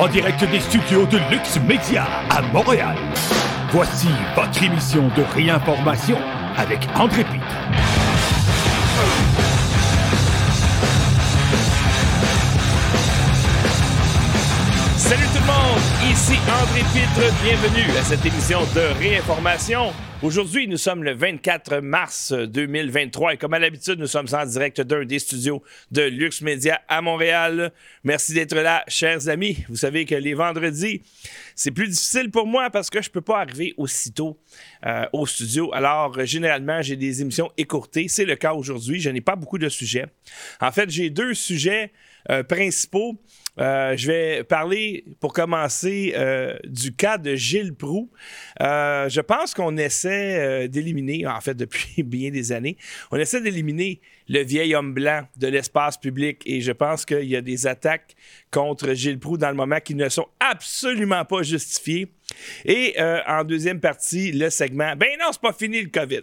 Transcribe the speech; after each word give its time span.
en 0.00 0.08
direct 0.08 0.42
des 0.50 0.60
studios 0.60 1.04
de 1.04 1.18
Lux 1.30 1.60
Media 1.68 2.06
à 2.30 2.40
Montréal. 2.40 2.96
Voici 3.70 4.08
votre 4.34 4.62
émission 4.62 5.08
de 5.14 5.22
réinformation 5.22 6.16
avec 6.56 6.80
André 6.98 7.22
Pitre. 7.24 7.89
André 16.30 16.82
Pitre, 16.92 17.42
bienvenue 17.42 17.98
à 17.98 18.04
cette 18.04 18.24
émission 18.24 18.60
de 18.72 18.98
réinformation. 19.00 19.92
Aujourd'hui, 20.22 20.68
nous 20.68 20.76
sommes 20.76 21.02
le 21.02 21.12
24 21.12 21.80
mars 21.80 22.32
2023 22.32 23.34
et 23.34 23.36
comme 23.36 23.52
à 23.52 23.58
l'habitude, 23.58 23.98
nous 23.98 24.06
sommes 24.06 24.28
en 24.32 24.46
direct 24.46 24.80
d'un 24.80 25.04
des 25.04 25.18
studios 25.18 25.60
de 25.90 26.02
Lux 26.02 26.40
Media 26.42 26.82
à 26.86 27.02
Montréal. 27.02 27.72
Merci 28.04 28.32
d'être 28.32 28.54
là, 28.54 28.84
chers 28.86 29.28
amis. 29.28 29.64
Vous 29.68 29.74
savez 29.74 30.04
que 30.04 30.14
les 30.14 30.34
vendredis, 30.34 31.02
c'est 31.56 31.72
plus 31.72 31.88
difficile 31.88 32.30
pour 32.30 32.46
moi 32.46 32.70
parce 32.70 32.90
que 32.90 33.02
je 33.02 33.10
peux 33.10 33.22
pas 33.22 33.40
arriver 33.40 33.74
aussitôt 33.76 34.38
euh, 34.86 35.06
au 35.12 35.26
studio. 35.26 35.74
Alors, 35.74 36.24
généralement, 36.26 36.80
j'ai 36.80 36.96
des 36.96 37.22
émissions 37.22 37.50
écourtées. 37.56 38.06
C'est 38.06 38.24
le 38.24 38.36
cas 38.36 38.52
aujourd'hui. 38.52 39.00
Je 39.00 39.10
n'ai 39.10 39.20
pas 39.20 39.34
beaucoup 39.34 39.58
de 39.58 39.68
sujets. 39.68 40.06
En 40.60 40.70
fait, 40.70 40.90
j'ai 40.90 41.10
deux 41.10 41.34
sujets 41.34 41.90
euh, 42.30 42.44
principaux. 42.44 43.18
Euh, 43.58 43.96
je 43.96 44.06
vais 44.06 44.44
parler, 44.44 45.04
pour 45.20 45.32
commencer, 45.32 46.12
euh, 46.16 46.56
du 46.64 46.94
cas 46.94 47.18
de 47.18 47.34
Gilles 47.34 47.74
Proux. 47.74 48.10
Euh, 48.60 49.08
je 49.08 49.20
pense 49.20 49.54
qu'on 49.54 49.76
essaie 49.76 50.68
d'éliminer, 50.68 51.26
en 51.26 51.40
fait, 51.40 51.54
depuis 51.54 52.02
bien 52.02 52.30
des 52.30 52.52
années, 52.52 52.76
on 53.10 53.16
essaie 53.16 53.40
d'éliminer 53.40 54.00
le 54.28 54.42
vieil 54.42 54.74
homme 54.74 54.94
blanc 54.94 55.26
de 55.36 55.48
l'espace 55.48 55.96
public 55.96 56.42
et 56.46 56.60
je 56.60 56.70
pense 56.70 57.04
qu'il 57.04 57.24
y 57.24 57.34
a 57.34 57.40
des 57.40 57.66
attaques 57.66 58.14
contre 58.52 58.94
Gilles 58.94 59.18
Proux 59.18 59.36
dans 59.36 59.50
le 59.50 59.56
moment 59.56 59.80
qui 59.80 59.94
ne 59.96 60.08
sont 60.08 60.28
absolument 60.38 61.24
pas 61.24 61.42
justifiées. 61.42 62.12
Et 62.64 62.94
en 63.26 63.42
deuxième 63.42 63.80
partie, 63.80 64.30
le 64.30 64.50
segment, 64.50 64.94
ben 64.94 65.08
non, 65.18 65.26
c'est 65.32 65.40
pas 65.40 65.52
fini 65.52 65.82
le 65.82 65.88
COVID. 65.88 66.20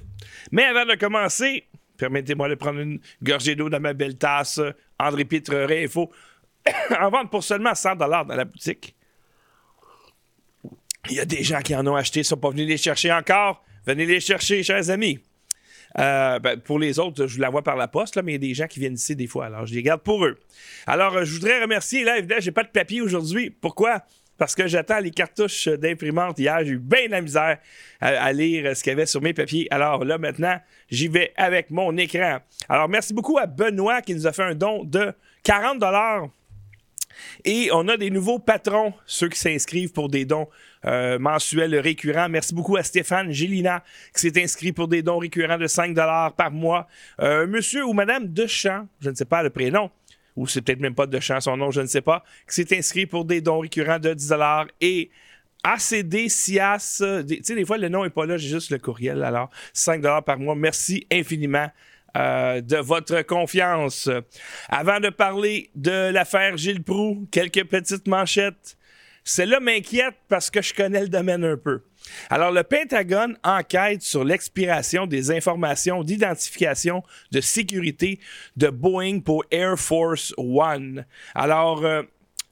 Mais 0.53 0.64
avant 0.64 0.86
de 0.86 0.95
commencer, 0.95 1.66
permettez-moi 1.97 2.47
de 2.47 2.56
prendre 2.56 2.80
une 2.80 3.00
gorgée 3.22 3.56
d'eau 3.56 3.69
dans 3.69 3.81
ma 3.81 3.94
belle 3.94 4.17
tasse. 4.17 4.62
André 5.00 5.25
Pitre 5.25 5.53
Réinfo 5.53 6.12
en 7.00 7.10
vente 7.10 7.32
pour 7.32 7.44
seulement 7.44 7.76
100 7.76 7.96
dans 7.96 8.08
la 8.08 8.46
boutique. 8.46 8.96
Il 11.09 11.16
y 11.16 11.20
a 11.20 11.26
des 11.26 11.44
gens 11.44 11.62
qui 11.62 11.76
en 11.76 11.86
ont 11.88 11.96
acheté, 11.96 12.20
ne 12.20 12.24
sont 12.24 12.38
pas 12.38 12.50
venus 12.50 12.68
les 12.68 12.78
chercher 12.78 13.12
encore. 13.12 13.64
Venez 13.86 14.06
les 14.06 14.20
chercher, 14.20 14.64
chers 14.64 14.90
amis. 14.90 15.20
Euh, 16.00 16.40
ben, 16.40 16.59
pour 16.59 16.80
les 16.80 17.00
autres, 17.00 17.28
je 17.28 17.40
la 17.40 17.50
vois 17.50 17.64
par 17.64 17.78
la 17.78 17.88
poste, 17.88 18.18
là, 18.18 18.22
mais 18.22 18.34
il 18.34 18.36
y 18.36 18.46
a 18.46 18.50
des 18.50 18.54
gens 18.54 18.68
qui 18.68 18.80
viennent 18.80 18.96
ici 18.96 19.16
des 19.16 19.28
fois, 19.28 19.46
alors 19.46 19.66
je 19.66 19.74
les 19.74 19.82
garde 19.82 20.02
pour 20.02 20.26
eux. 20.26 20.38
Alors, 20.86 21.16
euh, 21.16 21.24
je 21.24 21.34
voudrais 21.34 21.62
remercier, 21.62 22.04
là, 22.04 22.18
évidemment, 22.18 22.42
j'ai 22.42 22.52
pas 22.52 22.64
de 22.64 22.70
papier 22.70 23.02
aujourd'hui. 23.02 23.50
Pourquoi? 23.50 24.04
Parce 24.38 24.54
que 24.54 24.68
j'attends 24.68 25.00
les 25.00 25.09
cartouches 25.09 25.68
d'imprimante. 25.68 26.38
Hier, 26.38 26.59
j'ai 26.64 26.72
eu 26.72 26.78
bien 26.78 27.08
la 27.09 27.22
misère 27.22 27.58
à, 28.02 28.08
à 28.08 28.34
lire 28.34 28.76
ce 28.76 28.84
qu'il 28.84 28.92
y 28.92 28.94
avait 28.94 29.08
sur 29.08 29.22
mes 29.22 29.34
papiers. 29.34 29.68
Alors 29.72 30.04
là, 30.04 30.18
maintenant, 30.18 30.59
j'y 30.92 31.08
vais 31.08 31.34
avec 31.38 31.72
mon 31.72 31.96
écran. 31.98 32.40
Alors, 32.70 32.90
merci 32.90 33.14
beaucoup 33.14 33.40
à 33.40 33.48
Benoît 33.48 34.02
qui 34.02 34.14
nous 34.14 34.28
a 34.28 34.34
fait 34.34 34.44
un 34.44 34.54
don 34.54 34.84
de 34.84 35.14
40 35.44 35.81
et 37.46 37.70
on 37.72 37.88
a 37.88 37.98
des 37.98 38.10
nouveaux 38.10 38.40
patrons, 38.40 38.94
ceux 39.06 39.30
qui 39.30 39.40
s'inscrivent 39.40 39.92
pour 39.92 40.10
des 40.10 40.26
dons 40.26 40.48
euh, 40.86 41.20
mensuels 41.20 41.76
récurrents. 41.80 42.30
Merci 42.30 42.54
beaucoup 42.54 42.78
à 42.78 42.84
Stéphane 42.84 43.32
Gélina 43.32 43.84
qui 44.14 44.22
s'est 44.22 44.42
inscrit 44.42 44.72
pour 44.72 44.88
des 44.88 45.02
dons 45.02 45.18
récurrents 45.18 45.58
de 45.58 45.68
5 45.68 45.96
par 45.96 46.52
mois. 46.52 46.88
Euh, 47.22 47.48
monsieur 47.48 47.86
ou 47.86 47.94
Madame 47.94 48.28
Dechamp, 48.28 48.88
je 49.02 49.09
ne 49.09 49.16
sais 49.16 49.26
pas 49.26 49.44
le 49.44 49.50
prénom, 49.50 49.90
ou 50.36 50.48
c'est 50.48 50.62
peut-être 50.62 50.80
même 50.80 50.96
pas 50.96 51.08
Dechamp 51.08 51.42
son 51.42 51.58
nom, 51.58 51.72
je 51.72 51.82
ne 51.82 51.88
sais 51.88 52.02
pas, 52.02 52.24
qui 52.48 52.56
s'est 52.56 52.78
inscrit 52.78 53.06
pour 53.06 53.26
des 53.26 53.42
dons 53.42 53.59
récurrents 53.59 54.00
de 54.00 54.14
10 54.14 54.34
et 54.81 55.09
ACD, 55.64 56.30
SIAS, 56.30 57.02
tu 57.28 57.40
sais, 57.44 57.56
des 57.56 57.66
fois 57.66 57.78
le 57.78 57.90
nom 57.90 58.03
n'est 58.03 58.09
pas 58.09 58.25
là, 58.25 58.38
j'ai 58.38 58.47
juste 58.47 58.72
le 58.72 58.78
courriel, 58.78 59.24
alors 59.24 59.50
5 59.74 60.02
par 60.24 60.38
mois. 60.38 60.56
Merci 60.56 61.06
infiniment 61.12 61.70
euh, 62.16 62.62
de 62.62 62.78
votre 62.78 63.22
confiance. 63.23 64.09
Avant 64.69 65.00
de 65.00 65.09
parler 65.09 65.69
de 65.75 66.12
l'affaire 66.12 66.57
Gilles 66.57 66.84
Proux, 66.84 67.28
quelques 67.31 67.66
petites 67.66 68.07
manchettes. 68.07 68.78
Celle-là 69.23 69.59
m'inquiète 69.59 70.16
parce 70.29 70.50
que 70.50 70.62
je 70.62 70.73
connais 70.73 71.01
le 71.01 71.09
domaine 71.09 71.44
un 71.44 71.57
peu. 71.57 71.81
Alors, 72.29 72.51
le 72.51 72.63
Pentagone 72.63 73.38
enquête 73.44 74.01
sur 74.01 74.23
l'expiration 74.23 75.06
des 75.06 75.31
informations 75.31 76.01
d'identification 76.01 77.03
de 77.31 77.41
sécurité 77.41 78.19
de 78.56 78.69
Boeing 78.69 79.19
pour 79.19 79.44
Air 79.51 79.78
Force 79.78 80.34
One. 80.38 81.06
Alors, 81.35 81.85
euh, 81.85 82.03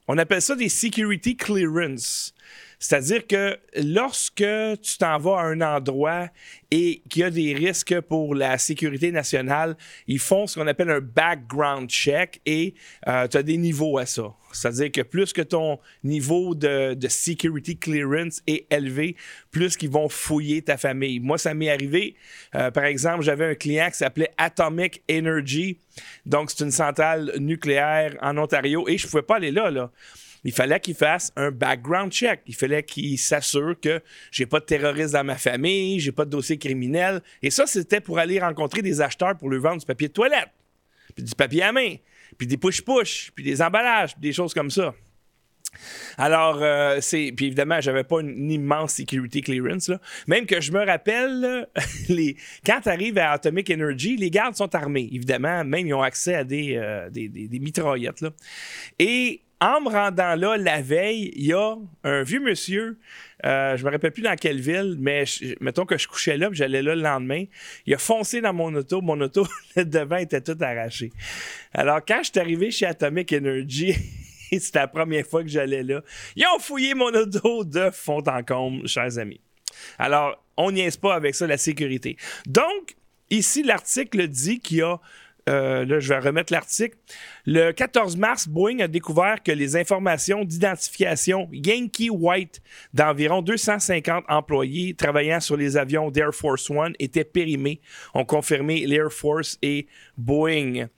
on 0.08 0.18
appelle 0.18 0.42
ça 0.42 0.54
des 0.54 0.68
security 0.68 1.36
clearance. 1.36 2.34
C'est-à-dire 2.78 3.26
que 3.26 3.58
lorsque 3.76 4.36
tu 4.82 4.98
t'en 4.98 5.18
vas 5.18 5.38
à 5.38 5.44
un 5.44 5.60
endroit 5.60 6.28
et 6.70 7.02
qu'il 7.08 7.22
y 7.22 7.24
a 7.24 7.30
des 7.30 7.54
risques 7.54 8.00
pour 8.02 8.34
la 8.34 8.58
sécurité 8.58 9.12
nationale, 9.12 9.76
ils 10.06 10.18
font 10.18 10.46
ce 10.46 10.58
qu'on 10.58 10.66
appelle 10.66 10.90
un 10.90 11.00
background 11.00 11.88
check 11.88 12.40
et 12.44 12.74
euh, 13.08 13.26
tu 13.28 13.36
as 13.36 13.42
des 13.42 13.56
niveaux 13.56 13.98
à 13.98 14.06
ça. 14.06 14.34
C'est-à-dire 14.52 14.90
que 14.90 15.02
plus 15.02 15.32
que 15.32 15.42
ton 15.42 15.78
niveau 16.02 16.54
de, 16.54 16.94
de, 16.94 17.08
security 17.08 17.78
clearance 17.78 18.42
est 18.46 18.66
élevé, 18.72 19.16
plus 19.50 19.76
qu'ils 19.76 19.90
vont 19.90 20.08
fouiller 20.08 20.62
ta 20.62 20.76
famille. 20.76 21.20
Moi, 21.20 21.36
ça 21.36 21.52
m'est 21.52 21.70
arrivé. 21.70 22.14
Euh, 22.54 22.70
par 22.70 22.84
exemple, 22.84 23.22
j'avais 23.22 23.46
un 23.46 23.54
client 23.54 23.88
qui 23.90 23.98
s'appelait 23.98 24.30
Atomic 24.38 25.02
Energy. 25.10 25.78
Donc, 26.24 26.50
c'est 26.50 26.64
une 26.64 26.70
centrale 26.70 27.32
nucléaire 27.38 28.16
en 28.22 28.36
Ontario 28.38 28.88
et 28.88 28.96
je 28.96 29.06
ne 29.06 29.10
pouvais 29.10 29.22
pas 29.22 29.36
aller 29.36 29.50
là. 29.50 29.70
là 29.70 29.90
il 30.46 30.52
fallait 30.52 30.78
qu'il 30.78 30.94
fasse 30.94 31.32
un 31.34 31.50
background 31.50 32.12
check. 32.12 32.40
Il 32.46 32.54
fallait 32.54 32.84
qu'il 32.84 33.18
s'assure 33.18 33.74
que 33.80 34.00
j'ai 34.30 34.46
pas 34.46 34.60
de 34.60 34.64
terroristes 34.64 35.12
dans 35.12 35.24
ma 35.24 35.34
famille, 35.34 35.98
j'ai 35.98 36.12
pas 36.12 36.24
de 36.24 36.30
dossier 36.30 36.56
criminel. 36.56 37.20
Et 37.42 37.50
ça, 37.50 37.66
c'était 37.66 38.00
pour 38.00 38.20
aller 38.20 38.38
rencontrer 38.38 38.80
des 38.80 39.00
acheteurs 39.00 39.36
pour 39.36 39.50
lui 39.50 39.58
vendre 39.58 39.80
du 39.80 39.86
papier 39.86 40.06
de 40.06 40.12
toilette, 40.12 40.50
puis 41.16 41.24
du 41.24 41.34
papier 41.34 41.64
à 41.64 41.72
main, 41.72 41.96
puis 42.38 42.46
des 42.46 42.56
push-push, 42.56 43.32
puis 43.34 43.42
des 43.42 43.60
emballages, 43.60 44.12
puis 44.12 44.20
des 44.20 44.32
choses 44.32 44.54
comme 44.54 44.70
ça. 44.70 44.94
Alors, 46.16 46.62
euh, 46.62 46.98
c'est. 47.00 47.32
Puis 47.36 47.46
évidemment, 47.46 47.80
j'avais 47.80 48.04
pas 48.04 48.20
une, 48.20 48.50
immense 48.50 48.94
security 48.94 49.42
clearance. 49.42 49.90
Même 50.28 50.46
que 50.46 50.60
je 50.60 50.70
me 50.70 50.86
rappelle, 50.86 51.68
quand 52.64 52.80
tu 52.82 52.88
arrives 52.88 53.18
à 53.18 53.32
Atomic 53.32 53.68
Energy, 53.68 54.16
les 54.16 54.30
gardes 54.30 54.54
sont 54.54 54.72
armés. 54.76 55.08
Évidemment, 55.12 55.64
même 55.64 55.88
ils 55.88 55.92
ont 55.92 56.02
accès 56.02 56.36
à 56.36 56.44
des, 56.44 56.76
euh, 56.76 57.10
mitraillettes. 57.50 58.24
Et 59.00 59.42
en 59.60 59.80
me 59.80 59.88
rendant 59.88 60.34
là 60.34 60.56
la 60.56 60.82
veille, 60.82 61.32
il 61.34 61.46
y 61.46 61.52
a 61.52 61.76
un 62.04 62.22
vieux 62.22 62.40
monsieur, 62.40 62.98
euh, 63.44 63.76
je 63.76 63.84
me 63.84 63.90
rappelle 63.90 64.12
plus 64.12 64.22
dans 64.22 64.36
quelle 64.36 64.60
ville, 64.60 64.96
mais 64.98 65.24
mettons 65.60 65.86
que 65.86 65.96
je 65.96 66.08
couchais 66.08 66.36
là, 66.36 66.48
j'allais 66.52 66.82
là 66.82 66.94
le 66.94 67.02
lendemain. 67.02 67.44
Il 67.86 67.94
a 67.94 67.98
foncé 67.98 68.40
dans 68.40 68.52
mon 68.52 68.74
auto, 68.74 69.00
mon 69.00 69.20
auto, 69.20 69.46
le 69.76 69.84
devant 69.84 70.16
était 70.16 70.40
tout 70.40 70.56
arraché. 70.60 71.10
Alors, 71.72 72.00
quand 72.06 72.18
je 72.22 72.30
suis 72.30 72.40
arrivé 72.40 72.70
chez 72.70 72.86
Atomic 72.86 73.32
Energy, 73.32 73.94
c'était 74.50 74.80
la 74.80 74.88
première 74.88 75.26
fois 75.26 75.42
que 75.42 75.48
j'allais 75.48 75.82
là, 75.82 76.02
ils 76.34 76.44
ont 76.54 76.58
fouillé 76.58 76.94
mon 76.94 77.14
auto 77.14 77.64
de 77.64 77.90
fond 77.90 78.22
en 78.26 78.42
comble, 78.42 78.86
chers 78.86 79.18
amis. 79.18 79.40
Alors, 79.98 80.42
on 80.56 80.70
n'y 80.70 80.80
est 80.80 81.00
pas 81.00 81.14
avec 81.14 81.34
ça, 81.34 81.46
la 81.46 81.58
sécurité. 81.58 82.16
Donc, 82.46 82.96
ici, 83.30 83.62
l'article 83.62 84.26
dit 84.28 84.60
qu'il 84.60 84.78
y 84.78 84.82
a 84.82 84.98
euh, 85.48 85.84
là, 85.84 86.00
je 86.00 86.08
vais 86.08 86.18
remettre 86.18 86.52
l'article. 86.52 86.96
Le 87.44 87.70
14 87.70 88.16
mars, 88.16 88.48
Boeing 88.48 88.80
a 88.80 88.88
découvert 88.88 89.42
que 89.42 89.52
les 89.52 89.76
informations 89.76 90.44
d'identification 90.44 91.48
Yankee 91.52 92.10
White 92.10 92.60
d'environ 92.92 93.42
250 93.42 94.24
employés 94.28 94.94
travaillant 94.94 95.38
sur 95.38 95.56
les 95.56 95.76
avions 95.76 96.10
d'Air 96.10 96.34
Force 96.34 96.68
One 96.68 96.94
étaient 96.98 97.24
périmées, 97.24 97.80
ont 98.14 98.24
confirmé 98.24 98.86
l'Air 98.86 99.12
Force 99.12 99.56
et 99.62 99.86
Boeing. 100.16 100.88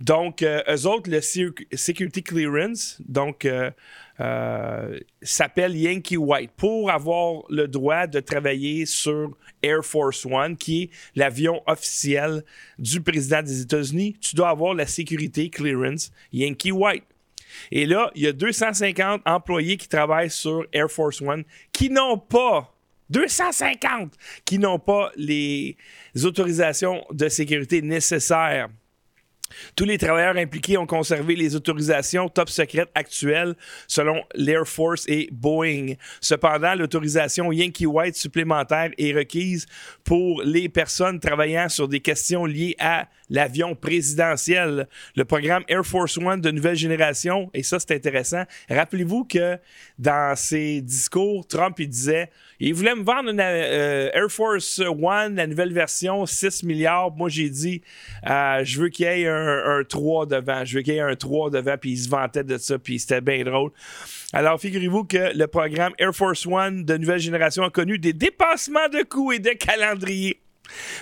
Donc, 0.00 0.42
euh, 0.42 0.62
eux 0.68 0.86
autres, 0.86 1.10
le 1.10 1.20
Security 1.20 2.22
Clearance, 2.22 2.98
donc, 3.06 3.44
euh, 3.44 3.70
euh, 4.20 4.98
s'appelle 5.22 5.76
Yankee 5.76 6.16
White 6.16 6.50
pour 6.56 6.90
avoir 6.90 7.42
le 7.50 7.68
droit 7.68 8.06
de 8.06 8.18
travailler 8.18 8.84
sur 8.84 9.36
Air 9.62 9.84
Force 9.84 10.24
One, 10.26 10.56
qui 10.56 10.82
est 10.82 10.90
l'avion 11.14 11.62
officiel 11.66 12.44
du 12.78 13.00
président 13.00 13.42
des 13.42 13.62
États-Unis. 13.62 14.16
Tu 14.20 14.36
dois 14.36 14.50
avoir 14.50 14.74
la 14.74 14.86
sécurité 14.86 15.50
clearance 15.50 16.10
Yankee 16.32 16.72
White. 16.72 17.04
Et 17.70 17.86
là, 17.86 18.10
il 18.14 18.22
y 18.22 18.26
a 18.26 18.32
250 18.32 19.22
employés 19.24 19.76
qui 19.76 19.88
travaillent 19.88 20.30
sur 20.30 20.66
Air 20.72 20.90
Force 20.90 21.20
One 21.20 21.44
qui 21.72 21.90
n'ont 21.90 22.18
pas 22.18 22.74
250 23.10 24.12
qui 24.44 24.58
n'ont 24.58 24.78
pas 24.78 25.10
les 25.16 25.76
autorisations 26.24 27.04
de 27.10 27.28
sécurité 27.28 27.80
nécessaires 27.82 28.68
tous 29.76 29.84
les 29.84 29.98
travailleurs 29.98 30.36
impliqués 30.36 30.76
ont 30.78 30.86
conservé 30.86 31.36
les 31.36 31.56
autorisations 31.56 32.28
top 32.28 32.48
secrètes 32.48 32.90
actuelles 32.94 33.54
selon 33.86 34.22
l'Air 34.34 34.66
Force 34.66 35.04
et 35.08 35.28
Boeing. 35.32 35.94
Cependant, 36.20 36.74
l'autorisation 36.74 37.52
Yankee 37.52 37.86
White 37.86 38.16
supplémentaire 38.16 38.90
est 38.98 39.12
requise 39.12 39.66
pour 40.04 40.42
les 40.42 40.68
personnes 40.68 41.20
travaillant 41.20 41.68
sur 41.68 41.88
des 41.88 42.00
questions 42.00 42.44
liées 42.44 42.76
à 42.78 43.08
l'avion 43.30 43.74
présidentiel, 43.74 44.88
le 45.16 45.24
programme 45.24 45.64
Air 45.68 45.84
Force 45.84 46.16
One 46.16 46.40
de 46.40 46.50
nouvelle 46.50 46.76
génération. 46.76 47.50
Et 47.54 47.62
ça, 47.62 47.78
c'est 47.78 47.94
intéressant. 47.94 48.44
Rappelez-vous 48.70 49.24
que 49.24 49.58
dans 49.98 50.34
ses 50.36 50.80
discours, 50.80 51.46
Trump, 51.46 51.78
il 51.78 51.88
disait, 51.88 52.30
il 52.60 52.74
voulait 52.74 52.94
me 52.94 53.04
vendre 53.04 53.30
une 53.30 53.40
euh, 53.40 54.10
Air 54.12 54.30
Force 54.30 54.80
One, 54.80 55.36
la 55.36 55.46
nouvelle 55.46 55.72
version, 55.72 56.26
6 56.26 56.64
milliards. 56.64 57.12
Moi, 57.12 57.28
j'ai 57.28 57.48
dit, 57.48 57.82
euh, 58.28 58.64
je 58.64 58.80
veux 58.80 58.88
qu'il 58.88 59.06
y 59.06 59.08
ait 59.08 59.28
un, 59.28 59.78
un 59.78 59.84
3 59.84 60.26
devant. 60.26 60.64
Je 60.64 60.76
veux 60.76 60.82
qu'il 60.82 60.94
y 60.94 60.96
ait 60.96 61.00
un 61.00 61.14
3 61.14 61.50
devant. 61.50 61.76
Puis 61.78 61.92
il 61.92 61.98
se 61.98 62.08
vantait 62.08 62.44
de 62.44 62.58
ça. 62.58 62.78
Puis 62.78 62.98
c'était 62.98 63.20
bien 63.20 63.44
drôle. 63.44 63.70
Alors, 64.32 64.60
figurez-vous 64.60 65.04
que 65.04 65.36
le 65.36 65.46
programme 65.46 65.92
Air 65.98 66.14
Force 66.14 66.46
One 66.46 66.84
de 66.84 66.96
nouvelle 66.96 67.20
génération 67.20 67.62
a 67.62 67.70
connu 67.70 67.98
des 67.98 68.12
dépassements 68.12 68.88
de 68.88 69.02
coûts 69.02 69.32
et 69.32 69.38
de 69.38 69.50
calendrier. 69.50 70.40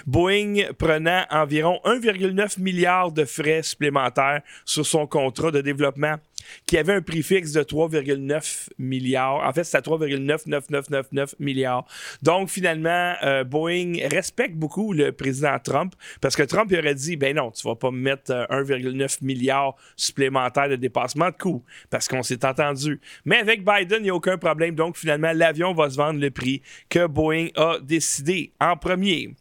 Boeing 0.06 0.72
prenant 0.78 1.24
environ 1.30 1.80
1,9 1.84 2.60
milliard 2.60 3.12
de 3.12 3.24
frais 3.24 3.62
supplémentaires 3.62 4.42
sur 4.64 4.86
son 4.86 5.06
contrat 5.06 5.50
de 5.50 5.60
développement 5.60 6.16
qui 6.66 6.78
avait 6.78 6.94
un 6.94 7.02
prix 7.02 7.22
fixe 7.22 7.52
de 7.52 7.62
3,9 7.62 8.68
milliards. 8.78 9.46
En 9.46 9.52
fait, 9.52 9.64
c'est 9.64 9.76
à 9.76 9.80
3,99999 9.80 11.34
milliards. 11.38 11.86
Donc, 12.22 12.48
finalement, 12.48 13.14
euh, 13.22 13.44
Boeing 13.44 13.94
respecte 14.10 14.54
beaucoup 14.54 14.92
le 14.92 15.12
président 15.12 15.58
Trump 15.62 15.94
parce 16.20 16.36
que 16.36 16.42
Trump 16.42 16.72
aurait 16.72 16.94
dit 16.94 17.16
ben 17.16 17.36
non, 17.36 17.50
tu 17.50 17.66
vas 17.66 17.76
pas 17.76 17.90
me 17.90 17.98
mettre 17.98 18.32
1,9 18.32 19.02
euh, 19.02 19.06
milliard 19.22 19.74
supplémentaire 19.96 20.68
de 20.68 20.76
dépassement 20.76 21.30
de 21.30 21.36
coûts 21.36 21.64
parce 21.90 22.08
qu'on 22.08 22.22
s'est 22.22 22.44
entendu. 22.44 23.00
Mais 23.24 23.38
avec 23.38 23.64
Biden, 23.64 23.98
il 24.00 24.04
n'y 24.04 24.10
a 24.10 24.14
aucun 24.14 24.38
problème. 24.38 24.74
Donc, 24.74 24.96
finalement, 24.96 25.32
l'avion 25.34 25.74
va 25.74 25.90
se 25.90 25.96
vendre 25.96 26.20
le 26.20 26.30
prix 26.30 26.62
que 26.88 27.06
Boeing 27.06 27.48
a 27.56 27.78
décidé 27.80 28.52
en 28.60 28.76
premier. 28.76 29.34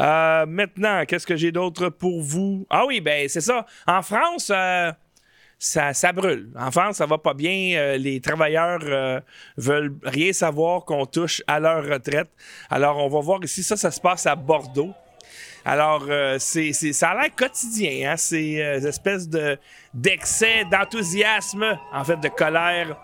Euh, 0.00 0.46
maintenant, 0.46 1.04
qu'est-ce 1.06 1.26
que 1.26 1.36
j'ai 1.36 1.52
d'autre 1.52 1.88
pour 1.88 2.22
vous? 2.22 2.66
Ah 2.70 2.86
oui, 2.86 3.00
ben 3.00 3.28
c'est 3.28 3.40
ça. 3.40 3.66
En 3.86 4.02
France, 4.02 4.50
euh, 4.54 4.92
ça, 5.58 5.92
ça, 5.92 6.12
brûle. 6.12 6.50
En 6.58 6.70
France, 6.70 6.96
ça 6.96 7.06
va 7.06 7.18
pas 7.18 7.34
bien. 7.34 7.76
Euh, 7.76 7.96
les 7.96 8.20
travailleurs 8.20 8.78
veulent 9.56 9.94
rien 10.04 10.32
savoir 10.32 10.84
qu'on 10.84 11.06
touche 11.06 11.42
à 11.46 11.58
leur 11.58 11.84
retraite. 11.84 12.28
Alors, 12.70 12.98
on 12.98 13.08
va 13.08 13.20
voir 13.20 13.42
ici, 13.42 13.62
ça, 13.62 13.76
ça 13.76 13.90
se 13.90 14.00
passe 14.00 14.26
à 14.26 14.36
Bordeaux. 14.36 14.92
Alors, 15.64 16.06
c'est, 16.38 16.72
ça 16.72 17.10
a 17.10 17.14
l'air 17.14 17.34
quotidien, 17.34 18.12
hein? 18.12 18.16
ces 18.16 18.54
espèces 18.56 19.28
de, 19.28 19.58
d'excès 19.92 20.64
d'enthousiasme, 20.70 21.78
en 21.92 22.04
fait, 22.04 22.16
de 22.20 22.28
colère. 22.28 22.96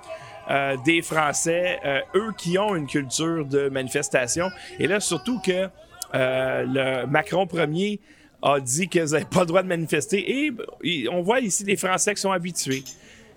des 0.84 1.02
Français, 1.02 1.80
eux 2.14 2.32
qui 2.38 2.56
ont 2.58 2.74
une 2.74 2.86
culture 2.86 3.44
de 3.44 3.68
manifestation. 3.68 4.48
Et 4.78 4.86
là, 4.86 5.00
surtout 5.00 5.40
que 5.40 5.68
euh, 6.14 6.64
le 6.66 7.06
Macron 7.06 7.46
premier 7.46 8.00
a 8.44 8.60
dit 8.60 8.88
qu'ils 8.88 9.04
n'avaient 9.04 9.24
pas 9.24 9.40
le 9.40 9.46
droit 9.46 9.62
de 9.62 9.68
manifester. 9.68 10.52
Et, 10.84 11.08
on 11.08 11.22
voit 11.22 11.40
ici 11.40 11.64
les 11.64 11.76
Français 11.76 12.14
qui 12.14 12.20
sont 12.20 12.30
habitués. 12.30 12.84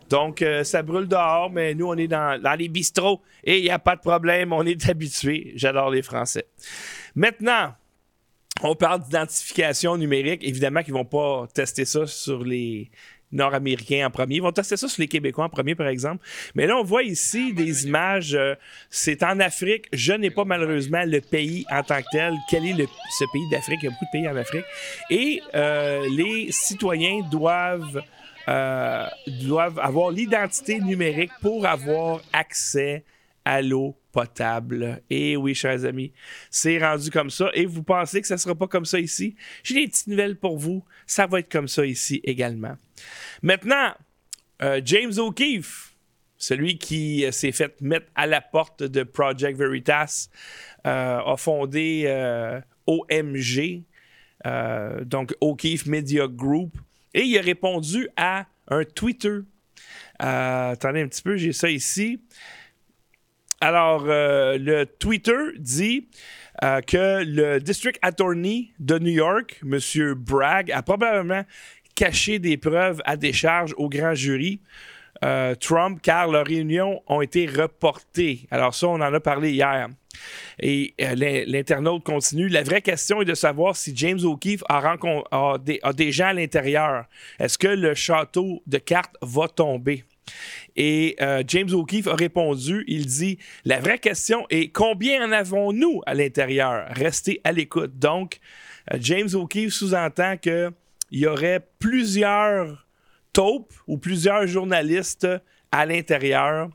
Donc, 0.10 0.42
euh, 0.42 0.64
ça 0.64 0.84
brûle 0.84 1.08
dehors, 1.08 1.50
mais 1.50 1.74
nous, 1.74 1.88
on 1.88 1.96
est 1.96 2.08
dans, 2.08 2.40
les 2.58 2.68
bistrots 2.68 3.22
et 3.44 3.58
il 3.58 3.64
n'y 3.64 3.70
a 3.70 3.80
pas 3.80 3.96
de 3.96 4.02
problème, 4.02 4.54
on 4.54 4.66
est 4.66 4.90
habitués. 4.90 5.54
J'adore 5.56 5.90
les 5.90 6.02
Français. 6.02 6.46
Maintenant, 7.16 7.74
on 8.64 8.76
parle 8.76 9.04
d'identification 9.04 9.98
numérique. 9.98 10.44
Évidemment 10.44 10.84
qu'ils 10.84 10.94
ne 10.94 11.00
vont 11.00 11.06
pas 11.06 11.48
tester 11.54 11.86
ça 11.86 12.06
sur 12.06 12.44
les, 12.44 12.90
nord-américains 13.32 14.08
en 14.08 14.12
premier. 14.12 14.36
Ils 14.36 14.42
vont 14.42 14.52
tester 14.52 14.78
ça 14.78 14.88
sur 14.88 15.02
les 15.02 15.08
Québécois 15.08 15.46
en 15.46 15.50
premier, 15.50 15.76
par 15.76 15.88
exemple. 15.88 16.26
Mais 16.56 16.68
là, 16.68 16.78
on 16.78 16.84
voit 16.84 17.04
ici 17.04 17.54
des 17.54 17.86
images. 17.86 18.36
Euh, 18.36 18.56
c'est 18.90 19.24
en 19.24 19.40
Afrique. 19.40 19.88
Je 19.94 20.14
n'ai 20.14 20.30
pas 20.30 20.46
malheureusement 20.46 21.04
le 21.06 21.22
pays 21.22 21.66
en 21.70 21.84
tant 21.84 22.02
que 22.02 22.08
tel. 22.12 22.34
Quel 22.50 22.66
est 22.66 22.74
le, 22.74 22.86
ce 23.18 23.26
pays 23.32 23.50
d'Afrique? 23.52 23.80
Il 23.82 23.86
y 23.86 23.88
a 23.88 23.92
beaucoup 23.92 24.06
de 24.06 24.12
pays 24.12 24.28
en 24.28 24.36
Afrique. 24.36 24.66
Et 25.10 25.42
euh, 25.56 26.08
les 26.10 26.48
citoyens 26.52 27.22
doivent, 27.30 28.02
euh, 28.48 29.08
doivent 29.42 29.80
avoir 29.80 30.12
l'identité 30.12 30.80
numérique 30.80 31.32
pour 31.42 31.66
avoir 31.66 32.22
accès 32.34 33.04
à 33.48 33.62
l'eau 33.62 33.98
potable. 34.12 35.02
Et 35.10 35.38
oui, 35.38 35.56
chers 35.56 35.86
amis, 35.86 36.12
c'est 36.50 36.80
rendu 36.80 37.10
comme 37.10 37.30
ça. 37.30 37.50
Et 37.54 37.66
vous 37.66 37.82
pensez 37.82 38.20
que 38.20 38.28
ça 38.28 38.36
ne 38.36 38.40
sera 38.40 38.56
pas 38.56 38.68
comme 38.68 38.84
ça 38.84 39.00
ici? 39.00 39.36
J'ai 39.64 39.76
des 39.76 39.88
petites 39.88 40.08
nouvelles 40.08 40.36
pour 40.36 40.58
vous. 40.58 40.84
Ça 41.06 41.28
va 41.28 41.40
être 41.40 41.50
comme 41.50 41.70
ça 41.70 41.86
ici 41.86 42.20
également. 42.26 42.76
Maintenant, 43.42 43.94
euh, 44.62 44.82
James 44.84 45.14
O'Keefe, 45.18 45.94
celui 46.38 46.78
qui 46.78 47.26
euh, 47.26 47.32
s'est 47.32 47.54
fait 47.54 47.80
mettre 47.80 48.08
à 48.16 48.28
la 48.28 48.42
porte 48.42 48.84
de 48.84 49.04
Project 49.04 49.58
Veritas, 49.58 50.28
euh, 50.86 51.20
a 51.20 51.38
fondé 51.38 52.06
OMG, 52.86 53.84
donc 55.06 55.34
O'Keefe 55.40 55.86
Media 55.86 56.28
Group, 56.28 56.78
et 57.14 57.22
il 57.22 57.38
a 57.38 57.42
répondu 57.42 58.10
à 58.18 58.46
un 58.68 58.84
Twitter. 58.84 59.40
attendez 60.20 61.02
un 61.02 61.08
petit 61.08 61.22
peu, 61.22 61.38
j'ai 61.38 61.54
ça 61.54 61.70
ici. 61.70 62.20
Alors, 63.60 64.04
le 64.06 64.86
Twitter 64.86 65.38
dit 65.58 66.08
que 66.62 67.24
le 67.24 67.60
District 67.60 67.98
Attorney 68.02 68.72
de 68.80 69.00
New 69.00 69.12
York, 69.12 69.60
M. 69.64 70.14
Bragg, 70.14 70.72
a 70.72 70.84
probablement 70.84 71.44
cacher 71.98 72.38
des 72.38 72.58
preuves 72.58 73.02
à 73.06 73.18
décharge 73.18 73.74
au 73.78 73.90
grand 73.90 74.14
jury. 74.14 74.62
Euh, 75.26 75.56
Trump, 75.56 76.00
car 76.02 76.28
leurs 76.28 76.46
réunions 76.46 77.02
ont 77.08 77.22
été 77.22 77.48
reportées. 77.48 78.48
Alors 78.52 78.76
ça, 78.76 78.88
on 78.88 79.02
en 79.02 79.14
a 79.14 79.20
parlé 79.20 79.52
hier. 79.52 79.88
Et 80.60 80.94
euh, 81.02 81.44
l'internaute 81.48 82.04
continue. 82.04 82.50
La 82.50 82.62
vraie 82.62 82.82
question 82.82 83.22
est 83.22 83.26
de 83.26 83.34
savoir 83.34 83.76
si 83.76 83.94
James 83.96 84.20
O'Keefe 84.24 84.64
a, 84.70 84.96
a, 85.32 85.58
des, 85.58 86.12
gens 86.12 86.28
à 86.28 86.34
l'intérieur. 86.34 87.06
Est-ce 87.40 87.58
que 87.58 87.68
le 87.68 87.96
château 87.96 88.62
de 88.68 88.78
cartes 88.78 89.16
va 89.22 89.48
tomber? 89.48 90.04
Et 90.76 91.16
euh, 91.22 91.44
James 91.48 91.74
O'Keefe 91.74 92.08
a 92.08 92.16
répondu, 92.16 92.84
il 92.88 93.06
dit, 93.06 93.38
la 93.66 93.80
vraie 93.80 94.00
question 94.00 94.46
est 94.50 94.70
combien 94.72 95.28
en 95.28 95.32
avons-nous 95.32 96.02
à 96.06 96.14
l'intérieur? 96.14 96.86
Restez 96.92 97.42
à 97.44 97.52
l'écoute. 97.52 97.98
Donc, 97.98 98.40
James 99.00 99.30
O'Keefe 99.34 99.74
sous-entend 99.74 100.38
que 100.38 100.72
il 101.12 101.20
y 101.20 101.28
aurait 101.28 101.66
plusieurs 101.80 102.86
taupes 103.34 103.74
ou 103.88 103.98
plusieurs 103.98 104.48
journalistes 104.48 105.28
à 105.72 105.86
l'intérieur. 105.86 106.70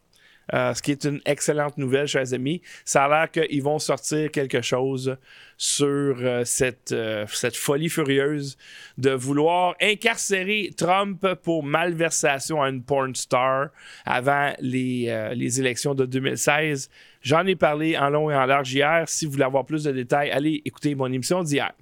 Euh, 0.53 0.75
ce 0.75 0.83
qui 0.83 0.91
est 0.91 1.05
une 1.05 1.21
excellente 1.25 1.79
nouvelle, 1.79 2.07
chers 2.07 2.35
amis. 2.35 2.63
Ça 2.85 3.05
a 3.05 3.09
l'air 3.09 3.31
qu'ils 3.31 3.63
vont 3.63 3.79
sortir 3.79 4.31
quelque 4.31 4.61
chose 4.61 5.17
sur 5.57 6.17
euh, 6.21 6.45
cette, 6.45 6.93
euh, 6.93 7.25
cette 7.29 7.57
folie 7.57 7.89
furieuse 7.89 8.57
de 8.99 9.11
vouloir 9.11 9.75
incarcérer 9.81 10.71
Trump 10.77 11.27
pour 11.43 11.63
malversation 11.63 12.61
à 12.61 12.69
une 12.69 12.83
porn 12.83 13.15
star 13.15 13.69
avant 14.05 14.53
les 14.61 15.61
élections 15.61 15.95
de 15.95 16.05
2016. 16.05 16.91
J'en 17.23 17.47
ai 17.47 17.55
parlé 17.55 17.97
en 17.97 18.11
long 18.11 18.31
et 18.31 18.35
en 18.35 18.47
large 18.47 18.73
hier. 18.75 19.05
Si 19.07 19.27
vous 19.27 19.33
voulez 19.33 19.45
avoir 19.45 19.65
plus 19.65 19.85
de 19.85 19.93
détails, 19.93 20.31
allez 20.31 20.61
écouter 20.65 20.95
mon 20.95 21.13
émission 21.13 21.43
d'hier. 21.43 21.73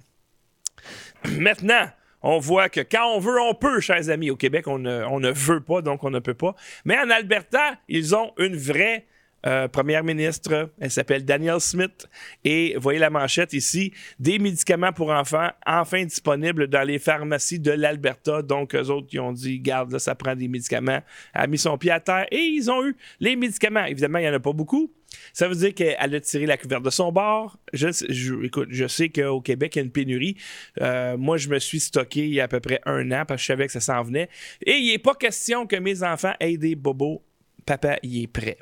Maintenant, 1.25 1.89
on 2.23 2.39
voit 2.39 2.69
que 2.69 2.81
quand 2.81 3.15
on 3.15 3.19
veut, 3.19 3.39
on 3.41 3.53
peut, 3.53 3.79
chers 3.79 4.09
amis. 4.09 4.29
Au 4.29 4.35
Québec, 4.35 4.67
on 4.67 4.79
ne, 4.79 5.31
veut 5.31 5.61
pas, 5.61 5.81
donc 5.81 6.03
on 6.03 6.09
ne 6.09 6.19
peut 6.19 6.33
pas. 6.33 6.55
Mais 6.85 6.97
en 6.97 7.09
Alberta, 7.09 7.75
ils 7.87 8.15
ont 8.15 8.33
une 8.37 8.55
vraie 8.55 9.05
euh, 9.45 9.67
première 9.67 10.03
ministre. 10.03 10.69
Elle 10.79 10.91
s'appelle 10.91 11.25
Danielle 11.25 11.59
Smith. 11.59 12.07
Et 12.43 12.75
voyez 12.77 12.99
la 12.99 13.09
manchette 13.09 13.53
ici. 13.53 13.91
Des 14.19 14.37
médicaments 14.37 14.93
pour 14.93 15.09
enfants 15.09 15.49
enfin 15.65 16.05
disponibles 16.05 16.67
dans 16.67 16.83
les 16.83 16.99
pharmacies 16.99 17.59
de 17.59 17.71
l'Alberta. 17.71 18.43
Donc, 18.43 18.75
eux 18.75 18.89
autres, 18.89 19.07
ils 19.11 19.19
ont 19.19 19.31
dit, 19.31 19.59
garde, 19.59 19.91
là, 19.91 19.99
ça 19.99 20.13
prend 20.13 20.35
des 20.35 20.47
médicaments. 20.47 21.01
Elle 21.33 21.41
a 21.41 21.47
mis 21.47 21.57
son 21.57 21.77
pied 21.77 21.91
à 21.91 21.99
terre 21.99 22.27
et 22.31 22.39
ils 22.39 22.69
ont 22.69 22.85
eu 22.85 22.95
les 23.19 23.35
médicaments. 23.35 23.85
Évidemment, 23.85 24.19
il 24.19 24.23
n'y 24.23 24.29
en 24.29 24.33
a 24.33 24.39
pas 24.39 24.53
beaucoup. 24.53 24.91
Ça 25.33 25.47
veut 25.47 25.55
dire 25.55 25.73
qu'elle 25.73 26.15
a 26.15 26.19
tiré 26.19 26.45
la 26.45 26.57
couverte 26.57 26.83
de 26.83 26.89
son 26.89 27.11
bord. 27.11 27.57
Je, 27.73 27.87
je 27.89 28.87
sais 28.87 29.09
qu'au 29.09 29.41
Québec, 29.41 29.75
il 29.75 29.79
y 29.79 29.81
a 29.81 29.83
une 29.85 29.91
pénurie. 29.91 30.37
Euh, 30.81 31.17
moi, 31.17 31.37
je 31.37 31.49
me 31.49 31.59
suis 31.59 31.79
stocké 31.79 32.25
il 32.25 32.33
y 32.33 32.39
a 32.39 32.45
à 32.45 32.47
peu 32.47 32.59
près 32.59 32.81
un 32.85 33.11
an 33.11 33.25
parce 33.27 33.41
que 33.41 33.43
je 33.43 33.47
savais 33.47 33.65
que 33.67 33.73
ça 33.73 33.79
s'en 33.79 34.03
venait. 34.03 34.29
Et 34.65 34.73
il 34.77 34.91
n'est 34.91 34.99
pas 34.99 35.15
question 35.15 35.67
que 35.67 35.75
mes 35.75 36.03
enfants 36.03 36.33
aient 36.39 36.57
des 36.57 36.75
bobos. 36.75 37.23
Papa, 37.65 37.97
il 38.03 38.23
est 38.23 38.27
prêt. 38.27 38.57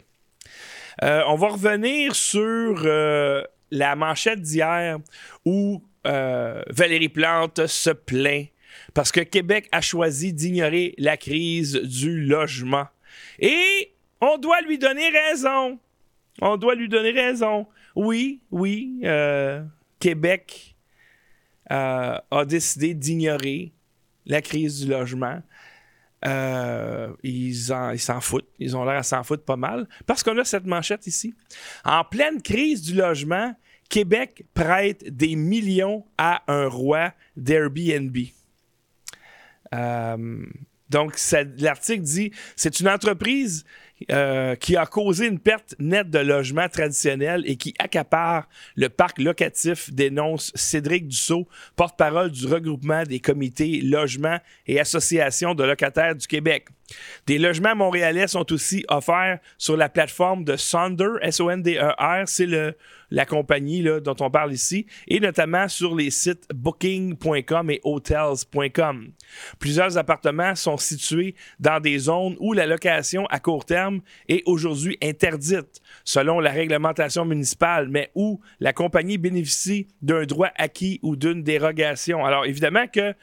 Euh, 1.03 1.24
on 1.27 1.36
va 1.36 1.50
revenir 1.50 2.15
sur 2.15 2.82
euh, 2.84 3.44
la 3.72 3.96
manchette 3.96 4.41
d'hier 4.41 4.98
où 5.46 5.84
Valérie 6.06 7.10
Plante 7.10 7.68
se 7.68 7.91
plaint 7.91 8.48
parce 8.94 9.12
que 9.12 9.20
Québec 9.22 9.68
a 9.72 9.82
choisi 9.82 10.34
d'ignorer 10.34 10.96
la 10.98 11.18
crise 11.18 11.75
du 11.75 12.22
logement. 12.22 12.88
Et 13.39 13.94
on 14.22 14.38
doit 14.38 14.62
lui 14.62 14.77
donner 14.77 15.10
raison. 15.10 15.79
On 16.41 16.58
doit 16.58 16.75
lui 16.75 16.89
donner 16.89 17.12
raison. 17.12 17.67
Oui, 17.96 18.41
oui, 18.51 19.00
euh, 19.03 19.63
Québec 20.00 20.75
euh, 21.72 22.17
a 22.31 22.46
décidé 22.46 22.93
d'ignorer 22.93 23.74
la 24.25 24.41
crise 24.41 24.81
du 24.81 24.89
logement. 24.89 25.41
Euh, 26.25 27.13
ils 27.24 27.55
s'en 27.55 28.22
foutent. 28.22 28.48
Ils 28.60 28.75
ont 28.75 28.84
l'air 28.84 28.98
à 28.98 29.03
s'en 29.03 29.24
foutre 29.24 29.43
pas 29.43 29.55
mal. 29.55 29.88
Parce 30.05 30.24
qu'on 30.24 30.38
a 30.38 30.43
cette 30.43 30.65
manchette 30.65 31.08
ici. 31.08 31.34
En 31.86 32.03
pleine 32.03 32.41
crise 32.41 32.81
du 32.81 32.93
logement, 32.96 33.55
Québec 33.89 34.43
prête 34.53 35.03
des 35.15 35.36
millions 35.36 36.05
à 36.17 36.43
un 36.48 36.67
roi 36.67 37.13
d'Airbnb. 37.36 38.17
Donc, 40.89 41.19
l'article 41.58 42.01
dit 42.01 42.31
c'est 42.55 42.79
une 42.79 42.89
entreprise 42.89 43.65
euh, 44.12 44.56
qui 44.56 44.77
a 44.77 44.86
causé 44.86 45.27
une 45.27 45.39
perte 45.39 45.75
nette 45.79 46.10
de 46.10 46.20
logements 46.20 46.70
traditionnels 46.70 47.44
et 47.46 47.58
qui 47.58 47.74
accapare 47.79 48.48
le 48.75 48.89
parc 48.89 49.20
locatif, 49.20 49.91
dénonce 49.94 50.51
Cédric 50.56 51.08
Dussault, 51.08 51.48
porte-parole 51.75 52.32
du 52.32 52.48
regroupement 52.48 53.03
des 53.03 53.20
comités 53.20 53.82
logements 53.82 54.39
et 54.68 54.79
associations 54.79 55.53
de 55.53 55.63
locataires 55.63 56.15
du 56.15 56.27
Québec. 56.27 56.68
Des 57.27 57.38
logements 57.38 57.75
montréalais 57.75 58.27
sont 58.27 58.51
aussi 58.51 58.86
offerts 58.88 59.39
sur 59.58 59.77
la 59.77 59.89
plateforme 59.89 60.43
de 60.43 60.55
Sonder, 60.55 61.10
S-O-N-D-E-R, 61.22 62.24
c'est 62.27 62.48
la 63.12 63.25
compagnie 63.25 63.84
dont 63.84 64.15
on 64.19 64.29
parle 64.29 64.53
ici, 64.53 64.86
et 65.08 65.19
notamment 65.19 65.67
sur 65.67 65.96
les 65.96 66.12
sites 66.12 66.48
booking.com 66.53 67.69
et 67.72 67.81
hotels.com. 67.84 69.12
Plusieurs 69.60 69.98
appartements 69.98 70.55
sont 70.55 70.77
situés 70.77 71.36
dans 71.60 71.79
des 71.79 71.98
zones 71.98 72.36
où 72.39 72.53
la 72.53 72.65
location 72.65 73.25
à 73.27 73.39
court 73.39 73.65
terme 73.65 74.01
est 74.27 74.43
aujourd'hui 74.46 74.98
interdite 75.01 75.81
selon 76.03 76.39
la 76.39 76.51
réglementation 76.51 77.25
municipale, 77.25 77.88
mais 77.89 78.12
où 78.15 78.39
la 78.60 78.74
compagnie 78.74 79.17
bénéficie 79.17 79.88
d'un 80.01 80.24
droit 80.25 80.50
acquis 80.55 81.00
ou 81.01 81.15
d'une 81.15 81.43
dérogation. 81.43 82.25
Alors 82.25 82.46
évidemment 82.46 82.88
que 82.88 83.13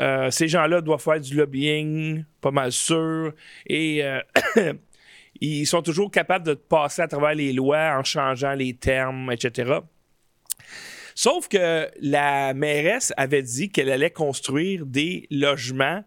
euh, 0.00 0.30
ces 0.30 0.48
gens-là 0.48 0.80
doivent 0.80 1.02
faire 1.02 1.20
du 1.20 1.36
lobbying, 1.36 2.24
pas 2.40 2.50
mal 2.50 2.72
sûr, 2.72 3.32
et 3.66 4.04
euh, 4.04 4.20
ils 5.40 5.66
sont 5.66 5.82
toujours 5.82 6.10
capables 6.10 6.46
de 6.46 6.54
passer 6.54 7.02
à 7.02 7.08
travers 7.08 7.34
les 7.34 7.52
lois 7.52 7.96
en 7.98 8.02
changeant 8.02 8.54
les 8.54 8.74
termes, 8.74 9.30
etc. 9.30 9.78
Sauf 11.14 11.48
que 11.48 11.88
la 12.00 12.54
mairesse 12.54 13.12
avait 13.16 13.42
dit 13.42 13.70
qu'elle 13.70 13.90
allait 13.90 14.10
construire 14.10 14.84
des 14.84 15.26
logements 15.30 16.02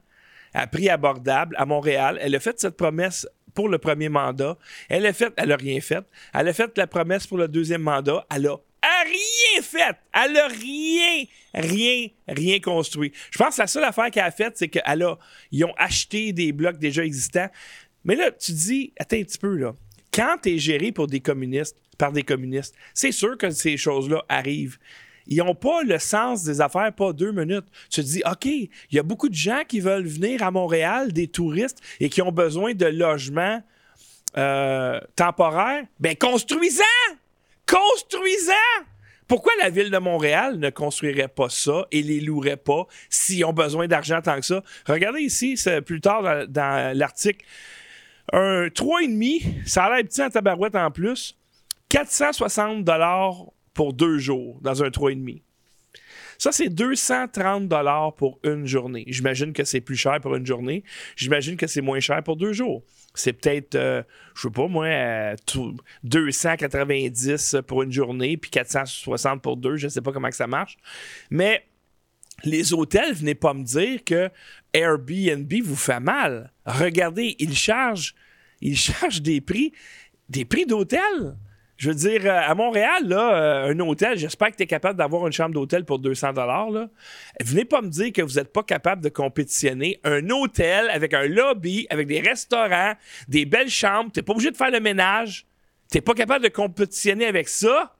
à 0.54 0.68
prix 0.68 0.90
abordable 0.90 1.56
à 1.58 1.66
Montréal. 1.66 2.18
Elle 2.22 2.36
a 2.36 2.40
fait 2.40 2.60
cette 2.60 2.76
promesse 2.76 3.28
pour 3.54 3.70
le 3.70 3.78
premier 3.78 4.10
mandat. 4.10 4.58
Elle 4.90 5.06
a 5.06 5.14
fait, 5.14 5.34
elle 5.38 5.52
a 5.52 5.56
rien 5.56 5.80
fait. 5.82 6.06
Elle 6.34 6.48
a 6.48 6.54
fait 6.54 6.78
la 6.78 6.88
promesse 6.88 7.26
pour 7.26 7.38
le 7.38 7.48
deuxième 7.48 7.82
mandat. 7.82 8.26
Elle 8.34 8.48
a 8.48 8.58
rien 8.84 9.62
fait. 9.62 9.96
Elle 10.14 10.38
a 10.38 10.48
rien, 10.48 11.24
rien, 11.54 12.08
rien 12.28 12.60
construit. 12.60 13.12
Je 13.32 13.38
pense 13.38 13.56
que 13.56 13.62
la 13.62 13.68
seule 13.68 13.84
affaire 13.84 14.12
qu'elle 14.12 14.24
a 14.24 14.32
faite, 14.32 14.58
c'est 14.58 14.68
qu'elle 14.68 15.04
a, 15.04 15.18
ils 15.52 15.64
ont 15.66 15.74
acheté 15.78 16.34
des 16.34 16.52
blocs 16.52 16.78
déjà 16.78 17.04
existants. 17.04 17.50
Mais 18.04 18.16
là, 18.16 18.32
tu 18.32 18.52
dis, 18.52 18.94
attends 19.00 19.18
un 19.18 19.24
petit 19.24 19.38
peu, 19.38 19.56
là. 19.56 19.74
Quand 20.14 20.38
tu 20.42 20.56
es 20.56 20.58
géré 20.58 20.92
pour 20.92 21.08
des 21.08 21.20
communistes, 21.20 21.78
par 21.98 22.12
des 22.12 22.24
communistes, 22.24 22.76
c'est 22.94 23.12
sûr 23.12 23.38
que 23.38 23.50
ces 23.50 23.78
choses-là 23.78 24.24
arrivent. 24.30 24.78
Ils 25.28 25.38
n'ont 25.38 25.56
pas 25.56 25.84
le 25.84 26.00
sens 26.00 26.44
des 26.44 26.62
affaires, 26.62 26.92
pas 26.94 27.12
deux 27.12 27.32
minutes. 27.32 27.66
Tu 27.90 28.02
te 28.02 28.08
dis, 28.08 28.24
OK, 28.26 28.46
il 28.46 28.70
y 28.92 29.00
a 29.00 29.04
beaucoup 29.04 29.30
de 29.30 29.36
gens 29.36 29.64
qui 29.68 29.80
veulent 29.80 30.08
venir 30.08 30.42
à 30.42 30.52
Montréal, 30.52 31.12
des 31.12 31.28
touristes, 31.28 31.82
et 32.00 32.10
qui 32.10 32.22
ont 32.22 32.32
besoin 32.32 32.74
de 32.74 32.86
logements 32.86 33.62
euh, 34.38 35.00
temporaires. 35.16 35.84
Ben, 36.00 36.16
construisant! 36.16 36.84
Construisant! 37.68 38.54
Pourquoi 39.28 39.52
la 39.60 39.70
ville 39.70 39.92
de 39.92 39.98
Montréal 39.98 40.58
ne 40.58 40.70
construirait 40.70 41.28
pas 41.28 41.50
ça 41.50 41.86
et 41.92 42.02
les 42.02 42.22
louerait 42.22 42.56
pas 42.56 42.88
s'ils 43.10 43.44
ont 43.44 43.52
besoin 43.52 43.88
d'argent 43.88 44.22
tant 44.22 44.40
que 44.40 44.46
ça? 44.46 44.64
Regardez 44.88 45.22
ici, 45.22 45.60
plus 45.86 46.00
tard 46.00 46.48
dans, 46.48 46.98
l'article. 46.98 47.46
Un 48.32 48.68
3,5, 48.68 49.68
ça 49.68 49.86
a 49.86 49.96
l'air 49.96 50.06
petit 50.06 50.22
en 50.22 50.30
tabarouette 50.30 50.76
en 50.76 50.92
plus. 50.92 51.38
460 51.90 52.84
dollars 52.84 53.36
pour 53.74 53.94
deux 53.94 54.18
jours 54.18 54.60
dans 54.62 54.84
un 54.84 54.88
3,5. 54.88 55.42
Ça, 56.38 56.52
c'est 56.52 56.70
230 56.70 57.68
dollars 57.68 58.14
pour 58.16 58.40
une 58.44 58.66
journée. 58.66 59.04
J'imagine 59.08 59.54
que 59.54 59.64
c'est 59.64 59.82
plus 59.82 59.96
cher 59.96 60.20
pour 60.22 60.36
une 60.36 60.46
journée. 60.46 60.84
J'imagine 61.16 61.58
que 61.58 61.68
c'est 61.68 61.82
moins 61.82 62.00
cher 62.00 62.22
pour 62.24 62.36
deux 62.36 62.54
jours 62.54 62.84
c'est 63.18 63.34
peut-être, 63.34 63.76
euh, 63.76 64.04
je 64.36 64.44
sais 64.44 64.50
pas 64.50 64.68
moi, 64.68 65.36
290 66.04 67.54
euh, 67.56 67.62
pour 67.62 67.84
une 67.84 67.92
journée, 67.92 68.38
puis 68.38 68.52
460 68.52 69.42
pour 69.42 69.58
deux, 69.58 69.76
je 69.78 69.88
sais 69.88 70.02
pas 70.02 70.12
comment 70.12 70.30
que 70.30 70.36
ça 70.36 70.48
marche. 70.48 70.78
Mais 71.30 71.66
les 72.44 72.74
hôtels, 72.74 73.14
venez 73.14 73.36
pas 73.36 73.54
me 73.54 73.64
dire 73.64 74.04
que 74.04 74.30
Airbnb 74.74 75.52
vous 75.64 75.76
fait 75.76 76.00
mal. 76.00 76.54
Regardez, 76.66 77.36
ils 77.40 77.56
chargent, 77.56 78.14
ils 78.62 78.78
chargent 78.78 79.22
des 79.22 79.42
prix, 79.42 79.74
des 80.30 80.46
prix 80.46 80.66
d'hôtel. 80.66 81.38
Je 81.78 81.90
veux 81.90 81.96
dire, 81.96 82.26
euh, 82.26 82.40
à 82.44 82.56
Montréal, 82.56 83.04
là, 83.06 83.36
euh, 83.36 83.72
un 83.72 83.80
hôtel, 83.80 84.18
j'espère 84.18 84.50
que 84.52 84.56
tu 84.56 84.64
es 84.64 84.68
capable 84.68 84.98
d'avoir 84.98 85.28
une 85.28 85.34
chambre 85.34 85.54
d'hôtel 85.54 85.86
pour 85.86 86.00
200 86.00 86.34
là. 86.34 86.90
Venez 87.40 87.66
pas 87.66 87.82
me 87.82 87.90
dire 87.90 88.12
que 88.12 88.24
vous 88.24 88.36
n'êtes 88.36 88.52
pas 88.52 88.64
capable 88.64 89.04
de 89.04 89.10
compétitionner 89.10 90.00
un 90.04 90.28
hôtel 90.32 90.90
avec 90.90 91.14
un 91.14 91.28
lobby, 91.28 91.86
avec 91.92 92.08
des 92.08 92.20
restaurants, 92.20 92.94
des 93.28 93.46
belles 93.46 93.70
chambres. 93.70 94.12
Tu 94.12 94.24
pas 94.24 94.34
obligé 94.34 94.50
de 94.50 94.58
faire 94.58 94.72
le 94.72 94.80
ménage. 94.80 95.46
Tu 95.92 96.02
pas 96.02 96.16
capable 96.16 96.44
de 96.44 96.50
compétitionner 96.50 97.28
avec 97.28 97.48
ça. 97.48 97.96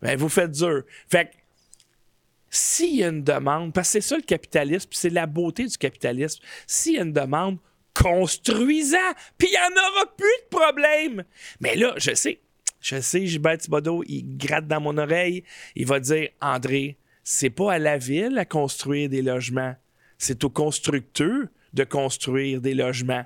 Ben, 0.00 0.16
vous 0.16 0.30
faites 0.30 0.50
dur. 0.52 0.82
Fait 1.08 1.26
que, 1.26 1.30
s'il 2.48 2.96
y 2.96 3.04
a 3.04 3.08
une 3.08 3.22
demande, 3.22 3.74
parce 3.74 3.88
que 3.88 3.92
c'est 3.92 4.08
ça 4.08 4.16
le 4.16 4.22
capitalisme, 4.22 4.88
c'est 4.92 5.10
la 5.10 5.26
beauté 5.26 5.66
du 5.66 5.76
capitalisme, 5.76 6.42
s'il 6.66 6.94
y 6.94 6.98
a 6.98 7.02
une 7.02 7.12
demande, 7.12 7.58
construisant, 7.94 8.98
puis 9.38 9.48
il 9.48 9.52
n'y 9.52 9.58
en 9.58 9.90
aura 9.90 10.06
plus 10.16 10.26
de 10.26 10.56
problème. 10.56 11.24
Mais 11.60 11.76
là, 11.76 11.94
je 11.96 12.14
sais, 12.14 12.40
je 12.84 13.00
sais, 13.00 13.26
Gilbert 13.26 13.56
Thibodeau, 13.56 14.04
il 14.06 14.36
gratte 14.36 14.68
dans 14.68 14.80
mon 14.80 14.98
oreille. 14.98 15.42
Il 15.74 15.86
va 15.86 16.00
dire 16.00 16.28
André, 16.42 16.98
c'est 17.22 17.48
pas 17.48 17.72
à 17.72 17.78
la 17.78 17.96
ville 17.96 18.36
à 18.36 18.44
construire 18.44 19.08
des 19.08 19.22
logements. 19.22 19.74
C'est 20.18 20.44
aux 20.44 20.50
constructeurs 20.50 21.46
de 21.72 21.84
construire 21.84 22.60
des 22.60 22.74
logements. 22.74 23.24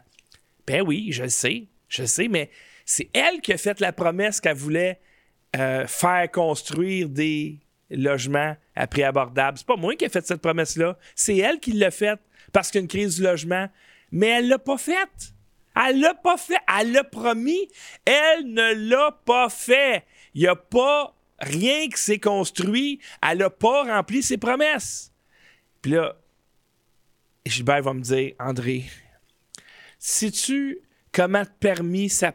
Ben 0.64 0.82
oui, 0.86 1.08
je 1.10 1.26
sais, 1.26 1.66
je 1.88 2.04
sais, 2.04 2.28
mais 2.28 2.50
c'est 2.84 3.10
elle 3.12 3.40
qui 3.40 3.52
a 3.52 3.58
fait 3.58 3.80
la 3.80 3.92
promesse 3.92 4.40
qu'elle 4.40 4.56
voulait 4.56 5.00
euh, 5.56 5.88
faire 5.88 6.30
construire 6.30 7.08
des 7.08 7.58
logements 7.90 8.56
à 8.76 8.86
prix 8.86 9.02
abordable. 9.02 9.58
C'est 9.58 9.66
pas 9.66 9.76
moi 9.76 9.96
qui 9.96 10.04
ai 10.04 10.08
fait 10.08 10.24
cette 10.24 10.40
promesse-là. 10.40 10.96
C'est 11.16 11.36
elle 11.36 11.58
qui 11.58 11.72
l'a 11.72 11.90
faite 11.90 12.20
parce 12.52 12.70
qu'il 12.70 12.78
y 12.78 12.80
a 12.80 12.82
une 12.82 12.88
crise 12.88 13.16
du 13.16 13.22
logement. 13.22 13.68
Mais 14.12 14.28
elle 14.28 14.48
l'a 14.48 14.58
pas 14.58 14.78
faite. 14.78 15.34
Elle 15.86 16.00
l'a 16.00 16.14
pas 16.14 16.36
fait. 16.36 16.58
Elle 16.78 16.92
l'a 16.92 17.04
promis. 17.04 17.68
Elle 18.04 18.52
ne 18.52 18.90
l'a 18.90 19.12
pas 19.24 19.48
fait. 19.48 20.04
Il 20.34 20.42
n'y 20.42 20.48
a 20.48 20.56
pas 20.56 21.14
rien 21.38 21.88
qui 21.88 22.00
s'est 22.00 22.18
construit. 22.18 23.00
Elle 23.22 23.38
n'a 23.38 23.50
pas 23.50 23.84
rempli 23.84 24.22
ses 24.22 24.38
promesses. 24.38 25.12
Puis 25.82 25.92
là, 25.92 26.16
Gilbert 27.46 27.82
va 27.82 27.94
me 27.94 28.02
dire, 28.02 28.32
André, 28.38 28.84
sais-tu 29.98 30.80
comment 31.12 31.42
de 31.42 31.48
permis 31.60 32.08
ça? 32.08 32.32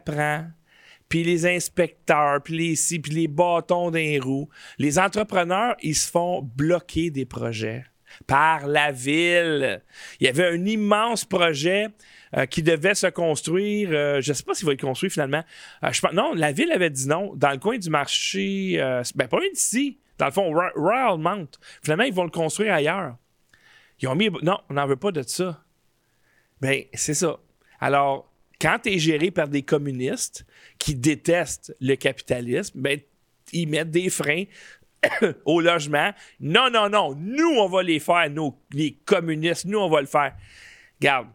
Puis 1.08 1.22
les 1.22 1.46
inspecteurs, 1.46 2.42
puis 2.42 2.56
les 2.56 2.98
puis 2.98 3.12
les 3.12 3.28
bâtons 3.28 3.90
d'un 3.90 4.18
roues. 4.20 4.48
Les 4.78 4.98
entrepreneurs, 4.98 5.76
ils 5.82 5.94
se 5.94 6.10
font 6.10 6.42
bloquer 6.42 7.10
des 7.10 7.26
projets 7.26 7.84
par 8.26 8.66
la 8.66 8.90
ville. 8.90 9.82
Il 10.18 10.26
y 10.26 10.28
avait 10.28 10.48
un 10.48 10.64
immense 10.64 11.24
projet 11.24 11.88
euh, 12.36 12.46
qui 12.46 12.62
devait 12.62 12.94
se 12.94 13.06
construire. 13.06 13.90
Euh, 13.92 14.20
je 14.20 14.30
ne 14.30 14.34
sais 14.34 14.42
pas 14.42 14.54
s'il 14.54 14.66
va 14.66 14.72
être 14.72 14.80
construit 14.80 15.10
finalement. 15.10 15.44
Euh, 15.84 15.90
non, 16.12 16.34
la 16.34 16.52
ville 16.52 16.72
avait 16.72 16.90
dit 16.90 17.06
non. 17.06 17.32
Dans 17.36 17.50
le 17.50 17.58
coin 17.58 17.78
du 17.78 17.90
marché, 17.90 18.76
ben 19.14 19.28
pas 19.28 19.36
loin 19.36 19.48
d'ici. 19.52 19.98
Dans 20.18 20.26
le 20.26 20.32
fond, 20.32 20.52
Royal 20.76 21.18
Mount. 21.18 21.58
Finalement, 21.82 22.04
ils 22.04 22.14
vont 22.14 22.24
le 22.24 22.30
construire 22.30 22.74
ailleurs. 22.74 23.16
Ils 24.00 24.08
ont 24.08 24.14
mis. 24.14 24.30
Non, 24.42 24.58
on 24.68 24.74
n'en 24.74 24.86
veut 24.86 24.96
pas 24.96 25.12
de 25.12 25.22
ça. 25.22 25.62
Ben, 26.60 26.84
c'est 26.92 27.14
ça. 27.14 27.38
Alors, 27.80 28.32
quand 28.60 28.78
tu 28.82 28.92
es 28.92 28.98
géré 28.98 29.30
par 29.30 29.48
des 29.48 29.62
communistes 29.62 30.46
qui 30.78 30.94
détestent 30.94 31.74
le 31.80 31.94
capitalisme, 31.96 32.80
ben, 32.80 32.98
ils 33.52 33.68
mettent 33.68 33.90
des 33.90 34.08
freins 34.10 34.44
au 35.44 35.60
logement. 35.60 36.12
Non, 36.40 36.70
non, 36.70 36.88
non. 36.88 37.14
Nous, 37.16 37.50
on 37.58 37.68
va 37.68 37.82
les 37.82 38.00
faire, 38.00 38.28
nous, 38.30 38.56
les 38.72 38.94
communistes. 39.04 39.66
Nous, 39.66 39.78
on 39.78 39.88
va 39.88 40.00
le 40.00 40.06
faire. 40.06 40.34
Regarde, 41.00 41.28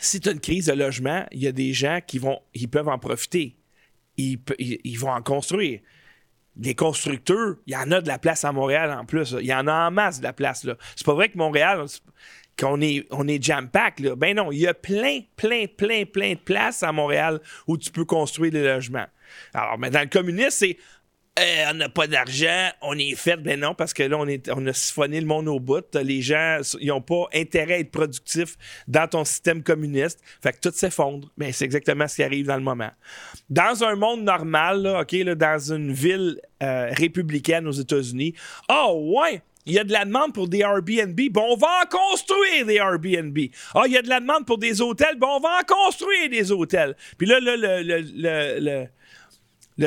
si 0.00 0.20
tu 0.20 0.28
as 0.28 0.32
une 0.32 0.40
crise 0.40 0.66
de 0.66 0.72
logement, 0.72 1.26
il 1.30 1.40
y 1.40 1.46
a 1.46 1.52
des 1.52 1.72
gens 1.72 2.00
qui 2.04 2.18
vont, 2.18 2.40
ils 2.54 2.68
peuvent 2.68 2.88
en 2.88 2.98
profiter. 2.98 3.56
Ils, 4.16 4.98
vont 4.98 5.10
en 5.10 5.22
construire. 5.22 5.80
Les 6.60 6.74
constructeurs, 6.74 7.56
il 7.66 7.72
y 7.72 7.76
en 7.76 7.90
a 7.90 8.02
de 8.02 8.08
la 8.08 8.18
place 8.18 8.44
à 8.44 8.52
Montréal 8.52 8.90
en 8.90 9.06
plus. 9.06 9.34
Il 9.40 9.46
y 9.46 9.54
en 9.54 9.66
a 9.66 9.88
en 9.88 9.90
masse 9.90 10.18
de 10.18 10.24
la 10.24 10.34
place. 10.34 10.66
C'est 10.94 11.06
pas 11.06 11.14
vrai 11.14 11.30
que 11.30 11.38
Montréal, 11.38 11.86
qu'on 12.58 12.82
est, 12.82 13.06
on 13.10 13.26
est 13.28 13.42
jam-pack. 13.42 14.02
Ben 14.18 14.36
non, 14.36 14.52
il 14.52 14.58
y 14.58 14.66
a 14.66 14.74
plein, 14.74 15.20
plein, 15.36 15.64
plein, 15.66 16.04
plein 16.04 16.34
de 16.34 16.38
places 16.38 16.82
à 16.82 16.92
Montréal 16.92 17.40
où 17.66 17.78
tu 17.78 17.90
peux 17.90 18.04
construire 18.04 18.52
des 18.52 18.62
logements. 18.62 19.06
Alors, 19.54 19.78
mais 19.78 19.88
dans 19.88 20.00
le 20.00 20.08
communisme, 20.08 20.50
c'est 20.50 20.76
eh, 21.38 21.64
on 21.70 21.74
n'a 21.74 21.88
pas 21.88 22.06
d'argent, 22.06 22.70
on 22.82 22.98
est 22.98 23.14
fait. 23.14 23.36
Ben 23.36 23.60
non, 23.60 23.74
parce 23.74 23.94
que 23.94 24.02
là, 24.02 24.18
on, 24.18 24.66
a 24.66 24.72
siphonné 24.72 25.20
le 25.20 25.26
monde 25.26 25.48
au 25.48 25.60
bout. 25.60 25.84
Les 25.94 26.22
gens, 26.22 26.60
ils 26.80 26.88
n'ont 26.88 27.00
pas 27.00 27.26
intérêt 27.32 27.74
à 27.74 27.78
être 27.78 27.92
productifs 27.92 28.56
dans 28.88 29.06
ton 29.06 29.24
système 29.24 29.62
communiste. 29.62 30.20
Fait 30.42 30.52
que 30.52 30.58
tout 30.60 30.74
s'effondre. 30.74 31.28
Mais 31.36 31.46
ben, 31.46 31.52
c'est 31.52 31.64
exactement 31.64 32.08
ce 32.08 32.16
qui 32.16 32.22
arrive 32.24 32.46
dans 32.46 32.56
le 32.56 32.62
moment. 32.62 32.90
Dans 33.48 33.84
un 33.84 33.94
monde 33.94 34.22
normal, 34.22 34.86
OK, 35.00 35.12
là, 35.12 35.34
dans 35.36 35.72
une 35.72 35.92
ville 35.92 36.40
euh, 36.62 36.90
républicaine 36.92 37.66
aux 37.68 37.72
États-Unis, 37.72 38.34
oh 38.68 39.14
ouais, 39.16 39.40
il 39.66 39.74
y 39.74 39.78
a 39.78 39.84
de 39.84 39.92
la 39.92 40.04
demande 40.04 40.34
pour 40.34 40.48
des 40.48 40.60
Airbnb, 40.60 41.18
bon, 41.30 41.52
on 41.52 41.56
va 41.56 41.68
en 41.84 41.86
construire 41.86 42.66
des 42.66 42.76
Airbnb. 42.76 43.38
Ah, 43.74 43.82
il 43.86 43.92
y 43.92 43.96
a 43.96 44.02
de 44.02 44.08
la 44.08 44.18
demande 44.18 44.46
pour 44.46 44.58
des 44.58 44.80
hôtels, 44.80 45.16
bon, 45.16 45.36
on 45.36 45.40
va 45.40 45.60
en 45.60 45.64
construire 45.64 46.28
des 46.28 46.50
hôtels. 46.50 46.96
Puis 47.18 47.28
là, 47.28 47.38
le, 47.40 47.56
le, 47.56 47.82
le, 47.82 48.58
le 48.60 48.86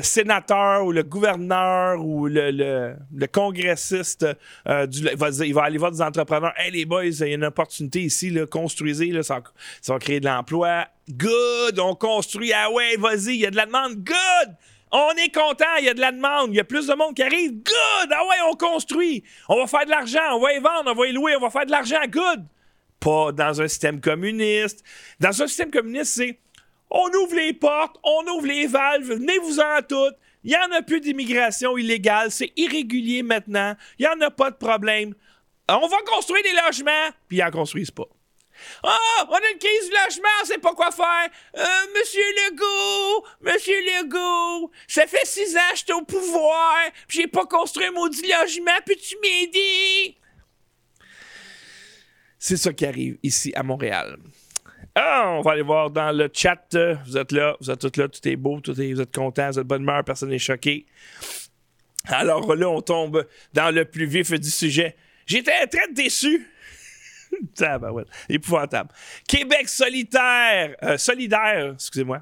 sénateur 0.02 0.86
ou 0.86 0.92
le 0.92 1.04
gouverneur 1.04 2.04
ou 2.04 2.28
le, 2.28 2.52
le, 2.52 3.28
congressiste, 3.28 4.26
euh, 4.68 4.86
du, 4.88 5.04
va, 5.16 5.30
il 5.46 5.54
va 5.54 5.64
aller 5.64 5.78
voir 5.78 5.92
des 5.92 6.02
entrepreneurs. 6.02 6.54
Hey 6.58 6.72
les 6.72 6.86
boys, 6.86 7.06
il 7.06 7.20
y 7.20 7.24
a 7.24 7.28
une 7.28 7.46
opportunité 7.46 8.02
ici, 8.02 8.36
construisez, 8.50 9.08
là, 9.08 9.24
ça, 9.24 9.42
ça 9.82 9.94
va 9.94 10.00
créer 10.00 10.20
de 10.20 10.26
l'emploi. 10.26 10.88
Good, 11.10 11.80
on 11.80 11.96
construit. 11.96 12.54
Ah 12.54 12.72
ouais, 12.72 12.96
vas-y, 12.98 13.36
il 13.36 13.42
y 13.42 13.46
a 13.46 13.52
de 13.52 13.56
la 13.56 13.66
demande. 13.66 13.96
Good! 13.96 14.56
On 14.92 15.12
est 15.24 15.34
content, 15.34 15.76
il 15.80 15.86
y 15.86 15.90
a 15.90 15.94
de 15.94 16.00
la 16.00 16.12
demande, 16.12 16.50
il 16.52 16.56
y 16.56 16.60
a 16.60 16.64
plus 16.64 16.88
de 16.88 16.94
monde 16.94 17.16
qui 17.16 17.24
arrive. 17.24 17.52
Good! 17.52 18.10
Ah 18.12 18.24
ouais, 18.30 18.36
on 18.52 18.56
construit. 18.56 19.24
On 19.50 19.58
va 19.58 19.68
faire 19.68 19.86
de 19.86 19.90
l'argent, 19.90 20.36
on 20.36 20.40
va 20.40 20.54
y 20.54 20.60
vendre, 20.60 20.92
on 20.92 20.94
va 20.94 21.08
y 21.08 21.12
louer, 21.12 21.36
on 21.36 21.40
va 21.40 21.50
faire 21.50 21.66
de 21.66 21.72
l'argent. 21.72 22.02
Good! 22.10 22.46
Pas 23.00 23.32
dans 23.32 23.62
un 23.62 23.68
système 23.68 24.00
communiste. 24.00 24.84
Dans 25.20 25.30
un 25.42 25.48
système 25.48 25.72
communiste, 25.72 26.14
c'est 26.14 26.40
on 26.94 27.12
ouvre 27.24 27.36
les 27.36 27.54
portes, 27.54 27.98
on 28.04 28.26
ouvre 28.28 28.46
les 28.46 28.68
valves, 28.68 29.04
venez-vous-en 29.04 29.82
toutes. 29.90 30.16
Il 30.44 30.52
n'y 30.52 30.58
en 30.58 30.72
a 30.78 30.82
plus 30.82 31.02
d'immigration 31.02 31.78
illégale, 31.78 32.32
c'est 32.32 32.54
irrégulier 32.56 33.24
maintenant. 33.24 33.76
Il 33.98 34.04
n'y 34.04 34.08
en 34.08 34.22
a 34.26 34.30
pas 34.30 34.52
de 34.52 34.56
problème. 34.56 35.16
On 35.68 35.88
va 35.88 35.98
construire 36.06 36.44
des 36.44 36.52
logements, 36.66 37.10
puis 37.28 37.38
ils 37.38 37.44
n'en 37.44 37.52
construisent 37.52 37.92
pas. 37.92 38.08
Oh, 38.84 39.24
on 39.30 39.34
a 39.34 39.52
une 39.52 39.58
crise 39.58 39.90
du 39.90 39.96
logement, 40.06 40.30
on 40.42 40.46
sait 40.46 40.58
pas 40.60 40.74
quoi 40.74 40.92
faire. 40.92 41.30
Euh, 41.58 41.66
Monsieur 41.98 42.22
Legault, 42.22 43.26
Monsieur 43.42 43.80
Legault, 43.82 44.72
ça 44.88 45.08
fait 45.08 45.26
six 45.26 45.56
ans 45.56 45.72
que 45.72 45.78
je 45.78 45.84
suis 45.84 45.94
au 45.94 46.04
pouvoir, 46.04 46.78
puis 47.08 47.22
j'ai 47.22 47.28
pas 47.28 47.46
construit 47.46 47.86
un 47.86 47.92
maudit 47.92 48.22
logement, 48.22 48.78
puis 48.86 48.98
tu 48.98 49.16
m'aider? 49.22 50.18
C'est 52.38 52.58
ça 52.58 52.74
qui 52.74 52.86
arrive 52.86 53.18
ici 53.24 53.54
à 53.56 53.64
Montréal. 53.64 54.18
Ah, 54.96 55.38
on 55.38 55.42
va 55.42 55.52
aller 55.54 55.64
voir 55.64 55.90
dans 55.90 56.12
le 56.12 56.30
chat. 56.32 56.76
Vous 57.06 57.18
êtes 57.18 57.32
là, 57.32 57.58
vous 57.60 57.72
êtes 57.72 57.80
tous 57.80 58.00
là, 58.00 58.08
tout 58.08 58.28
est 58.28 58.36
beau, 58.36 58.60
tout 58.60 58.80
est, 58.80 58.94
vous 58.94 59.02
êtes 59.02 59.14
contents, 59.14 59.50
vous 59.50 59.60
êtes 59.60 59.68
bonne 59.68 59.82
humeur, 59.82 60.04
personne 60.04 60.30
n'est 60.30 60.40
choqué. 60.40 60.86
Alors 62.06 62.54
là, 62.56 62.70
on 62.70 62.82
tombe 62.82 63.26
dans 63.54 63.74
le 63.74 63.86
plus 63.86 64.06
vif 64.06 64.32
du 64.32 64.50
sujet. 64.50 64.96
J'étais 65.26 65.66
très 65.68 65.92
déçu. 65.92 66.48
ouais, 67.62 68.04
épouvantable. 68.30 68.90
Québec 69.28 69.68
solitaire, 69.68 70.76
euh, 70.84 70.98
solidaire, 70.98 71.72
excusez-moi, 71.74 72.22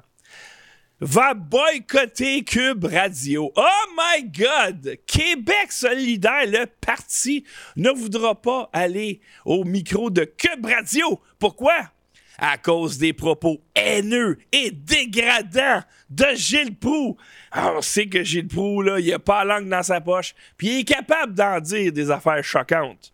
va 1.00 1.34
boycotter 1.34 2.44
Cube 2.44 2.84
Radio. 2.84 3.52
Oh 3.56 3.86
my 3.96 4.22
God! 4.22 4.98
Québec 5.06 5.72
solidaire, 5.72 6.46
le 6.46 6.66
parti, 6.66 7.44
ne 7.76 7.90
voudra 7.90 8.40
pas 8.40 8.70
aller 8.72 9.20
au 9.44 9.64
micro 9.64 10.10
de 10.10 10.24
Cube 10.24 10.64
Radio. 10.64 11.20
Pourquoi? 11.38 11.90
À 12.38 12.58
cause 12.58 12.98
des 12.98 13.12
propos 13.12 13.60
haineux 13.74 14.38
et 14.52 14.70
dégradants 14.70 15.82
de 16.10 16.26
Gilles 16.34 16.76
Proux. 16.76 17.16
On 17.54 17.80
sait 17.80 18.06
que 18.06 18.22
Gilles 18.22 18.48
Proux, 18.48 18.82
là, 18.82 18.98
il 18.98 19.12
a 19.12 19.18
pas 19.18 19.44
la 19.44 19.58
langue 19.58 19.68
dans 19.68 19.82
sa 19.82 20.00
poche, 20.00 20.34
puis 20.56 20.68
il 20.68 20.80
est 20.80 20.84
capable 20.84 21.34
d'en 21.34 21.60
dire 21.60 21.92
des 21.92 22.10
affaires 22.10 22.42
choquantes. 22.42 23.12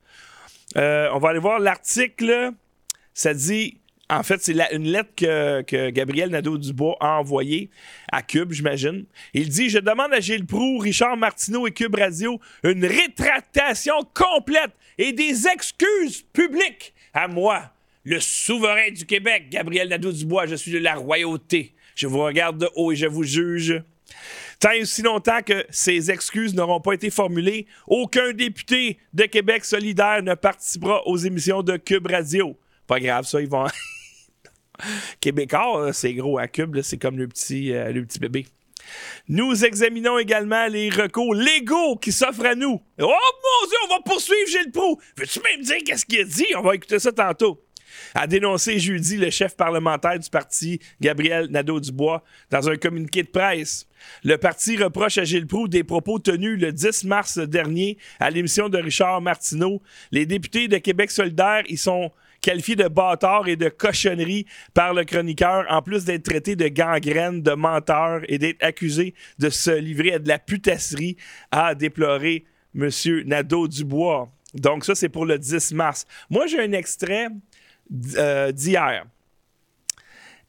Euh, 0.77 1.09
on 1.13 1.19
va 1.19 1.31
aller 1.31 1.39
voir 1.39 1.59
l'article. 1.59 2.53
Ça 3.15 3.35
dit, 3.35 3.79
en 4.11 4.23
fait, 4.23 4.43
c'est 4.43 4.57
une 4.73 4.89
lettre 4.89 5.11
que, 5.17 5.91
Gabriel 5.91 6.31
Nadeau-Dubois 6.31 6.97
a 7.01 7.19
envoyée 7.19 7.71
à 8.11 8.23
Cube, 8.23 8.53
j'imagine. 8.53 9.05
Il 9.35 9.49
dit 9.49 9.69
Je 9.69 9.79
demande 9.79 10.13
à 10.13 10.21
Gilles 10.21 10.47
Proux, 10.47 10.79
Richard 10.79 11.17
Martineau 11.17 11.67
et 11.67 11.73
Cube 11.73 11.95
Radio 11.95 12.41
une 12.63 12.85
rétractation 12.87 13.97
complète 14.15 14.73
et 14.97 15.13
des 15.13 15.47
excuses 15.47 16.23
publiques 16.33 16.95
à 17.13 17.29
moi, 17.29 17.71
le 18.09 18.21
souverain 18.21 18.91
du 18.91 19.05
Québec, 19.05 19.51
Gabriel 19.51 19.89
Nadeau-Dubois, 19.91 20.47
je 20.47 20.55
suis 20.55 20.73
de 20.73 20.79
la 20.79 20.95
royauté. 20.95 21.75
Je 21.95 22.07
vous 22.07 22.21
regarde 22.21 22.59
de 22.59 22.69
haut 22.75 22.91
et 22.91 22.97
je 22.97 23.07
vous 23.07 23.23
juge. 23.23 23.83
Tant 24.61 24.71
et 24.71 24.81
aussi 24.81 25.03
longtemps 25.03 25.43
que 25.43 25.67
ces 25.69 26.11
excuses 26.11 26.55
n'auront 26.55 26.81
pas 26.81 26.95
été 26.95 27.11
formulées, 27.11 27.67
aucun 27.87 28.33
député 28.33 28.99
de 29.13 29.25
Québec 29.25 29.63
solidaire 29.65 30.23
ne 30.23 30.35
participera 30.35 31.07
aux 31.07 31.19
émissions 31.19 31.63
de 31.63 31.77
Cube 31.77 32.07
Radio. 32.07 32.57
Pas 32.87 32.99
grave, 32.99 33.27
ça, 33.27 33.43
ils 33.43 33.49
vont. 33.49 33.67
Québécois, 35.21 35.93
c'est 35.93 36.15
gros 36.15 36.39
à 36.39 36.49
Cube, 36.49 36.81
c'est 36.81 36.97
comme 36.97 37.19
le 37.19 37.29
petit, 37.29 37.75
euh, 37.75 37.93
le 37.93 38.07
petit 38.07 38.19
bébé. 38.21 38.47
Nous 39.29 39.67
examinons 39.67 40.19
également 40.19 40.67
les 40.67 40.89
recours 40.89 41.35
légaux 41.35 41.97
qui 41.97 42.11
s'offrent 42.11 42.47
à 42.47 42.55
nous. 42.55 42.81
Oh 42.99 43.05
mon 43.05 43.69
Dieu, 43.69 43.77
on 43.85 43.95
va 43.97 44.01
poursuivre 44.01 44.49
Gilles 44.49 44.73
Proux. 44.73 44.99
Veux-tu 45.19 45.41
même 45.43 45.61
dire 45.61 45.77
qu'est-ce 45.85 46.07
qu'il 46.07 46.21
a 46.21 46.25
dit? 46.25 46.47
On 46.57 46.63
va 46.63 46.75
écouter 46.75 46.99
ça 46.99 47.13
tantôt 47.13 47.63
a 48.15 48.27
dénoncé 48.27 48.79
jeudi 48.79 49.17
le 49.17 49.31
chef 49.31 49.57
parlementaire 49.57 50.19
du 50.19 50.31
parti, 50.31 50.81
Gabriel 51.01 51.49
Nadeau-Dubois, 51.51 52.23
dans 52.51 52.69
un 52.69 52.77
communiqué 52.77 53.23
de 53.23 53.29
presse. 53.29 53.87
Le 54.25 54.37
parti 54.37 54.77
reproche 54.77 55.19
à 55.19 55.25
Gilles 55.25 55.47
Proux 55.47 55.69
des 55.69 55.85
propos 55.85 56.19
tenus 56.19 56.61
le 56.61 56.73
10 56.73 57.05
mars 57.05 57.39
dernier 57.39 57.99
à 58.21 58.31
l'émission 58.31 58.69
de 58.69 58.79
Richard 58.79 59.21
Martineau. 59.21 59.83
Les 60.13 60.27
députés 60.27 60.69
de 60.69 60.79
Québec 60.79 61.11
solidaire 61.11 61.63
y 61.69 61.77
sont 61.77 62.13
qualifiés 62.41 62.77
de 62.77 62.89
bâtards 62.89 63.49
et 63.49 63.57
de 63.57 63.69
cochonneries 63.69 64.47
par 64.75 64.95
le 64.95 65.05
chroniqueur, 65.05 65.67
en 65.69 65.83
plus 65.83 66.05
d'être 66.05 66.25
traités 66.25 66.57
de 66.57 66.69
gangrène, 66.69 67.43
de 67.43 67.53
menteurs 67.53 68.21
et 68.29 68.39
d'être 68.39 68.63
accusés 68.63 69.15
de 69.39 69.51
se 69.51 69.71
livrer 69.71 70.15
à 70.15 70.19
de 70.19 70.29
la 70.29 70.39
putasserie, 70.39 71.17
a 71.51 71.75
déploré 71.75 72.45
M. 72.75 72.91
Nadeau-Dubois. 73.27 74.31
Donc 74.55 74.85
ça, 74.85 74.95
c'est 74.95 75.09
pour 75.09 75.27
le 75.27 75.39
10 75.39 75.73
mars. 75.73 76.07
Moi, 76.31 76.47
j'ai 76.47 76.61
un 76.61 76.73
extrait 76.73 77.29
d'hier. 77.91 79.05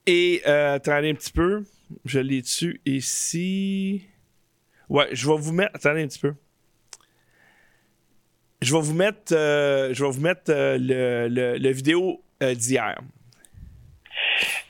Et 0.06 0.42
euh, 0.48 0.76
attendez 0.76 1.12
un 1.12 1.16
petit 1.16 1.32
peu. 1.32 1.64
Je 2.06 2.20
l'ai 2.20 2.42
dessus 2.42 2.82
ici. 2.86 4.06
Ouais, 4.90 5.08
je 5.12 5.28
vais 5.28 5.38
vous 5.38 5.54
mettre. 5.54 5.72
Attendez 5.76 6.04
un 6.04 6.08
petit 6.08 6.20
peu. 6.20 6.34
Je 8.62 8.74
vais 8.74 8.82
vous 8.82 8.94
mettre, 8.94 9.34
euh, 9.34 9.94
je 9.94 10.04
vais 10.04 10.12
vous 10.12 10.22
mettre 10.22 10.52
le, 10.52 11.28
le, 11.30 11.58
le, 11.58 11.72
vidéo 11.72 12.22
d'hier. 12.42 13.00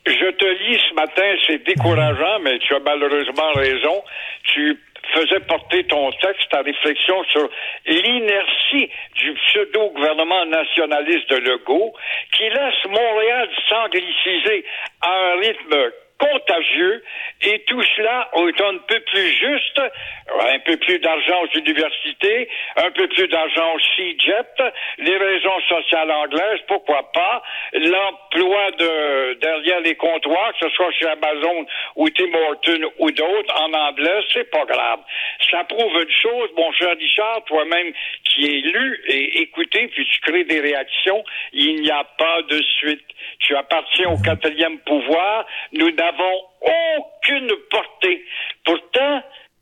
Je 0.05 0.32
te 0.32 0.45
lis 0.45 0.79
ce 0.89 0.93
matin, 0.93 1.36
c'est 1.47 1.65
décourageant, 1.65 2.39
mais 2.43 2.60
tu 2.60 2.73
as 2.75 2.79
malheureusement 2.79 3.51
raison. 3.55 4.03
Tu 4.43 4.77
faisait 5.13 5.39
porter 5.41 5.84
ton 5.86 6.12
texte, 6.12 6.50
ta 6.50 6.62
réflexion 6.62 7.24
sur 7.26 7.50
l'inertie 7.86 8.89
du 9.15 9.34
pseudo-gouvernement 9.34 10.45
nationaliste 10.45 11.30
de 11.30 11.38
Legault, 11.38 11.93
qui 12.36 12.43
laisse 12.43 12.86
Montréal 12.86 13.50
s'angliciser 13.67 14.65
à 15.02 15.12
un 15.12 15.39
rythme 15.39 15.91
contagieux 16.19 17.03
et 17.41 17.60
tout 17.63 17.82
cela 17.95 18.29
est 18.36 18.62
un 18.62 18.77
peu 18.88 18.99
plus 18.99 19.29
juste, 19.32 19.82
un 20.51 20.60
peu 20.60 20.77
plus 20.77 20.99
d'argent 20.99 21.41
aux 21.43 21.58
universités, 21.58 22.49
un 22.75 22.91
peu 22.91 23.08
plus 23.08 23.27
d'argent 23.27 23.73
au 23.73 23.79
CIGEP, 23.79 24.62
les 24.97 25.17
raisons 25.17 25.60
sociales 25.67 26.12
anglaises, 26.12 26.60
pourquoi 26.67 27.12
pas, 27.13 27.41
l'emploi 27.73 28.71
de 28.71 29.34
derrière 29.39 29.79
les 29.82 29.95
comptoirs, 29.95 30.53
que 30.60 30.67
ce 30.67 30.75
soit 30.75 30.91
chez 30.91 31.08
Amazon 31.08 31.65
ou 31.95 32.10
Tim 32.10 32.34
Horton 32.34 32.91
ou 32.99 33.12
d'autres, 33.12 33.62
en 33.62 33.73
anglais, 33.73 34.21
c'est 34.34 34.49
pas 34.51 34.65
grave. 34.65 34.99
Ça 35.49 35.63
prouve 35.63 36.01
une 36.01 36.12
chose, 36.12 36.49
mon 36.58 36.71
cher 36.73 36.95
Richard, 36.97 37.43
toi-même 37.45 37.93
qui 38.25 38.45
es 38.45 38.62
lu 38.62 39.01
et 39.08 39.41
écouté, 39.41 39.88
puis 39.88 40.05
tu 40.05 40.19
crées 40.21 40.43
des 40.43 40.60
réactions, 40.60 41.23
il 41.53 41.82
n'y 41.82 41.91
a 41.91 42.03
pas 42.03 42.41
de 42.43 42.62
suite. 42.77 43.03
Tu 43.39 43.55
appartiens 43.55 44.10
au 44.10 44.17
quatrième 44.17 44.79
pouvoir. 44.79 45.45
Nous 45.73 45.91
n'avons 46.12 46.41
aucune 46.98 47.52
portée. 47.69 48.26
Pourtant, 48.65 49.22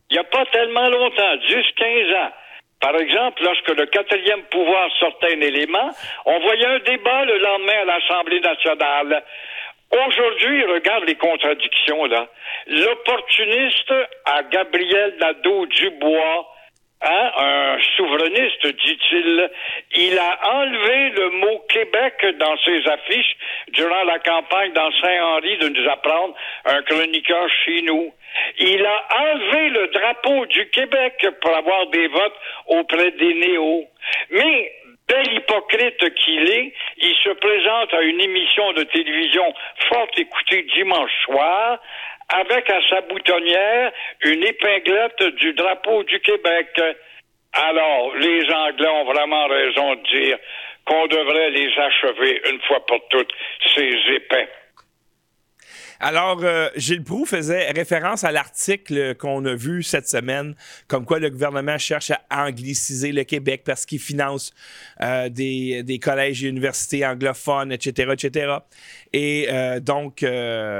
il 0.09 0.13
n'y 0.13 0.19
a 0.19 0.23
pas 0.23 0.45
tellement 0.47 0.89
longtemps, 0.89 1.35
10-15 1.35 2.15
ans, 2.15 2.31
par 2.79 2.95
exemple, 2.95 3.43
lorsque 3.43 3.69
le 3.69 3.85
quatrième 3.87 4.43
pouvoir 4.43 4.89
sortait 4.99 5.35
un 5.35 5.41
élément, 5.41 5.89
on 6.25 6.39
voyait 6.39 6.65
un 6.65 6.79
débat 6.79 7.25
le 7.25 7.37
lendemain 7.39 7.81
à 7.81 7.85
l'Assemblée 7.85 8.39
nationale. 8.39 9.23
Aujourd'hui, 9.91 10.63
regarde 10.65 11.05
les 11.07 11.15
contradictions, 11.15 12.05
là. 12.05 12.27
L'opportuniste 12.67 13.93
à 14.25 14.43
Gabriel 14.43 15.15
Nadeau-Dubois 15.19 16.56
Hein, 16.99 17.31
un 17.37 17.77
souverainiste, 17.95 18.65
dit-il. 18.65 19.51
Il 19.95 20.17
a 20.17 20.55
enlevé 20.55 21.09
le 21.11 21.29
mot 21.29 21.59
Québec 21.69 22.25
dans 22.39 22.57
ses 22.65 22.87
affiches 22.87 23.37
durant 23.67 24.03
la 24.03 24.17
campagne 24.17 24.73
dans 24.73 24.91
Saint-Henri 25.01 25.57
de 25.57 25.69
nous 25.69 25.89
apprendre 25.89 26.33
un 26.65 26.81
chroniqueur 26.81 27.47
chez 27.63 27.83
nous. 27.83 28.11
Il 28.57 28.83
a 28.83 29.07
enlevé 29.15 29.69
le 29.69 29.87
drapeau 29.89 30.45
du 30.47 30.69
Québec 30.71 31.23
pour 31.39 31.55
avoir 31.55 31.85
des 31.87 32.07
votes 32.07 32.39
auprès 32.65 33.11
des 33.11 33.33
néos. 33.35 33.85
Mais 34.31 34.71
bel 35.07 35.33
hypocrite 35.33 36.15
qu'il 36.15 36.49
est, 36.49 36.73
il 36.97 37.15
se 37.23 37.29
présente 37.29 37.93
à 37.93 38.01
une 38.01 38.21
émission 38.21 38.73
de 38.73 38.83
télévision 38.83 39.53
fort 39.87 40.07
écoutée 40.17 40.63
dimanche 40.73 41.11
soir 41.25 41.79
avec 42.29 42.69
à 42.69 42.79
sa 42.89 43.01
boutonnière 43.01 43.91
une 44.23 44.43
épinglette 44.43 45.23
du 45.35 45.53
drapeau 45.53 46.03
du 46.03 46.19
Québec. 46.19 46.79
Alors, 47.53 48.15
les 48.15 48.51
Anglais 48.51 48.89
ont 48.89 49.05
vraiment 49.05 49.47
raison 49.47 49.95
de 49.95 50.03
dire 50.03 50.37
qu'on 50.85 51.07
devrait 51.07 51.49
les 51.51 51.69
achever 51.77 52.41
une 52.49 52.61
fois 52.61 52.85
pour 52.85 52.99
toutes, 53.09 53.33
ces 53.75 53.93
épais. 54.13 54.47
Alors, 55.99 56.39
euh, 56.43 56.69
Gilles 56.75 57.03
Proux 57.03 57.25
faisait 57.25 57.71
référence 57.71 58.23
à 58.23 58.31
l'article 58.31 59.15
qu'on 59.15 59.43
a 59.45 59.55
vu 59.55 59.81
cette 59.81 60.07
semaine, 60.07 60.55
comme 60.87 61.05
quoi 61.05 61.19
le 61.19 61.29
gouvernement 61.29 61.77
cherche 61.77 62.11
à 62.11 62.45
angliciser 62.45 63.11
le 63.11 63.23
Québec 63.23 63.63
parce 63.65 63.85
qu'il 63.85 63.99
finance 63.99 64.53
euh, 65.01 65.29
des, 65.29 65.83
des, 65.83 65.97
collèges 65.99 66.43
et 66.43 66.47
universités 66.47 67.05
anglophones, 67.05 67.71
etc., 67.71 68.13
etc. 68.13 68.57
Et 69.13 69.47
euh, 69.49 69.79
donc, 69.79 70.25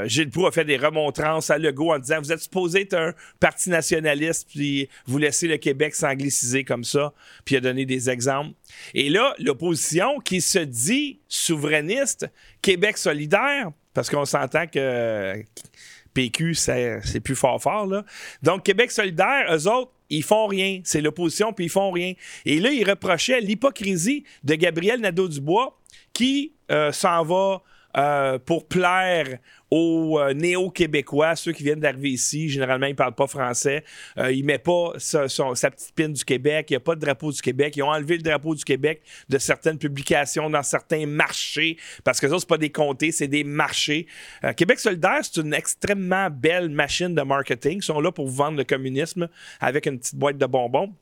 Gilles 0.06 0.30
Proux 0.30 0.46
a 0.46 0.52
fait 0.52 0.66
des 0.66 0.78
remontrances 0.78 1.50
à 1.50 1.58
Legault 1.58 1.94
en 1.94 2.00
disant, 2.00 2.20
vous 2.20 2.32
êtes 2.32 2.42
supposé 2.42 2.82
être 2.82 2.94
un 2.94 3.14
parti 3.40 3.70
nationaliste, 3.70 4.48
puis 4.50 4.88
vous 5.06 5.18
laissez 5.18 5.48
le 5.48 5.58
Québec 5.58 5.96
s'angliciser 5.96 6.64
comme 6.64 6.84
ça, 6.84 7.14
puis 7.44 7.56
il 7.56 7.58
a 7.58 7.62
donné 7.62 7.86
des 7.86 8.10
exemples. 8.10 8.52
Et 8.94 9.10
là, 9.10 9.34
l'opposition 9.40 10.20
qui 10.20 10.42
se 10.42 10.60
dit 10.60 11.20
souverainiste, 11.28 12.28
Québec 12.62 12.98
solidaire, 12.98 13.72
parce 13.98 14.12
qu'on 14.12 14.26
s'entend 14.26 14.68
que 14.68 15.44
PQ, 16.14 16.54
c'est 16.54 17.20
plus 17.20 17.36
fort 17.36 17.60
fort. 17.60 17.92
Donc, 18.44 18.62
Québec 18.62 18.92
solidaire, 18.92 19.48
eux 19.52 19.68
autres, 19.68 19.92
ils 20.12 20.22
font 20.22 20.46
rien. 20.46 20.82
C'est 20.84 21.02
l'opposition, 21.02 21.52
puis 21.52 21.66
ils 21.66 21.72
font 21.72 21.90
rien. 21.90 22.14
Et 22.46 22.60
là, 22.60 22.70
ils 22.70 22.88
reprochaient 22.88 23.42
l'hypocrisie 23.42 24.24
de 24.44 24.54
Gabriel 24.54 25.02
Nadeau-Dubois 25.02 25.80
qui 26.14 26.54
euh, 26.70 26.92
s'en 26.92 27.24
va 27.24 27.64
euh, 27.98 28.38
pour 28.38 28.68
plaire 28.68 29.40
aux 29.72 30.20
euh, 30.20 30.34
néo-québécois, 30.34 31.36
ceux 31.36 31.52
qui 31.52 31.64
viennent 31.64 31.80
d'arriver 31.80 32.12
ici. 32.12 32.48
Généralement, 32.48 32.86
ils 32.86 32.92
ne 32.92 32.96
parlent 32.96 33.16
pas 33.16 33.26
français. 33.26 33.84
Euh, 34.18 34.32
il 34.32 34.42
ne 34.42 34.46
met 34.46 34.60
pas 34.60 34.94
sa, 34.98 35.24
petite 35.26 35.94
pine 35.96 36.14
du 36.14 36.24
Québec. 36.24 36.68
Il 36.70 36.74
n'y 36.74 36.78
a 36.78 36.80
pas 36.80 36.96
de 36.96 37.02
drapeau 37.02 37.32
du 37.32 37.42
Québec. 37.42 37.76
Ils 37.76 37.82
ont 37.82 37.90
enlevé 37.90 38.18
le 38.18 38.24
drapeau 38.24 38.54
du 38.54 38.64
Québec 38.64 39.02
de 39.30 39.38
certaines 39.40 39.80
publications 39.80 40.50
dans 40.50 40.62
certains 40.62 41.08
marchés 41.08 41.78
parce 42.04 42.20
que 42.20 42.30
ça, 42.30 42.38
ce 42.38 42.46
pas 42.46 42.60
des 42.60 42.70
comtés, 42.70 43.12
c'est 43.12 43.28
des 43.28 43.44
marchés. 43.44 44.06
Québec 44.56 44.80
solidaire, 44.80 45.20
c'est 45.24 45.42
une 45.42 45.54
extrêmement 45.54 46.30
belle 46.30 46.70
machine 46.70 47.14
de 47.16 47.22
marketing. 47.24 47.78
Ils 47.78 47.84
sont 47.84 48.00
là 48.00 48.12
pour 48.12 48.28
vous 48.28 48.36
vendre 48.36 48.58
le 48.58 48.64
communisme 48.64 49.28
avec 49.60 49.88
une 49.88 49.98
petite 50.00 50.16
boîte 50.16 50.38
de 50.38 50.46
bonbons. 50.46 50.94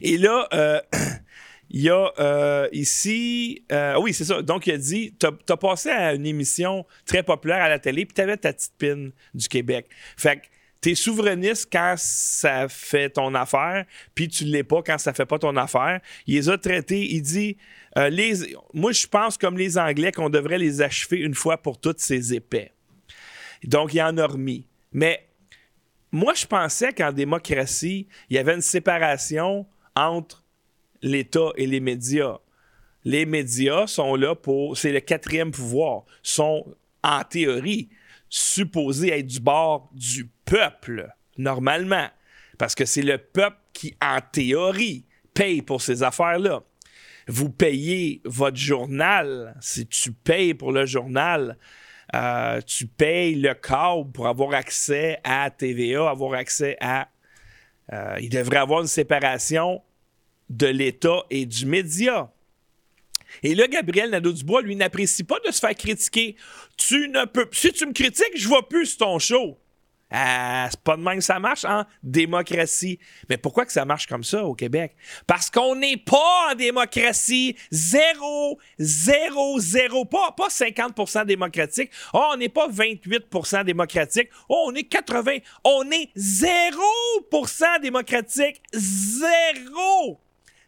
Et 0.00 0.18
là, 0.18 0.82
Il 1.74 1.80
y 1.80 1.88
a 1.88 2.12
euh, 2.18 2.68
ici. 2.72 3.64
Euh, 3.72 3.98
oui, 3.98 4.12
c'est 4.12 4.26
ça. 4.26 4.42
Donc, 4.42 4.66
il 4.66 4.74
a 4.74 4.76
dit 4.76 5.14
tu 5.18 5.26
as, 5.26 5.56
passé 5.56 5.88
à 5.88 6.12
une 6.12 6.26
émission 6.26 6.86
très 7.06 7.22
populaire 7.22 7.62
à 7.62 7.68
la 7.70 7.78
télé, 7.78 8.04
puis 8.04 8.14
tu 8.14 8.20
avais 8.20 8.36
ta 8.36 8.52
petite 8.52 8.74
pin 8.78 9.08
du 9.32 9.48
Québec. 9.48 9.88
Fait 10.18 10.36
que 10.36 10.42
tu 10.82 10.90
es 10.90 10.94
souverainiste 10.94 11.68
quand 11.72 11.94
ça 11.96 12.68
fait 12.68 13.08
ton 13.08 13.34
affaire, 13.34 13.86
puis 14.14 14.28
tu 14.28 14.44
l'es 14.44 14.64
pas 14.64 14.82
quand 14.82 14.98
ça 14.98 15.14
fait 15.14 15.24
pas 15.24 15.38
ton 15.38 15.56
affaire. 15.56 16.00
Il 16.26 16.34
les 16.34 16.50
a 16.50 16.58
traités. 16.58 17.10
Il 17.10 17.22
dit 17.22 17.56
euh, 17.96 18.10
Moi, 18.74 18.92
je 18.92 19.06
pense, 19.06 19.38
comme 19.38 19.56
les 19.56 19.78
Anglais, 19.78 20.12
qu'on 20.12 20.28
devrait 20.28 20.58
les 20.58 20.82
achever 20.82 21.20
une 21.20 21.34
fois 21.34 21.56
pour 21.56 21.80
toutes, 21.80 22.00
ces 22.00 22.34
épais. 22.34 22.72
Donc, 23.64 23.94
il 23.94 24.02
en 24.02 24.18
a 24.18 24.26
remis. 24.26 24.66
Mais 24.92 25.26
moi, 26.10 26.34
je 26.34 26.44
pensais 26.44 26.92
qu'en 26.92 27.12
démocratie, 27.12 28.08
il 28.28 28.36
y 28.36 28.38
avait 28.38 28.54
une 28.54 28.60
séparation 28.60 29.66
entre 29.96 30.41
l'État 31.02 31.50
et 31.56 31.66
les 31.66 31.80
médias. 31.80 32.38
Les 33.04 33.26
médias 33.26 33.86
sont 33.86 34.14
là 34.14 34.34
pour. 34.34 34.76
C'est 34.76 34.92
le 34.92 35.00
quatrième 35.00 35.50
pouvoir. 35.50 36.04
sont, 36.22 36.64
en 37.02 37.24
théorie, 37.24 37.88
supposés 38.28 39.12
être 39.12 39.26
du 39.26 39.40
bord 39.40 39.90
du 39.92 40.30
peuple, 40.44 41.08
normalement. 41.36 42.08
Parce 42.58 42.74
que 42.74 42.84
c'est 42.84 43.02
le 43.02 43.18
peuple 43.18 43.56
qui, 43.72 43.96
en 44.00 44.18
théorie, 44.20 45.04
paye 45.34 45.62
pour 45.62 45.82
ces 45.82 46.02
affaires-là. 46.02 46.62
Vous 47.26 47.50
payez 47.50 48.20
votre 48.24 48.56
journal. 48.56 49.56
Si 49.60 49.86
tu 49.86 50.12
payes 50.12 50.54
pour 50.54 50.72
le 50.72 50.86
journal, 50.86 51.56
euh, 52.14 52.60
tu 52.60 52.86
payes 52.86 53.34
le 53.34 53.54
câble 53.54 54.12
pour 54.12 54.26
avoir 54.26 54.54
accès 54.54 55.18
à 55.24 55.50
TVA, 55.50 56.10
avoir 56.10 56.34
accès 56.34 56.76
à. 56.80 57.08
Euh, 57.92 58.16
il 58.20 58.28
devrait 58.28 58.58
avoir 58.58 58.80
une 58.80 58.86
séparation 58.86 59.82
de 60.52 60.66
l'État 60.66 61.24
et 61.30 61.46
du 61.46 61.66
média. 61.66 62.30
Et 63.42 63.54
là, 63.54 63.66
Gabriel 63.66 64.10
Nadeau-Dubois, 64.10 64.62
lui, 64.62 64.76
n'apprécie 64.76 65.24
pas 65.24 65.38
de 65.44 65.50
se 65.50 65.58
faire 65.58 65.74
critiquer. 65.74 66.36
Tu 66.76 67.08
ne 67.08 67.24
peux 67.24 67.48
Si 67.52 67.72
tu 67.72 67.86
me 67.86 67.92
critiques, 67.92 68.36
je 68.36 68.46
vois 68.46 68.68
plus 68.68 68.86
sur 68.86 68.98
ton 68.98 69.18
show. 69.18 69.58
Ah, 70.14 70.68
c'est 70.70 70.80
pas 70.80 70.98
de 70.98 71.02
même 71.02 71.18
que 71.18 71.24
ça 71.24 71.38
marche 71.38 71.64
en 71.64 71.86
démocratie. 72.02 72.98
Mais 73.30 73.38
pourquoi 73.38 73.64
que 73.64 73.72
ça 73.72 73.86
marche 73.86 74.06
comme 74.06 74.24
ça 74.24 74.44
au 74.44 74.54
Québec? 74.54 74.94
Parce 75.26 75.48
qu'on 75.48 75.74
n'est 75.74 75.96
pas 75.96 76.50
en 76.50 76.54
démocratie. 76.54 77.56
Zéro, 77.70 78.58
zéro, 78.78 79.58
zéro. 79.58 80.04
Pas, 80.04 80.32
pas 80.32 80.48
50% 80.48 81.24
démocratique. 81.24 81.90
Oh, 82.12 82.32
on 82.34 82.36
n'est 82.36 82.50
pas 82.50 82.68
28% 82.68 83.64
démocratique. 83.64 84.28
Oh, 84.50 84.66
on 84.68 84.74
est 84.74 84.82
80. 84.82 85.38
On 85.64 85.90
est 85.90 86.10
0% 86.14 87.80
démocratique. 87.80 88.60
Zéro. 88.74 90.20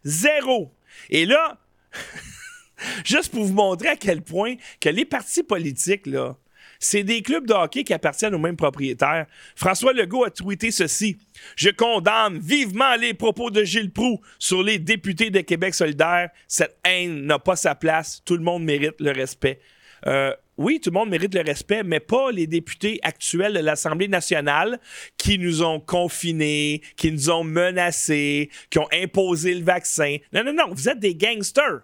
Zéro. 0.05 0.71
Et 1.09 1.25
là, 1.25 1.57
juste 3.03 3.31
pour 3.31 3.43
vous 3.43 3.53
montrer 3.53 3.89
à 3.89 3.95
quel 3.95 4.21
point 4.21 4.55
que 4.79 4.89
les 4.89 5.05
partis 5.05 5.43
politiques, 5.43 6.05
là, 6.05 6.35
c'est 6.79 7.03
des 7.03 7.21
clubs 7.21 7.47
de 7.47 7.53
hockey 7.53 7.83
qui 7.83 7.93
appartiennent 7.93 8.35
aux 8.35 8.39
mêmes 8.39 8.57
propriétaires. 8.57 9.25
François 9.55 9.93
Legault 9.93 10.25
a 10.25 10.29
tweeté 10.29 10.71
ceci. 10.71 11.17
Je 11.55 11.69
condamne 11.69 12.37
vivement 12.37 12.95
les 12.95 13.13
propos 13.13 13.49
de 13.49 13.63
Gilles 13.63 13.91
Proux 13.91 14.19
sur 14.39 14.61
les 14.61 14.77
députés 14.77 15.29
de 15.29 15.41
Québec 15.41 15.73
solidaire. 15.73 16.29
Cette 16.47 16.77
haine 16.83 17.25
n'a 17.25 17.39
pas 17.39 17.55
sa 17.55 17.75
place. 17.75 18.21
Tout 18.25 18.35
le 18.35 18.43
monde 18.43 18.63
mérite 18.63 18.99
le 18.99 19.11
respect. 19.11 19.59
Euh, 20.05 20.33
oui, 20.57 20.79
tout 20.79 20.89
le 20.89 20.93
monde 20.93 21.09
mérite 21.09 21.33
le 21.35 21.41
respect, 21.41 21.83
mais 21.83 21.99
pas 21.99 22.31
les 22.31 22.47
députés 22.47 22.99
actuels 23.03 23.53
de 23.53 23.59
l'Assemblée 23.59 24.07
nationale 24.07 24.79
qui 25.17 25.37
nous 25.37 25.63
ont 25.63 25.79
confinés, 25.79 26.81
qui 26.95 27.11
nous 27.11 27.29
ont 27.29 27.43
menacés, 27.43 28.49
qui 28.69 28.79
ont 28.79 28.87
imposé 28.93 29.53
le 29.53 29.63
vaccin. 29.63 30.17
Non, 30.31 30.43
non, 30.43 30.53
non, 30.53 30.73
vous 30.73 30.87
êtes 30.87 30.99
des 30.99 31.15
gangsters. 31.15 31.81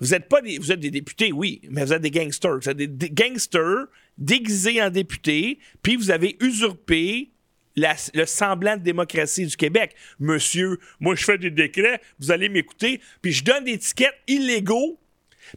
Vous 0.00 0.14
êtes 0.14 0.28
pas 0.28 0.40
des, 0.40 0.58
vous 0.58 0.72
êtes 0.72 0.80
des 0.80 0.90
députés, 0.90 1.30
oui, 1.30 1.60
mais 1.70 1.84
vous 1.84 1.92
êtes 1.92 2.02
des 2.02 2.10
gangsters. 2.10 2.58
Vous 2.58 2.68
êtes 2.70 2.76
des, 2.76 3.10
gangsters 3.10 3.86
déguisés 4.18 4.82
en 4.82 4.90
députés, 4.90 5.58
puis 5.82 5.96
vous 5.96 6.10
avez 6.10 6.36
usurpé 6.40 7.30
le 7.76 8.24
semblant 8.26 8.76
de 8.76 8.82
démocratie 8.82 9.46
du 9.46 9.56
Québec. 9.56 9.94
Monsieur, 10.18 10.78
moi 10.98 11.14
je 11.14 11.24
fais 11.24 11.38
des 11.38 11.50
décrets, 11.50 12.00
vous 12.18 12.30
allez 12.30 12.48
m'écouter, 12.48 13.00
puis 13.22 13.32
je 13.32 13.44
donne 13.44 13.64
des 13.64 13.78
tickets 13.78 14.14
illégaux 14.26 14.98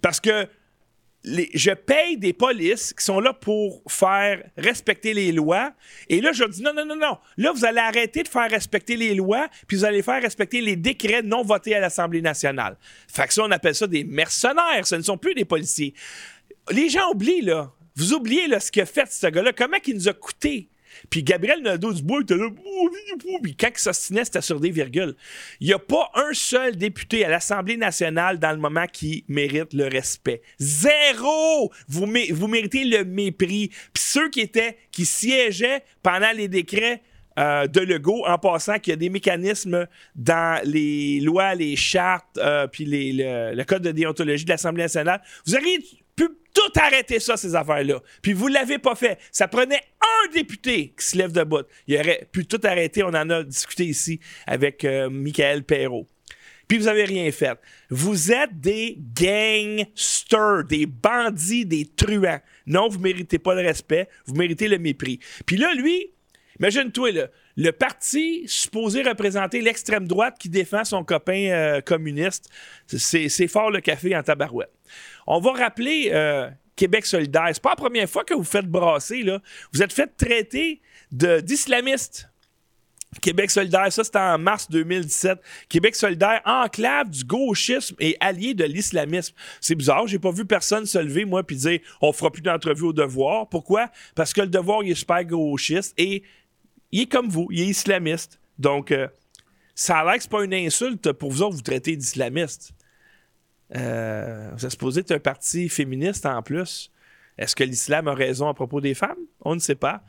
parce 0.02 0.20
que 0.20 0.48
je 1.24 1.72
paye 1.72 2.18
des 2.18 2.34
polices 2.34 2.94
qui 2.94 3.04
sont 3.04 3.20
là 3.20 3.34
pour 3.34 3.82
faire 3.88 4.44
respecter 4.58 5.14
les 5.14 5.32
lois. 5.32 5.74
Et 6.10 6.20
là, 6.20 6.34
je 6.34 6.44
dis 6.44 6.62
non, 6.62 6.74
non, 6.74 6.86
non, 6.86 6.96
non. 6.96 7.18
Là, 7.38 7.52
vous 7.54 7.64
allez 7.64 7.80
arrêter 7.80 8.24
de 8.24 8.28
faire 8.28 8.50
respecter 8.50 8.98
les 8.98 9.16
lois, 9.16 9.48
puis 9.68 9.78
vous 9.78 9.86
allez 9.86 10.02
faire 10.02 10.22
respecter 10.22 10.60
les 10.60 10.76
décrets 10.76 11.22
non 11.22 11.44
votés 11.44 11.76
à 11.76 11.80
l'Assemblée 11.80 12.22
nationale. 12.22 12.78
Fait 13.08 13.28
que 13.28 13.34
ça, 13.34 13.44
on 13.44 13.52
appelle 13.52 13.76
ça 13.76 13.88
des 13.88 14.04
mercenaires. 14.04 14.86
Ce 14.86 14.96
ne 14.96 15.02
sont 15.02 15.18
plus 15.18 15.34
des 15.34 15.46
policiers. 15.46 15.94
Les 16.72 16.90
gens 16.90 17.10
oublient, 17.12 17.42
là. 17.42 17.72
Vous 17.96 18.14
oubliez 18.14 18.48
là, 18.48 18.60
ce 18.60 18.72
qu'a 18.72 18.86
fait 18.86 19.12
ce 19.12 19.28
gars-là. 19.28 19.54
Comment 19.54 19.78
il 19.86 19.96
nous 19.96 20.10
a 20.10 20.14
coûté 20.14 20.70
puis 21.10 21.24
Gabriel 21.24 21.62
Nadeau-Dubois 21.62 22.22
était 22.22 22.36
là. 22.36 22.50
Puis 23.42 23.56
quand 23.56 23.70
il 23.70 23.80
s'ostinait, 23.80 24.26
c'était 24.26 24.42
sur 24.42 24.60
des 24.60 24.72
virgules. 24.72 25.16
Il 25.60 25.68
n'y 25.68 25.74
a 25.74 25.80
pas 25.80 26.10
un 26.16 26.34
seul 26.34 26.76
député 26.76 27.26
à 27.26 27.30
l'Assemblée 27.30 27.78
nationale 27.78 28.40
dans 28.40 28.52
le 28.52 28.58
moment 28.58 28.86
qui 28.92 29.26
mérite 29.28 29.74
le 29.74 29.88
respect. 29.88 30.42
Zéro! 30.60 31.72
Vous, 31.88 32.06
vous 32.32 32.48
méritez 32.48 32.86
le 32.86 33.04
mépris. 33.04 33.70
Puis 33.94 34.04
ceux 34.04 34.30
qui 34.30 34.42
étaient, 34.42 34.78
qui 34.92 35.06
siégeaient 35.06 35.84
pendant 36.02 36.32
les 36.36 36.48
décrets 36.48 37.02
euh, 37.40 37.66
de 37.66 37.80
Legault, 37.80 38.26
en 38.28 38.38
passant 38.38 38.78
qu'il 38.78 38.92
y 38.92 38.94
a 38.94 38.98
des 38.98 39.10
mécanismes 39.10 39.88
dans 40.16 40.62
les 40.66 41.20
lois, 41.20 41.56
les 41.56 41.76
chartes, 41.76 42.38
euh, 42.38 42.68
puis 42.68 42.86
le, 42.86 43.56
le, 43.56 43.64
code 43.64 43.82
de 43.82 43.92
déontologie 43.92 44.46
de 44.46 44.52
l'Assemblée 44.52 44.84
nationale. 44.84 45.20
Vous 45.48 45.56
auriez 45.56 45.80
pu 46.16 46.28
tout 46.54 46.80
arrêter 46.80 47.20
ça, 47.20 47.36
ces 47.38 47.56
affaires-là. 47.56 48.02
Puis 48.22 48.34
vous 48.34 48.48
l'avez 48.48 48.78
pas 48.78 48.96
fait. 48.96 49.20
Ça 49.32 49.48
prenait 49.48 49.82
un 50.02 50.32
député 50.32 50.94
qui 50.98 51.06
se 51.06 51.18
lève 51.18 51.32
de 51.32 51.44
bout. 51.44 51.66
Il 51.88 51.98
aurait 51.98 52.28
pu 52.32 52.46
tout 52.46 52.62
arrêter. 52.64 53.04
On 53.04 53.08
en 53.08 53.30
a 53.30 53.44
discuté 53.44 53.86
ici 53.86 54.20
avec 54.46 54.86
euh, 54.86 55.10
Michael 55.10 55.64
Perrault. 55.64 56.08
Puis 56.68 56.78
vous 56.78 56.88
avez 56.88 57.04
rien 57.04 57.32
fait. 57.32 57.60
Vous 57.90 58.32
êtes 58.32 58.60
des 58.60 58.98
gangsters, 58.98 60.64
des 60.64 60.86
bandits, 60.86 61.66
des 61.66 61.86
truands. 61.86 62.40
Non, 62.66 62.88
vous 62.88 63.00
méritez 63.00 63.40
pas 63.40 63.54
le 63.56 63.62
respect, 63.62 64.08
vous 64.26 64.36
méritez 64.36 64.68
le 64.68 64.80
mépris. 64.80 65.20
Puis 65.46 65.58
là, 65.58 65.74
lui, 65.74 66.12
imagine-toi, 66.60 67.12
là, 67.12 67.28
le 67.56 67.72
parti 67.72 68.44
supposé 68.48 69.04
représenter 69.04 69.62
l'extrême 69.62 70.08
droite 70.08 70.36
qui 70.40 70.50
défend 70.50 70.84
son 70.84 71.04
copain 71.04 71.50
euh, 71.50 71.82
communiste, 71.82 72.50
c'est 72.88 73.48
fort 73.48 73.72
le 73.72 73.82
café 73.82 74.16
en 74.16 74.24
tabarouette. 74.24 74.74
On 75.28 75.40
va 75.40 75.52
rappeler 75.54 76.10
euh, 76.12 76.50
Québec 76.76 77.06
solidaire. 77.06 77.50
C'est 77.54 77.62
pas 77.62 77.72
la 77.72 77.76
première 77.76 78.10
fois 78.10 78.24
que 78.24 78.34
vous 78.34 78.44
faites 78.44 78.68
brasser. 78.68 79.22
Là. 79.22 79.40
Vous 79.72 79.84
êtes 79.84 79.94
fait 79.94 80.08
traiter 80.18 80.82
d'islamistes. 81.12 82.30
Québec 83.22 83.52
solidaire, 83.52 83.92
ça 83.94 84.04
c'était 84.04 84.18
en 84.18 84.40
mars 84.40 84.70
2017. 84.72 85.40
Québec 85.70 85.96
solidaire, 85.96 86.42
enclave 86.46 87.12
du 87.12 87.24
gauchisme 87.24 87.96
et 88.00 88.18
allié 88.20 88.56
de 88.56 88.64
l'islamisme. 88.64 89.36
C'est 89.62 89.76
bizarre, 89.76 90.08
j'ai 90.08 90.18
pas 90.18 90.32
vu 90.32 90.46
personne 90.46 90.88
se 90.88 90.98
lever, 90.98 91.24
moi, 91.24 91.44
puis 91.44 91.56
dire 91.56 91.80
on 92.02 92.12
fera 92.12 92.32
plus 92.32 92.42
d'entrevue 92.42 92.86
au 92.86 92.94
devoir. 92.94 93.48
Pourquoi? 93.50 93.90
Parce 94.16 94.34
que 94.34 94.42
le 94.42 94.48
devoir, 94.48 94.84
il 94.84 94.92
est 94.92 94.96
super 94.96 95.24
gauchiste 95.24 95.94
et 95.98 96.24
il 96.94 97.02
est 97.02 97.12
comme 97.12 97.28
vous, 97.28 97.48
il 97.52 97.62
est 97.62 97.68
islamiste. 97.68 98.40
Donc, 98.60 98.92
euh, 98.92 99.08
ça 99.76 99.98
a 100.00 100.06
l'air 100.06 100.16
que 100.16 100.22
c'est 100.22 100.32
pas 100.32 100.44
une 100.44 100.54
insulte 100.54 101.12
pour 101.12 101.32
vous 101.32 101.42
autres, 101.42 101.56
vous 101.56 101.62
traiter 101.62 101.96
d'islamiste. 101.96 102.74
Euh, 103.76 104.52
vous 104.54 104.64
êtes 104.64 104.72
supposé 104.72 105.02
être 105.02 105.12
un 105.12 105.20
parti 105.20 105.68
féministe 105.70 106.26
en 106.28 106.42
plus. 106.44 106.92
Est-ce 107.40 107.56
que 107.56 107.64
l'islam 107.64 108.08
a 108.08 108.14
raison 108.14 108.48
à 108.48 108.54
propos 108.54 108.80
des 108.80 108.94
femmes? 108.94 109.18
On 109.42 109.56
ne 109.56 109.60
sait 109.60 109.74
pas. 109.74 110.04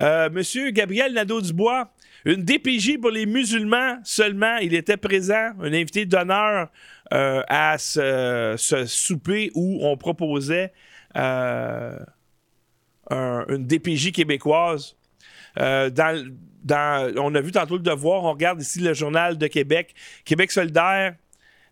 Euh, 0.00 0.30
Monsieur 0.30 0.70
Gabriel 0.70 1.12
Nadeau-Dubois, 1.12 1.92
une 2.24 2.44
DPJ 2.44 3.00
pour 3.00 3.10
les 3.10 3.26
musulmans 3.26 3.98
seulement. 4.04 4.58
Il 4.58 4.74
était 4.74 4.96
présent, 4.96 5.50
un 5.60 5.72
invité 5.72 6.06
d'honneur 6.06 6.70
euh, 7.12 7.42
à 7.48 7.78
ce, 7.78 8.54
souper 8.86 9.50
où 9.56 9.80
on 9.82 9.96
proposait 9.96 10.72
une 11.16 12.06
DPJ 13.66 14.12
québécoise. 14.12 14.94
Dans, 15.58 17.12
on 17.16 17.34
a 17.34 17.40
vu 17.40 17.52
tantôt 17.52 17.76
le 17.76 17.82
devoir, 17.82 18.24
on 18.24 18.32
regarde 18.32 18.60
ici 18.60 18.80
le 18.80 18.94
journal 18.94 19.36
de 19.38 19.46
Québec. 19.46 19.94
Québec 20.24 20.50
solidaire, 20.50 21.14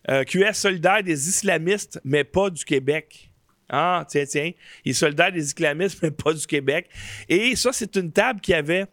QS 0.07 0.53
solidaire 0.53 1.03
des 1.03 1.29
islamistes, 1.29 1.99
mais 2.03 2.23
pas 2.23 2.49
du 2.49 2.63
Québec. 2.65 3.27
Ah, 3.69 4.05
tiens, 4.07 4.25
tiens. 4.25 4.51
Il 4.85 4.91
est 4.91 4.93
soldat 4.93 5.31
des 5.31 5.43
islamistes, 5.43 5.99
mais 6.03 6.11
pas 6.11 6.33
du 6.33 6.45
Québec. 6.45 6.89
Et 7.27 7.55
ça, 7.55 7.71
c'est 7.73 7.95
une 7.95 8.11
table 8.11 8.39
qui 8.39 8.53
avait 8.53 8.85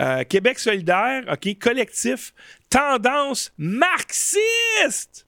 euh, 0.00 0.24
Québec 0.24 0.58
solidaire, 0.58 1.24
OK, 1.30 1.58
collectif, 1.58 2.32
tendance 2.70 3.52
marxiste 3.58 5.26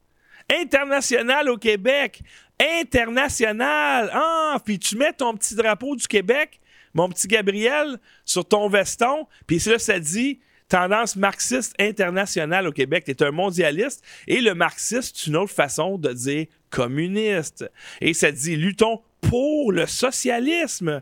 internationale 0.51 1.49
au 1.51 1.57
Québec. 1.57 2.23
International. 2.61 4.11
Ah, 4.13 4.59
puis 4.65 4.79
tu 4.79 4.97
mets 4.97 5.13
ton 5.13 5.35
petit 5.35 5.55
drapeau 5.55 5.95
du 5.95 6.07
Québec, 6.07 6.59
mon 6.99 7.09
petit 7.09 7.29
Gabriel, 7.29 7.99
sur 8.25 8.45
ton 8.45 8.69
veston, 8.69 9.27
puis 9.47 9.63
là, 9.67 9.79
ça 9.79 10.01
dit 10.01 10.41
tendance 10.69 11.15
marxiste 11.15 11.75
internationale 11.79 12.67
au 12.67 12.73
Québec. 12.73 13.05
Tu 13.05 13.13
es 13.13 13.23
un 13.23 13.31
mondialiste. 13.31 14.05
Et 14.27 14.41
le 14.41 14.55
marxiste, 14.55 15.17
c'est 15.17 15.29
une 15.29 15.37
autre 15.37 15.53
façon 15.53 15.97
de 15.97 16.13
dire 16.13 16.47
communiste. 16.71 17.71
Et 18.01 18.13
ça 18.15 18.33
dit 18.33 18.57
luttons 18.57 19.01
pour 19.21 19.73
le 19.73 19.87
socialisme. 19.87 21.01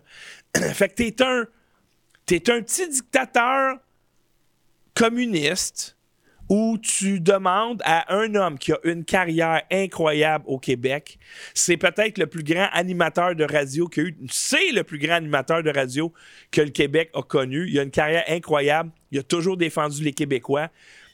fait 0.75 0.91
que 0.91 0.95
tu 0.95 1.07
es 1.07 1.23
un, 1.23 1.47
es 2.31 2.51
un 2.51 2.63
petit 2.63 2.89
dictateur 2.89 3.79
communiste 4.95 5.96
où 6.49 6.79
tu 6.79 7.21
demandes 7.21 7.83
à 7.85 8.15
un 8.15 8.35
homme 8.35 8.59
qui 8.59 8.73
a 8.73 8.79
une 8.85 9.05
carrière 9.05 9.63
incroyable 9.71 10.45
au 10.47 10.59
Québec, 10.59 11.19
c'est 11.55 11.77
peut-être 11.77 12.19
le 12.19 12.27
plus 12.27 12.45
grand 12.45 12.69
animateur 12.73 13.35
de 13.35 13.45
radio 13.45 13.89
qu'il 13.89 14.05
a 14.05 14.07
eu, 14.07 14.17
c'est 14.31 14.73
le 14.73 14.85
plus 14.85 14.99
grand 14.99 15.17
animateur 15.17 15.63
de 15.63 15.71
radio 15.71 16.13
que 16.51 16.61
le 16.61 16.71
Québec 16.71 17.11
a 17.15 17.23
connu. 17.23 17.69
Il 17.69 17.79
a 17.79 17.83
une 17.83 17.91
carrière 17.91 18.25
incroyable, 18.29 18.91
il 19.11 19.19
a 19.19 19.23
toujours 19.23 19.57
défendu 19.57 20.03
les 20.03 20.13
Québécois. 20.13 20.71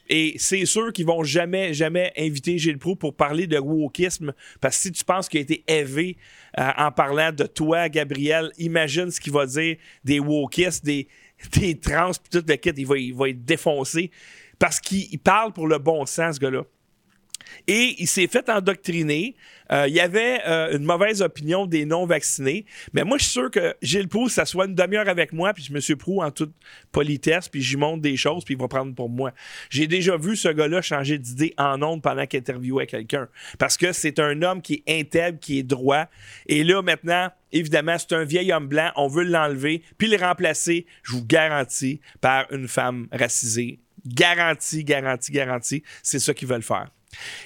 Et 0.09 0.35
c'est 0.37 0.65
sûr 0.65 0.91
qu'ils 0.91 1.05
vont 1.05 1.23
jamais, 1.23 1.73
jamais 1.73 2.11
inviter 2.17 2.57
Gilles 2.57 2.77
Proux 2.77 2.95
pour 2.95 3.15
parler 3.15 3.47
de 3.47 3.57
wokisme, 3.57 4.33
parce 4.59 4.75
que 4.75 4.81
si 4.81 4.91
tu 4.91 5.05
penses 5.05 5.29
qu'il 5.29 5.39
a 5.39 5.43
été 5.43 5.63
élevé 5.67 6.17
euh, 6.59 6.69
en 6.77 6.91
parlant 6.91 7.31
de 7.31 7.45
toi, 7.45 7.87
Gabriel, 7.87 8.51
imagine 8.57 9.09
ce 9.11 9.21
qu'il 9.21 9.31
va 9.31 9.45
dire 9.45 9.77
des 10.03 10.19
wokistes, 10.19 10.83
des, 10.83 11.07
des 11.53 11.79
trans, 11.79 12.11
puis 12.11 12.41
tout 12.41 12.45
le 12.45 12.55
kit, 12.55 12.71
il 12.75 12.85
va, 12.85 12.97
il 12.97 13.13
va 13.13 13.29
être 13.29 13.45
défoncé. 13.45 14.11
Parce 14.59 14.79
qu'il 14.79 15.19
parle 15.19 15.53
pour 15.53 15.67
le 15.67 15.77
bon 15.77 16.05
sens, 16.05 16.35
ce 16.35 16.39
gars-là. 16.39 16.63
Et 17.67 17.95
il 17.99 18.07
s'est 18.07 18.27
fait 18.27 18.49
endoctriner. 18.49 19.35
Euh, 19.71 19.87
il 19.87 19.93
y 19.93 19.99
avait 19.99 20.39
euh, 20.45 20.77
une 20.77 20.83
mauvaise 20.83 21.21
opinion 21.21 21.65
des 21.65 21.85
non-vaccinés. 21.85 22.65
Mais 22.93 23.03
moi, 23.03 23.17
je 23.17 23.23
suis 23.23 23.31
sûr 23.31 23.51
que 23.51 23.75
Gilles 23.81 24.07
Proux, 24.07 24.29
ça 24.29 24.45
soit 24.45 24.65
une 24.65 24.75
demi-heure 24.75 25.07
avec 25.07 25.33
moi, 25.33 25.53
puis 25.53 25.63
je 25.63 25.73
me 25.73 25.95
Proux 25.95 26.21
en 26.21 26.31
toute 26.31 26.53
politesse, 26.91 27.49
puis 27.49 27.61
j'y 27.61 27.77
montre 27.77 28.01
des 28.01 28.17
choses, 28.17 28.43
puis 28.43 28.55
il 28.55 28.59
va 28.59 28.67
prendre 28.67 28.95
pour 28.95 29.09
moi. 29.09 29.31
J'ai 29.69 29.85
déjà 29.85 30.17
vu 30.17 30.35
ce 30.35 30.49
gars-là 30.49 30.81
changer 30.81 31.17
d'idée 31.17 31.53
en 31.57 31.81
ondes 31.81 32.01
pendant 32.01 32.25
qu'il 32.25 32.39
interviewait 32.39 32.87
quelqu'un. 32.87 33.27
Parce 33.59 33.77
que 33.77 33.93
c'est 33.93 34.19
un 34.19 34.41
homme 34.41 34.61
qui 34.61 34.83
est 34.85 34.99
intègre, 34.99 35.39
qui 35.39 35.59
est 35.59 35.63
droit. 35.63 36.07
Et 36.47 36.63
là, 36.63 36.81
maintenant, 36.81 37.29
évidemment, 37.51 37.97
c'est 37.97 38.13
un 38.13 38.23
vieil 38.23 38.51
homme 38.51 38.67
blanc. 38.67 38.91
On 38.95 39.07
veut 39.07 39.23
l'enlever, 39.23 39.83
puis 39.97 40.07
le 40.07 40.17
remplacer, 40.17 40.85
je 41.03 41.13
vous 41.13 41.25
garantis, 41.25 42.01
par 42.21 42.51
une 42.51 42.67
femme 42.67 43.07
racisée 43.11 43.79
Garantie, 44.05 44.83
garantie, 44.83 45.31
garantie. 45.31 45.83
C'est 46.01 46.19
ça 46.19 46.33
qu'ils 46.33 46.47
veulent 46.47 46.63
faire. 46.63 46.89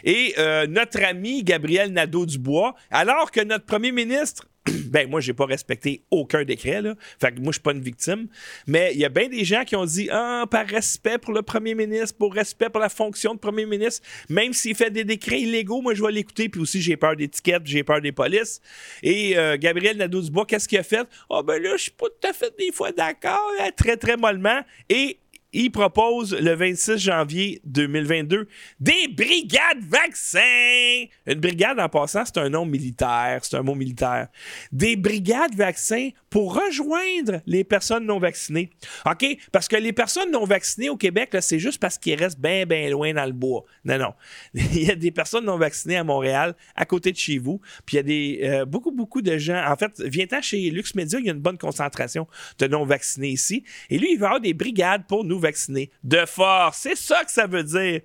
Et 0.04 0.34
euh, 0.38 0.66
notre 0.68 1.04
ami 1.04 1.44
Gabriel 1.44 1.92
Nadeau-Dubois, 1.92 2.76
alors 2.90 3.32
que 3.32 3.42
notre 3.42 3.66
premier 3.66 3.92
ministre 3.92 4.48
ben 4.90 5.10
moi 5.10 5.22
j'ai 5.22 5.34
pas 5.34 5.46
respecté 5.46 6.04
aucun 6.12 6.44
décret 6.44 6.82
là. 6.82 6.96
Fait 7.20 7.32
que 7.32 7.40
moi 7.40 7.52
je 7.52 7.54
suis 7.54 7.62
pas 7.62 7.72
une 7.72 7.82
victime, 7.82 8.28
mais 8.66 8.92
il 8.94 9.00
y 9.00 9.06
a 9.06 9.10
bien 9.10 9.30
des 9.30 9.46
gens 9.46 9.64
qui 9.64 9.76
ont 9.76 9.86
dit 9.86 10.10
ah 10.12 10.46
par 10.50 10.68
respect 10.68 11.18
pour 11.18 11.34
le 11.34 11.42
premier 11.42 11.76
ministre, 11.76 12.18
pour 12.18 12.34
respect 12.34 12.70
pour 12.70 12.82
la 12.82 12.90
fonction 12.90 13.34
de 13.34 13.40
premier 13.40 13.66
ministre, 13.66 14.06
même 14.30 14.54
s'il 14.54 14.76
fait 14.76 14.90
des 14.90 15.04
décrets 15.04 15.42
illégaux, 15.42 15.82
moi 15.82 15.94
je 15.94 16.04
vais 16.04 16.12
l'écouter 16.12 16.50
puis 16.50 16.62
aussi 16.62 16.82
j'ai 16.82 16.98
peur 16.98 17.16
des 17.16 17.28
tickets, 17.28 17.62
j'ai 17.66 17.84
peur 17.84 18.02
des 18.02 18.12
polices. 18.12 18.62
Et 19.04 19.38
euh, 19.38 19.58
Gabriel 19.58 19.98
Nadeau-Dubois, 19.98 20.46
qu'est-ce 20.46 20.68
qu'il 20.68 20.80
a 20.80 20.84
fait 20.84 21.08
Ah 21.30 21.42
ben 21.44 21.62
là 21.62 21.72
je 21.78 21.84
suis 21.84 21.92
pas 21.92 22.08
tout 22.08 22.28
à 22.28 22.34
fait 22.34 22.54
des 22.58 22.72
fois 22.72 22.92
d'accord, 22.92 23.52
hein, 23.62 23.70
très 23.76 23.98
très 23.98 24.18
mollement 24.18 24.62
et 24.90 25.18
il 25.54 25.72
propose 25.72 26.36
le 26.36 26.54
26 26.56 26.98
janvier 26.98 27.62
2022 27.66 28.48
des 28.80 29.08
brigades 29.08 29.84
vaccins. 29.88 31.06
Une 31.26 31.40
brigade, 31.40 31.80
en 31.80 31.90
passant, 31.90 32.26
c'est 32.26 32.38
un 32.38 32.50
nom 32.50 32.66
militaire, 32.66 33.40
c'est 33.44 33.56
un 33.56 33.64
mot 33.64 33.76
militaire. 33.76 34.28
Des 34.72 34.96
brigades 34.96 35.56
vaccins 35.56 36.10
pour 36.30 36.54
rejoindre 36.56 37.42
les 37.46 37.64
personnes 37.64 38.06
non 38.06 38.20
vaccinées. 38.20 38.70
OK? 39.06 39.26
Parce 39.52 39.68
que 39.68 39.78
les 39.78 39.94
personnes 39.94 40.32
non 40.32 40.44
vaccinées 40.44 40.90
au 40.90 40.98
Québec, 40.98 41.36
c'est 41.40 41.60
juste 41.60 41.80
parce 41.80 41.98
qu'ils 41.98 42.16
restent 42.16 42.40
bien, 42.40 42.66
bien 42.66 42.90
loin 42.90 43.14
dans 43.14 43.26
le 43.26 43.32
bois. 43.32 43.64
Non, 43.86 43.98
non. 43.98 44.14
il 44.54 44.84
y 44.84 44.92
a 44.92 44.96
des 44.96 45.12
personnes 45.12 45.46
non 45.46 45.58
vaccinées 45.58 45.98
à 45.98 46.04
Montréal, 46.04 46.56
à 46.76 46.86
côté 46.86 47.12
de 47.12 47.18
chez 47.18 47.38
vous. 47.38 47.62
Puis 47.86 47.96
il 47.96 47.98
y 47.98 48.00
a 48.00 48.04
des, 48.04 48.40
euh, 48.44 48.66
beaucoup, 48.66 48.92
beaucoup 48.92 49.22
de 49.22 49.38
gens. 49.38 49.64
En 49.66 49.76
fait, 49.78 50.02
viens-t'en 50.02 50.42
chez 50.42 50.70
Lux 50.70 50.94
Media, 50.96 51.20
il 51.20 51.26
y 51.26 51.30
a 51.30 51.34
une 51.34 51.40
bonne 51.40 51.58
concentration 51.58 52.28
de 52.60 52.68
non 52.68 52.86
vaccinés 52.86 53.30
ici. 53.30 53.64
Et 53.90 53.98
lui, 53.98 54.12
il 54.12 54.20
va 54.20 54.28
avoir 54.28 54.42
des 54.42 54.54
brigades 54.54 55.06
pour 55.08 55.24
nous 55.24 55.37
vacciner 55.38 55.90
de 56.04 56.26
force. 56.26 56.80
C'est 56.80 56.96
ça 56.96 57.24
que 57.24 57.32
ça 57.32 57.48
veut 57.48 57.64
dire. 57.64 58.02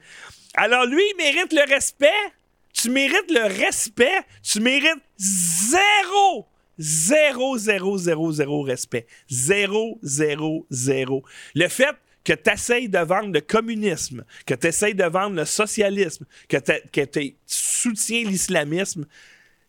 Alors 0.55 0.87
lui, 0.87 1.03
il 1.03 1.17
mérite 1.17 1.53
le 1.53 1.69
respect. 1.69 2.09
Tu 2.73 2.91
mérites 2.91 3.31
le 3.31 3.47
respect. 3.61 4.21
Tu 4.43 4.61
mérites 4.61 5.03
zéro 5.19 6.47
Zéro, 6.79 7.59
zéro, 7.59 7.99
zéro, 7.99 8.33
zéro 8.33 8.63
respect. 8.63 9.07
Zéro, 9.29 9.99
zéro, 10.03 10.67
zéro. 10.71 11.23
Le 11.55 11.69
fait 11.69 11.95
que 12.25 12.33
tu 12.33 12.51
essayes 12.51 12.89
de 12.89 12.99
vendre 12.99 13.33
le 13.33 13.41
communisme, 13.41 14.25
que 14.47 14.55
tu 14.55 14.69
essayes 14.69 14.95
de 14.95 15.05
vendre 15.05 15.37
le 15.37 15.45
socialisme, 15.45 16.25
que 16.49 16.57
tu 17.05 17.37
soutiens 17.47 18.25
l'islamisme, 18.25 19.07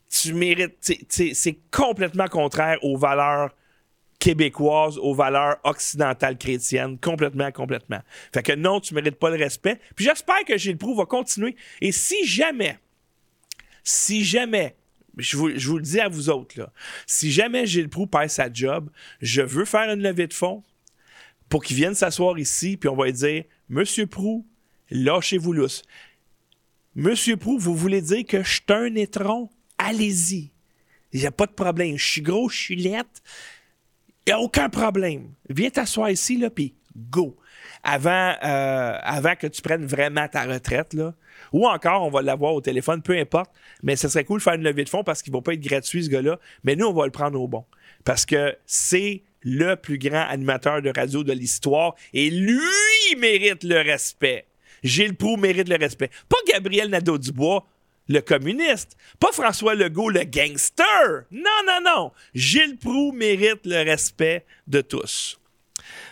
tu 0.10 0.34
mérites. 0.34 0.78
C'est 1.10 1.58
complètement 1.72 2.28
contraire 2.28 2.78
aux 2.84 2.98
valeurs 2.98 3.52
québécoises, 4.24 4.98
aux 5.00 5.14
valeurs 5.14 5.58
occidentales 5.66 6.38
chrétiennes, 6.38 6.98
complètement, 6.98 7.52
complètement. 7.52 8.00
Fait 8.34 8.42
que 8.42 8.54
non, 8.54 8.80
tu 8.80 8.94
mérites 8.94 9.18
pas 9.18 9.30
le 9.30 9.36
respect. 9.36 9.82
Puis 9.98 10.06
j'espère 10.06 10.46
que 10.48 10.58
Gilles 10.58 10.78
Proux 10.78 10.96
va 10.96 11.06
continuer. 11.06 11.58
Et 11.82 11.92
si 11.92 12.26
jamais, 12.26 12.80
si 13.84 14.24
jamais 14.24 14.78
je 15.18 15.36
vous, 15.36 15.48
le 15.50 15.82
dis 15.82 16.00
à 16.00 16.08
vous 16.08 16.30
autres, 16.30 16.58
là, 16.58 16.72
si 17.06 17.34
jamais 17.34 17.66
Gilles 17.66 17.90
Proux 17.90 18.08
perd 18.08 18.30
sa 18.30 18.50
job, 18.52 18.90
je 19.22 19.42
veux 19.42 19.66
faire 19.66 19.94
une 19.94 20.02
levée 20.02 20.28
de 20.28 20.34
fonds 20.34 20.64
pour 21.50 21.62
qu'il 21.62 21.76
vienne 21.76 21.94
s'asseoir 21.94 22.40
ici, 22.40 22.78
puis 22.78 22.88
on 22.88 22.96
va 22.96 23.08
lui 23.08 23.12
dire 23.12 23.44
Monsieur 23.68 24.08
Proux, 24.08 24.48
lâchez-vous 24.90 25.52
lousse. 25.52 25.84
Monsieur 26.96 27.36
Proux, 27.36 27.60
vous 27.60 27.76
voulez 27.76 28.02
dire 28.02 28.26
que 28.26 28.42
je 28.42 28.54
suis 28.54 28.64
un 28.70 28.96
étron? 28.96 29.50
Allez-y. 29.78 30.54
Il 31.12 31.20
n'y 31.20 31.26
a 31.26 31.32
pas 31.32 31.46
de 31.46 31.52
problème. 31.52 31.98
Je 31.98 32.08
suis 32.10 32.22
gros, 32.22 32.48
je 32.48 32.58
suis 32.58 32.78
lettre. 32.78 33.22
Il 34.26 34.30
n'y 34.30 34.34
a 34.34 34.40
aucun 34.40 34.70
problème. 34.70 35.32
Viens 35.50 35.70
t'asseoir 35.70 36.10
ici, 36.10 36.38
là, 36.38 36.50
puis 36.50 36.74
go. 36.96 37.36
Avant, 37.84 38.34
euh, 38.44 38.98
avant 39.02 39.36
que 39.36 39.48
tu 39.48 39.62
prennes 39.62 39.86
vraiment 39.86 40.28
ta 40.28 40.44
retraite, 40.46 40.94
là, 40.94 41.14
ou 41.52 41.68
encore, 41.68 42.04
on 42.04 42.10
va 42.10 42.22
l'avoir 42.22 42.54
au 42.54 42.62
téléphone, 42.62 43.02
peu 43.02 43.18
importe. 43.18 43.52
Mais 43.84 43.96
ce 43.96 44.08
serait 44.08 44.24
cool 44.24 44.40
de 44.40 44.44
faire 44.44 44.54
une 44.54 44.64
levée 44.64 44.86
de 44.86 44.90
fonds 44.90 45.04
parce 45.04 45.22
qu'il 45.22 45.34
ne 45.34 45.38
va 45.38 45.42
pas 45.42 45.54
être 45.54 45.62
gratuit, 45.62 46.06
ce 46.06 46.10
gars-là. 46.10 46.40
Mais 46.64 46.76
nous, 46.76 46.88
on 46.88 46.94
va 46.94 47.06
le 47.06 47.12
prendre 47.12 47.40
au 47.40 47.48
bon. 47.48 47.66
Parce 48.06 48.26
que 48.26 48.56
c'est 48.66 49.24
le 49.42 49.76
plus 49.76 49.98
grand 49.98 50.22
animateur 50.22 50.82
de 50.82 50.92
radio 50.96 51.24
de 51.24 51.34
l'histoire 51.34 51.96
et 52.14 52.30
lui 52.30 53.16
mérite 53.18 53.64
le 53.64 53.82
respect. 53.82 54.46
Gilles 54.84 55.16
Proux 55.16 55.38
mérite 55.38 55.70
le 55.70 55.78
respect. 55.78 56.10
Pas 56.30 56.38
Gabriel 56.52 56.90
Nadeau-Dubois, 56.90 57.66
le 58.08 58.20
communiste. 58.20 58.98
Pas 59.20 59.32
François 59.32 59.76
Legault, 59.76 60.10
le 60.10 60.24
gangster. 60.24 61.24
Non, 61.32 61.42
non, 61.66 61.80
non. 61.84 62.12
Gilles 62.34 62.78
Proux 62.78 63.12
mérite 63.12 63.66
le 63.66 63.84
respect 63.84 64.46
de 64.68 64.82
tous. 64.82 65.40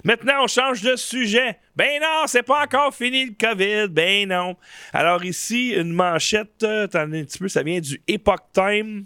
Maintenant, 0.03 0.43
on 0.43 0.47
change 0.47 0.81
de 0.81 0.95
sujet. 0.95 1.57
Ben 1.75 2.01
non, 2.01 2.23
c'est 2.25 2.43
pas 2.43 2.63
encore 2.63 2.93
fini 2.93 3.25
le 3.25 3.33
COVID. 3.39 3.87
Ben 3.89 4.27
non. 4.27 4.55
Alors 4.93 5.23
ici, 5.23 5.69
une 5.69 5.93
manchette, 5.93 6.63
euh, 6.63 6.85
attendez 6.85 7.21
un 7.21 7.23
petit 7.23 7.37
peu, 7.37 7.47
ça 7.47 7.63
vient 7.63 7.79
du 7.79 8.01
Epoch 8.07 8.41
Time. 8.53 9.05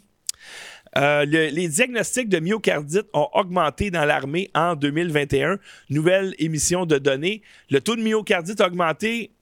Euh, 0.98 1.26
les 1.26 1.67
diagnostics 1.67 2.30
de 2.30 2.39
myocardite 2.39 3.08
ont 3.13 3.28
augmenté 3.34 3.91
dans 3.91 4.06
l'armée 4.06 4.50
en 4.56 4.76
2021. 4.76 5.60
Nouvelle 5.89 6.34
émission 6.39 6.86
de 6.86 6.98
données. 6.98 7.41
Le 7.69 7.82
taux 7.82 7.98
de 7.98 8.02
myocardite 8.02 8.62
a 8.62 8.67
augmenté 8.67 9.35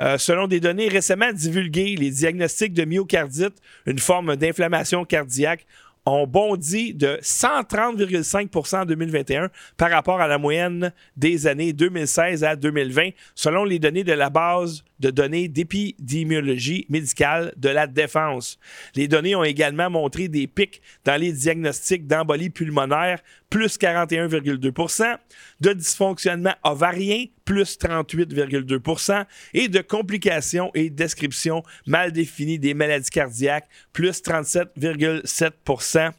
euh, 0.00 0.18
selon 0.18 0.46
des 0.46 0.60
données 0.60 0.88
récemment 0.88 1.32
divulguées, 1.32 1.96
les 1.96 2.10
diagnostics 2.10 2.72
de 2.72 2.84
myocardite, 2.84 3.54
une 3.86 3.98
forme 3.98 4.36
d'inflammation 4.36 5.04
cardiaque, 5.04 5.66
ont 6.04 6.26
bondi 6.26 6.94
de 6.94 7.18
130,5% 7.22 8.82
en 8.82 8.84
2021 8.84 9.50
par 9.76 9.90
rapport 9.90 10.20
à 10.20 10.26
la 10.26 10.38
moyenne 10.38 10.92
des 11.16 11.46
années 11.46 11.72
2016 11.72 12.42
à 12.44 12.56
2020, 12.56 13.10
selon 13.34 13.64
les 13.64 13.78
données 13.78 14.04
de 14.04 14.12
la 14.12 14.30
base 14.30 14.82
de 15.02 15.10
données 15.10 15.48
d'épidémiologie 15.48 16.86
médicale 16.88 17.52
de 17.56 17.68
la 17.68 17.86
défense. 17.86 18.58
Les 18.94 19.08
données 19.08 19.34
ont 19.34 19.44
également 19.44 19.90
montré 19.90 20.28
des 20.28 20.46
pics 20.46 20.80
dans 21.04 21.20
les 21.20 21.32
diagnostics 21.32 22.06
d'embolie 22.06 22.50
pulmonaire, 22.50 23.18
plus 23.50 23.76
41,2% 23.76 25.16
de 25.60 25.72
dysfonctionnement 25.74 26.54
ovarien, 26.64 27.26
plus 27.44 27.76
38,2% 27.76 29.24
et 29.52 29.68
de 29.68 29.80
complications 29.80 30.70
et 30.74 30.88
descriptions 30.88 31.62
mal 31.86 32.12
définies 32.12 32.58
des 32.58 32.72
maladies 32.72 33.10
cardiaques, 33.10 33.68
plus 33.92 34.22
37,7% 34.22 36.12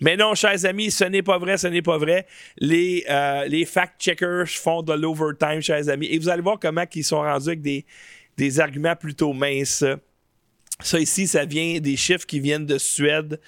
Mais 0.00 0.16
non, 0.16 0.34
chers 0.34 0.64
amis, 0.64 0.90
ce 0.90 1.04
n'est 1.04 1.22
pas 1.22 1.38
vrai, 1.38 1.56
ce 1.58 1.66
n'est 1.66 1.82
pas 1.82 1.98
vrai. 1.98 2.26
Les, 2.58 3.04
euh, 3.08 3.46
les 3.46 3.64
fact-checkers 3.64 4.48
font 4.48 4.82
de 4.82 4.92
l'overtime, 4.92 5.60
chers 5.60 5.88
amis, 5.88 6.06
et 6.06 6.18
vous 6.18 6.28
allez 6.28 6.42
voir 6.42 6.58
comment 6.60 6.84
ils 6.94 7.04
sont 7.04 7.22
rendus 7.22 7.48
avec 7.48 7.62
des 7.62 7.86
des 8.36 8.60
arguments 8.60 8.96
plutôt 8.96 9.32
minces. 9.32 9.84
Ça 10.80 11.00
ici, 11.00 11.26
ça 11.26 11.46
vient 11.46 11.80
des 11.80 11.96
chiffres 11.96 12.26
qui 12.26 12.38
viennent 12.38 12.66
de 12.66 12.76
Suède. 12.76 13.40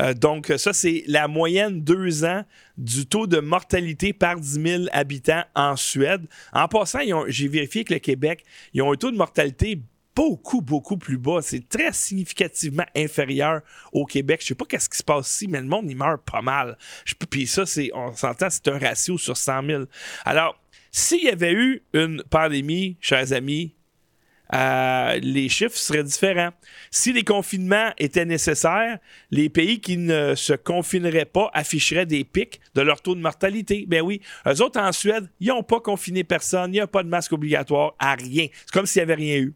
Euh, 0.00 0.12
donc, 0.12 0.52
ça, 0.58 0.74
c'est 0.74 1.02
la 1.06 1.28
moyenne 1.28 1.80
deux 1.82 2.24
ans 2.24 2.44
du 2.76 3.06
taux 3.06 3.26
de 3.26 3.40
mortalité 3.40 4.12
par 4.12 4.38
10 4.38 4.62
000 4.62 4.82
habitants 4.92 5.44
en 5.54 5.76
Suède. 5.76 6.26
En 6.52 6.68
passant, 6.68 6.98
j'ai 7.28 7.48
vérifié 7.48 7.84
que 7.84 7.94
le 7.94 8.00
Québec, 8.00 8.44
ils 8.74 8.82
ont 8.82 8.92
un 8.92 8.96
taux 8.96 9.10
de 9.10 9.16
mortalité 9.16 9.80
beaucoup, 10.14 10.60
beaucoup 10.60 10.96
plus 10.96 11.18
bas. 11.18 11.40
C'est 11.42 11.66
très 11.68 11.92
significativement 11.92 12.84
inférieur 12.94 13.62
au 13.92 14.04
Québec. 14.04 14.40
Je 14.42 14.48
sais 14.48 14.54
pas 14.54 14.64
qu'est-ce 14.64 14.88
qui 14.88 14.98
se 14.98 15.02
passe 15.02 15.30
ici, 15.30 15.48
mais 15.48 15.60
le 15.60 15.66
monde, 15.66 15.86
il 15.88 15.96
meurt 15.96 16.22
pas 16.24 16.42
mal. 16.42 16.76
Puis 17.30 17.46
ça, 17.46 17.66
c'est, 17.66 17.90
on 17.94 18.14
s'entend, 18.14 18.48
c'est 18.50 18.68
un 18.68 18.78
ratio 18.78 19.18
sur 19.18 19.36
100 19.36 19.66
000. 19.66 19.84
Alors, 20.24 20.60
s'il 20.90 21.24
y 21.24 21.28
avait 21.28 21.52
eu 21.52 21.82
une 21.92 22.22
pandémie, 22.30 22.96
chers 23.00 23.32
amis, 23.32 23.74
euh, 24.54 25.18
les 25.20 25.48
chiffres 25.48 25.76
seraient 25.76 26.04
différents. 26.04 26.50
Si 26.90 27.12
les 27.12 27.24
confinements 27.24 27.92
étaient 27.98 28.24
nécessaires, 28.24 28.98
les 29.30 29.48
pays 29.48 29.80
qui 29.80 29.96
ne 29.96 30.34
se 30.34 30.52
confineraient 30.52 31.24
pas 31.24 31.50
afficheraient 31.54 32.06
des 32.06 32.24
pics 32.24 32.60
de 32.74 32.82
leur 32.82 33.00
taux 33.00 33.14
de 33.14 33.20
mortalité. 33.20 33.84
Ben 33.88 34.02
oui, 34.02 34.20
eux 34.46 34.62
autres 34.62 34.80
en 34.80 34.92
Suède, 34.92 35.28
ils 35.40 35.48
n'ont 35.48 35.62
pas 35.62 35.80
confiné 35.80 36.22
personne, 36.22 36.70
il 36.70 36.74
n'y 36.74 36.80
a 36.80 36.86
pas 36.86 37.02
de 37.02 37.08
masque 37.08 37.32
obligatoire 37.32 37.94
à 37.98 38.14
rien. 38.14 38.46
C'est 38.52 38.70
comme 38.72 38.86
s'il 38.86 39.00
n'y 39.00 39.04
avait 39.04 39.14
rien 39.14 39.38
eu. 39.38 39.54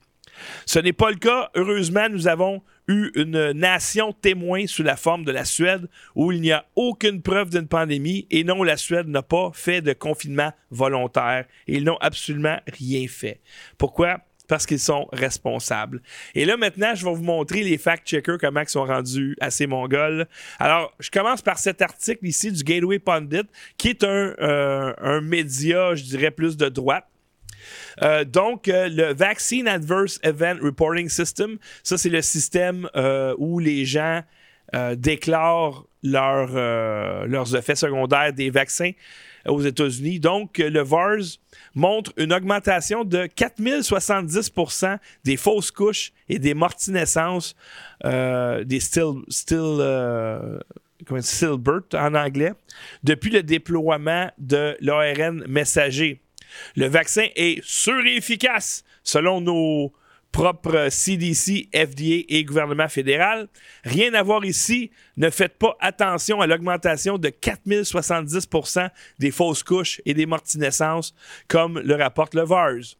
Ce 0.67 0.79
n'est 0.79 0.93
pas 0.93 1.11
le 1.11 1.17
cas. 1.17 1.51
Heureusement, 1.55 2.09
nous 2.09 2.29
avons 2.29 2.63
eu 2.87 3.11
une 3.15 3.53
nation 3.53 4.13
témoin 4.13 4.67
sous 4.67 4.83
la 4.83 4.97
forme 4.97 5.25
de 5.25 5.33
la 5.33 5.45
Suède 5.45 5.89
où 6.15 6.33
il 6.33 6.41
n'y 6.41 6.53
a 6.53 6.65
aucune 6.75 7.23
preuve 7.23 7.51
d'une 7.51 7.69
pandémie 7.69 8.27
et 8.31 8.45
non, 8.45 8.63
la 8.63 8.77
Suède 8.77 9.09
n'a 9.09 9.23
pas 9.23 9.51
fait 9.53 9.83
de 9.83 9.93
confinement 9.93 10.53
volontaire. 10.71 11.45
Ils 11.67 11.85
n'ont 11.85 11.99
absolument 11.99 12.59
rien 12.67 13.07
fait. 13.09 13.41
Pourquoi? 13.77 14.21
Parce 14.49 14.67
qu'ils 14.67 14.81
sont 14.81 15.07
responsables. 15.13 16.03
Et 16.35 16.45
là, 16.45 16.57
maintenant, 16.57 16.95
je 16.95 17.05
vais 17.05 17.15
vous 17.15 17.23
montrer 17.23 17.63
les 17.63 17.79
fact-checkers, 17.79 18.39
comment 18.39 18.63
ils 18.63 18.69
sont 18.69 18.85
rendus 18.85 19.37
assez 19.41 19.67
mongols. 19.67 20.27
Alors, 20.59 20.93
je 20.99 21.11
commence 21.11 21.43
par 21.43 21.59
cet 21.59 21.83
article 21.83 22.27
ici 22.27 22.51
du 22.51 22.65
Gateway 22.65 22.99
Pundit, 22.99 23.47
qui 23.77 23.91
est 23.91 24.03
un, 24.03 24.35
euh, 24.41 24.93
un 24.99 25.21
média, 25.21 25.95
je 25.95 26.03
dirais, 26.03 26.31
plus 26.31 26.57
de 26.57 26.69
droite. 26.69 27.07
Euh, 28.03 28.25
donc, 28.25 28.69
euh, 28.69 28.89
le 28.89 29.13
Vaccine 29.13 29.69
Adverse 29.69 30.19
Event 30.23 30.57
Reporting 30.63 31.09
System, 31.09 31.59
ça, 31.83 31.99
c'est 31.99 32.09
le 32.09 32.23
système 32.23 32.89
où 33.37 33.59
les 33.59 33.85
gens 33.85 34.23
déclarent 34.97 35.85
leurs 36.03 37.57
effets 37.57 37.77
secondaires 37.77 38.33
des 38.33 38.51
vaccins 38.51 38.93
aux 39.47 39.61
États-Unis. 39.61 40.21
Donc, 40.21 40.59
le 40.59 40.83
VARS 40.83 41.39
montre 41.75 42.13
une 42.17 42.33
augmentation 42.33 43.05
de 43.05 43.27
4070% 43.27 44.99
des 45.25 45.37
fausses 45.37 45.71
couches 45.71 46.13
et 46.29 46.39
des 46.39 46.55
mortinaissances, 46.55 47.55
euh, 48.05 48.65
des 48.65 48.81
still, 48.81 49.23
still, 49.29 49.79
euh, 49.81 50.59
en 51.11 52.15
anglais, 52.15 52.53
depuis 53.03 53.31
le 53.31 53.43
déploiement 53.43 54.31
de 54.39 54.77
l'ARN 54.81 55.45
messager. 55.47 56.21
Le 56.77 56.87
vaccin 56.87 57.27
est 57.37 57.63
sûr 57.65 58.05
et 58.07 58.17
efficace 58.17 58.85
selon 59.03 59.41
nos 59.41 59.93
propre 60.38 60.87
CDC, 60.88 61.68
FDA 61.74 62.22
et 62.29 62.44
gouvernement 62.44 62.87
fédéral. 62.87 63.48
Rien 63.83 64.14
à 64.14 64.22
voir 64.22 64.44
ici. 64.44 64.92
Ne 65.16 65.31
faites 65.31 65.59
pas 65.59 65.77
attention 65.81 66.40
à 66.40 66.46
l'augmentation 66.46 67.18
de 67.18 67.29
4070% 67.29 68.88
des 69.18 69.33
fausses 69.33 69.64
couches 69.64 70.01
et 70.07 70.14
des 70.14 70.27
mortinescences, 70.27 71.12
comme 71.48 71.81
le 71.81 71.96
rapporte 71.96 72.37
le 72.37 72.44
VARS. 72.44 72.94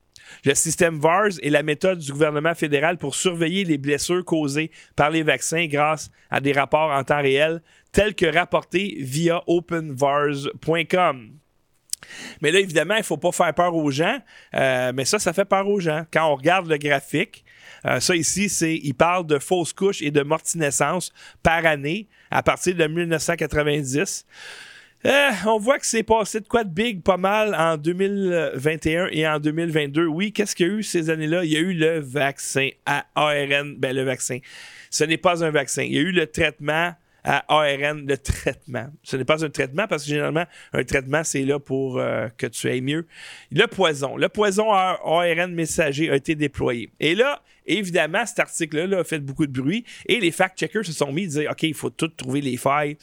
Le 0.45 0.55
système 0.57 0.99
VARS 0.99 1.39
est 1.41 1.51
la 1.51 1.63
méthode 1.63 2.01
du 2.01 2.11
gouvernement 2.11 2.57
fédéral 2.57 2.99
pour 2.99 3.15
surveiller 3.15 3.63
les 3.63 3.79
blessures 3.79 4.25
causées 4.25 4.73
par 4.97 5.11
les 5.11 5.23
vaccins 5.23 5.69
grâce 5.69 6.11
à 6.31 6.41
des 6.41 6.51
rapports 6.51 6.91
en 6.91 7.05
temps 7.05 7.23
réel, 7.23 7.63
tels 7.93 8.17
que 8.17 8.27
rapportés 8.27 8.97
via 8.99 9.45
openvars.com. 9.47 11.38
Mais 12.41 12.51
là, 12.51 12.61
évidemment, 12.61 12.95
il 12.95 13.01
ne 13.01 13.05
faut 13.05 13.17
pas 13.17 13.33
faire 13.33 13.55
peur 13.55 13.75
aux 13.75 13.91
gens. 13.91 14.19
Euh, 14.55 14.93
mais 14.95 15.05
ça, 15.05 15.19
ça 15.19 15.33
fait 15.33 15.45
peur 15.45 15.69
aux 15.69 15.81
gens. 15.81 16.05
Quand 16.13 16.27
on 16.31 16.37
regarde 16.37 16.69
le 16.69 16.79
graphique, 16.79 17.45
euh, 17.85 18.01
ça 18.01 18.17
ici, 18.17 18.49
c'est 18.49 18.77
il 18.77 18.95
parle 18.95 19.27
de 19.27 19.39
fausses 19.39 19.73
couches 19.73 20.03
et 20.03 20.11
de 20.11 20.23
mortinescence 20.23 21.13
par 21.43 21.65
année 21.65 22.09
à 22.31 22.43
partir 22.43 22.75
de 22.75 22.87
1990. 22.87 24.27
Euh, 25.07 25.31
on 25.47 25.59
voit 25.59 25.79
que 25.79 25.87
c'est 25.87 26.03
passé 26.03 26.41
de 26.41 26.49
quoi 26.49 26.65
de 26.65 26.71
big 26.71 27.03
pas 27.03 27.17
mal 27.17 27.55
en 27.55 27.77
2021 27.77 29.09
et 29.13 29.29
en 29.29 29.39
2022. 29.39 30.07
Oui, 30.07 30.33
qu'est-ce 30.33 30.57
qu'il 30.57 30.67
y 30.67 30.71
a 30.71 30.73
eu 30.73 30.83
ces 30.83 31.09
années-là? 31.09 31.45
Il 31.45 31.53
y 31.53 31.57
a 31.57 31.61
eu 31.61 31.73
le 31.73 32.01
vaccin 32.01 32.71
à 32.85 33.07
ARN. 33.15 33.77
Ben, 33.77 33.95
le 33.95 34.03
vaccin. 34.03 34.39
Ce 34.91 35.05
n'est 35.05 35.17
pas 35.17 35.45
un 35.45 35.51
vaccin. 35.51 35.83
Il 35.83 35.95
y 35.95 35.99
a 35.99 36.01
eu 36.01 36.11
le 36.11 36.27
traitement 36.27 36.93
à 37.25 37.45
ARN 37.49 38.07
le 38.07 38.17
traitement. 38.17 38.89
Ce 39.03 39.17
n'est 39.17 39.25
pas 39.25 39.45
un 39.45 39.51
traitement 39.51 39.87
parce 39.87 40.05
que 40.05 40.11
généralement, 40.11 40.45
un 40.73 40.85
traitement, 40.85 41.25
c'est 41.25 41.45
là 41.45 41.59
pour 41.59 41.99
euh, 41.99 42.29
que 42.37 42.47
tu 42.47 42.69
ailles 42.69 42.81
mieux. 42.81 43.07
Le 43.51 43.67
poison. 43.67 44.17
Le 44.17 44.29
poison 44.29 44.73
à 44.73 44.99
ARN 45.05 45.53
messager 45.53 46.11
a 46.11 46.17
été 46.17 46.35
déployé. 46.35 46.91
Et 47.01 47.15
là, 47.15 47.43
évidemment, 47.67 48.25
cet 48.25 48.39
article-là 48.39 49.01
a 49.01 49.05
fait 49.05 49.19
beaucoup 49.19 49.47
de 49.47 49.61
bruit 49.61 49.85
et 50.07 50.21
les 50.21 50.31
fact-checkers 50.31 50.85
se 50.85 50.93
sont 50.93 51.13
mis 51.13 51.25
à 51.25 51.27
dire 51.27 51.51
OK, 51.51 51.63
il 51.65 51.75
faut 51.75 51.91
tout 51.91 52.09
trouver 52.09 52.41
les 52.41 52.57
failles. 52.57 52.97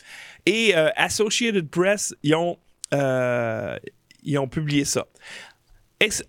Et 0.45 0.75
euh, 0.75 0.89
Associated 0.95 1.69
Press, 1.69 2.15
ils 2.23 2.35
ont, 2.35 2.57
euh, 2.93 3.77
ils 4.23 4.37
ont 4.37 4.47
publié 4.47 4.85
ça. 4.85 5.05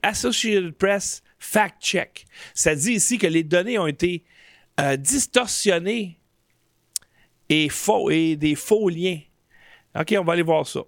Associated 0.02 0.72
Press 0.72 1.22
fact-check. 1.38 2.24
Ça 2.54 2.74
dit 2.74 2.92
ici 2.92 3.18
que 3.18 3.26
les 3.26 3.42
données 3.42 3.78
ont 3.78 3.86
été 3.86 4.24
distorsionnées 4.98 6.18
et, 7.48 7.68
faux, 7.68 8.10
et 8.10 8.36
des 8.36 8.54
faux 8.54 8.88
liens. 8.88 9.18
OK, 9.98 10.14
on 10.18 10.24
va 10.24 10.34
aller 10.34 10.42
voir 10.42 10.66
ça. 10.66 10.80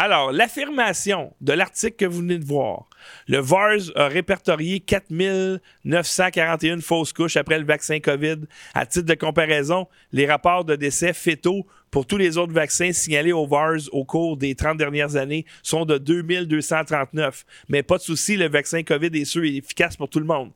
Alors, 0.00 0.30
l'affirmation 0.30 1.34
de 1.40 1.52
l'article 1.52 1.96
que 1.96 2.04
vous 2.04 2.20
venez 2.20 2.38
de 2.38 2.44
voir, 2.44 2.88
le 3.26 3.38
VARS 3.38 3.90
a 3.96 4.06
répertorié 4.06 4.78
4941 4.78 6.80
fausses 6.80 7.12
couches 7.12 7.36
après 7.36 7.58
le 7.58 7.64
vaccin 7.64 7.98
COVID. 7.98 8.36
À 8.74 8.86
titre 8.86 9.06
de 9.06 9.14
comparaison, 9.14 9.88
les 10.12 10.24
rapports 10.24 10.64
de 10.64 10.76
décès 10.76 11.12
fétaux 11.12 11.66
pour 11.90 12.06
tous 12.06 12.16
les 12.16 12.38
autres 12.38 12.52
vaccins 12.52 12.92
signalés 12.92 13.32
au 13.32 13.44
VARS 13.44 13.88
au 13.90 14.04
cours 14.04 14.36
des 14.36 14.54
30 14.54 14.76
dernières 14.76 15.16
années 15.16 15.46
sont 15.64 15.84
de 15.84 15.98
2239. 15.98 17.44
Mais 17.68 17.82
pas 17.82 17.98
de 17.98 18.02
souci, 18.02 18.36
le 18.36 18.48
vaccin 18.48 18.84
COVID 18.84 19.10
est 19.14 19.24
sûr 19.24 19.42
et 19.42 19.56
efficace 19.56 19.96
pour 19.96 20.08
tout 20.08 20.20
le 20.20 20.26
monde. 20.26 20.52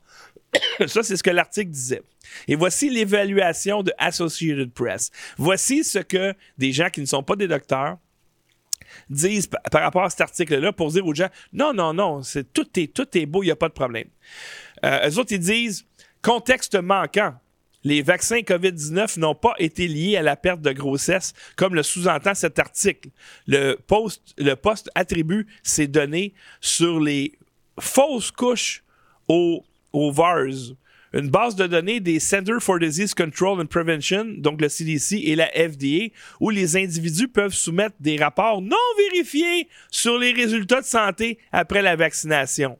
Ça, 0.86 1.02
c'est 1.02 1.16
ce 1.16 1.22
que 1.22 1.30
l'article 1.30 1.70
disait. 1.70 2.02
Et 2.48 2.56
voici 2.56 2.90
l'évaluation 2.90 3.82
de 3.82 3.92
Associated 3.98 4.72
Press. 4.72 5.10
Voici 5.36 5.84
ce 5.84 5.98
que 5.98 6.34
des 6.58 6.72
gens 6.72 6.90
qui 6.90 7.00
ne 7.00 7.06
sont 7.06 7.22
pas 7.22 7.36
des 7.36 7.48
docteurs 7.48 7.98
disent 9.08 9.48
par 9.70 9.82
rapport 9.82 10.04
à 10.04 10.10
cet 10.10 10.20
article-là 10.20 10.72
pour 10.72 10.90
dire 10.90 11.06
aux 11.06 11.14
gens 11.14 11.28
non, 11.52 11.72
non, 11.72 11.94
non, 11.94 12.22
c'est, 12.22 12.52
tout, 12.52 12.68
est, 12.78 12.92
tout 12.92 13.06
est 13.16 13.26
beau, 13.26 13.42
il 13.42 13.46
n'y 13.46 13.52
a 13.52 13.56
pas 13.56 13.68
de 13.68 13.74
problème. 13.74 14.08
Euh, 14.84 15.08
eux 15.08 15.18
autres, 15.18 15.32
ils 15.32 15.38
disent 15.38 15.86
contexte 16.20 16.74
manquant. 16.74 17.34
les 17.84 18.02
vaccins 18.02 18.40
COVID-19 18.40 19.18
n'ont 19.18 19.34
pas 19.34 19.54
été 19.58 19.88
liés 19.88 20.16
à 20.16 20.22
la 20.22 20.36
perte 20.36 20.60
de 20.60 20.72
grossesse, 20.72 21.32
comme 21.56 21.74
le 21.74 21.82
sous-entend 21.82 22.34
cet 22.34 22.58
article. 22.58 23.08
Le 23.46 23.74
poste, 23.74 24.34
le 24.36 24.54
poste 24.54 24.90
attribue 24.94 25.46
ces 25.62 25.86
données 25.86 26.34
sur 26.60 27.00
les 27.00 27.38
fausses 27.80 28.30
couches 28.30 28.84
au, 29.28 29.64
au 29.92 30.10
VARS, 30.12 30.74
une 31.12 31.28
base 31.28 31.56
de 31.56 31.66
données 31.66 32.00
des 32.00 32.20
Center 32.20 32.54
for 32.58 32.78
Disease 32.78 33.12
Control 33.12 33.60
and 33.60 33.66
Prevention, 33.66 34.24
donc 34.38 34.60
le 34.60 34.68
CDC 34.68 35.20
et 35.24 35.36
la 35.36 35.48
FDA, 35.48 36.12
où 36.40 36.50
les 36.50 36.76
individus 36.76 37.28
peuvent 37.28 37.54
soumettre 37.54 37.96
des 38.00 38.16
rapports 38.16 38.62
non 38.62 38.76
vérifiés 38.96 39.68
sur 39.90 40.18
les 40.18 40.32
résultats 40.32 40.80
de 40.80 40.86
santé 40.86 41.38
après 41.52 41.82
la 41.82 41.96
vaccination. 41.96 42.78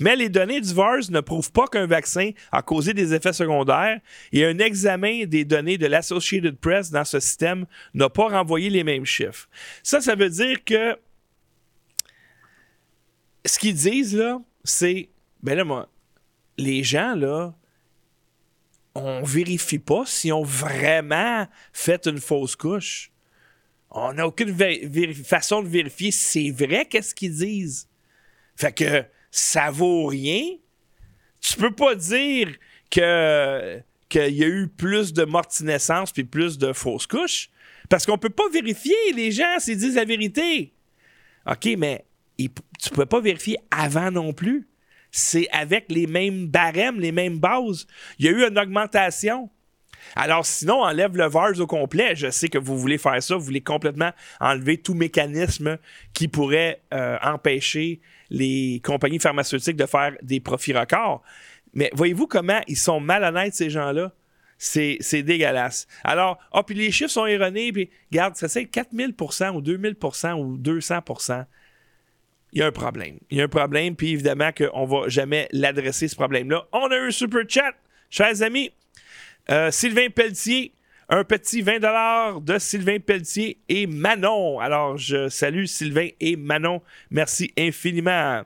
Mais 0.00 0.14
les 0.14 0.28
données 0.28 0.60
du 0.60 0.72
VARS 0.72 1.10
ne 1.10 1.20
prouvent 1.20 1.50
pas 1.50 1.66
qu'un 1.66 1.86
vaccin 1.86 2.30
a 2.52 2.62
causé 2.62 2.94
des 2.94 3.12
effets 3.12 3.32
secondaires 3.32 4.00
et 4.32 4.44
un 4.44 4.58
examen 4.58 5.24
des 5.26 5.44
données 5.44 5.78
de 5.78 5.86
l'Associated 5.86 6.56
Press 6.58 6.90
dans 6.90 7.04
ce 7.04 7.18
système 7.18 7.66
n'a 7.92 8.08
pas 8.08 8.28
renvoyé 8.28 8.70
les 8.70 8.84
mêmes 8.84 9.04
chiffres. 9.04 9.48
Ça, 9.82 10.00
ça 10.00 10.14
veut 10.14 10.30
dire 10.30 10.62
que 10.64 10.96
ce 13.44 13.58
qu'ils 13.58 13.74
disent 13.74 14.16
là, 14.16 14.40
c'est 14.62 15.08
ben 15.42 15.56
là, 15.56 15.64
moi, 15.64 15.90
les 16.58 16.82
gens 16.82 17.14
là, 17.14 17.54
on 18.94 19.22
vérifie 19.22 19.78
pas 19.78 20.04
si 20.06 20.30
on 20.32 20.42
vraiment 20.42 21.46
fait 21.72 22.06
une 22.06 22.20
fausse 22.20 22.56
couche. 22.56 23.10
On 23.90 24.12
n'a 24.12 24.26
aucune 24.26 24.54
façon 25.24 25.62
de 25.62 25.68
vérifier 25.68 26.10
si 26.10 26.52
c'est 26.52 26.66
vrai 26.66 26.86
qu'est-ce 26.86 27.14
qu'ils 27.14 27.34
disent. 27.34 27.88
Fait 28.56 28.72
que 28.72 29.04
ça 29.30 29.70
vaut 29.70 30.06
rien. 30.06 30.42
Tu 31.40 31.56
peux 31.56 31.72
pas 31.72 31.94
dire 31.94 32.54
que 32.90 33.80
qu'il 34.08 34.34
y 34.34 34.44
a 34.44 34.48
eu 34.48 34.68
plus 34.68 35.12
de 35.12 35.24
morts 35.24 35.48
naissance 35.60 36.12
puis 36.12 36.24
plus 36.24 36.58
de 36.58 36.72
fausses 36.72 37.06
couches 37.06 37.50
parce 37.88 38.06
qu'on 38.06 38.18
peut 38.18 38.30
pas 38.30 38.48
vérifier 38.48 38.94
les 39.14 39.32
gens 39.32 39.58
s'ils 39.58 39.78
disent 39.78 39.96
la 39.96 40.04
vérité. 40.04 40.72
OK, 41.46 41.68
mais 41.78 42.04
tu 42.38 42.48
tu 42.80 42.90
peux 42.90 43.06
pas 43.06 43.20
vérifier 43.20 43.56
avant 43.70 44.10
non 44.10 44.32
plus 44.32 44.68
c'est 45.16 45.48
avec 45.52 45.84
les 45.90 46.08
mêmes 46.08 46.48
barèmes, 46.48 46.98
les 46.98 47.12
mêmes 47.12 47.38
bases. 47.38 47.86
Il 48.18 48.26
y 48.26 48.28
a 48.28 48.32
eu 48.32 48.48
une 48.48 48.58
augmentation. 48.58 49.48
Alors 50.16 50.44
sinon, 50.44 50.82
enlève 50.82 51.16
le 51.16 51.28
VARS 51.28 51.60
au 51.60 51.68
complet. 51.68 52.16
Je 52.16 52.30
sais 52.30 52.48
que 52.48 52.58
vous 52.58 52.76
voulez 52.76 52.98
faire 52.98 53.22
ça, 53.22 53.36
vous 53.36 53.44
voulez 53.44 53.60
complètement 53.60 54.10
enlever 54.40 54.76
tout 54.76 54.94
mécanisme 54.94 55.78
qui 56.14 56.26
pourrait 56.26 56.82
euh, 56.92 57.16
empêcher 57.22 58.00
les 58.28 58.82
compagnies 58.84 59.20
pharmaceutiques 59.20 59.76
de 59.76 59.86
faire 59.86 60.16
des 60.20 60.40
profits 60.40 60.72
records. 60.72 61.22
Mais 61.74 61.90
voyez-vous 61.94 62.26
comment 62.26 62.60
ils 62.66 62.76
sont 62.76 62.98
malhonnêtes, 62.98 63.54
ces 63.54 63.70
gens-là? 63.70 64.12
C'est, 64.58 64.98
dégueulasse. 65.22 65.86
Alors, 66.02 66.38
oh, 66.52 66.62
puis 66.64 66.74
les 66.74 66.90
chiffres 66.90 67.10
sont 67.10 67.26
erronés, 67.26 67.70
puis 67.70 67.88
regarde, 68.10 68.34
ça 68.34 68.48
c'est 68.48 68.64
4000% 68.64 69.52
ou 69.52 69.60
2000% 69.60 70.40
ou 70.40 70.56
200 70.56 71.00
il 72.54 72.60
y 72.60 72.62
a 72.62 72.66
un 72.68 72.72
problème. 72.72 73.18
Il 73.30 73.38
y 73.38 73.40
a 73.40 73.44
un 73.44 73.48
problème, 73.48 73.96
puis 73.96 74.12
évidemment 74.12 74.50
qu'on 74.52 74.86
va 74.86 75.08
jamais 75.08 75.48
l'adresser, 75.50 76.06
ce 76.06 76.14
problème-là. 76.14 76.66
On 76.72 76.86
a 76.86 76.96
un 76.96 77.10
super 77.10 77.42
chat, 77.48 77.74
chers 78.10 78.42
amis. 78.42 78.70
Euh, 79.50 79.72
Sylvain 79.72 80.08
Pelletier, 80.08 80.72
un 81.08 81.24
petit 81.24 81.62
20 81.62 81.80
de 82.40 82.58
Sylvain 82.58 83.00
Pelletier 83.00 83.58
et 83.68 83.88
Manon. 83.88 84.60
Alors, 84.60 84.96
je 84.96 85.28
salue 85.28 85.64
Sylvain 85.64 86.10
et 86.20 86.36
Manon. 86.36 86.80
Merci 87.10 87.52
infiniment. 87.58 88.42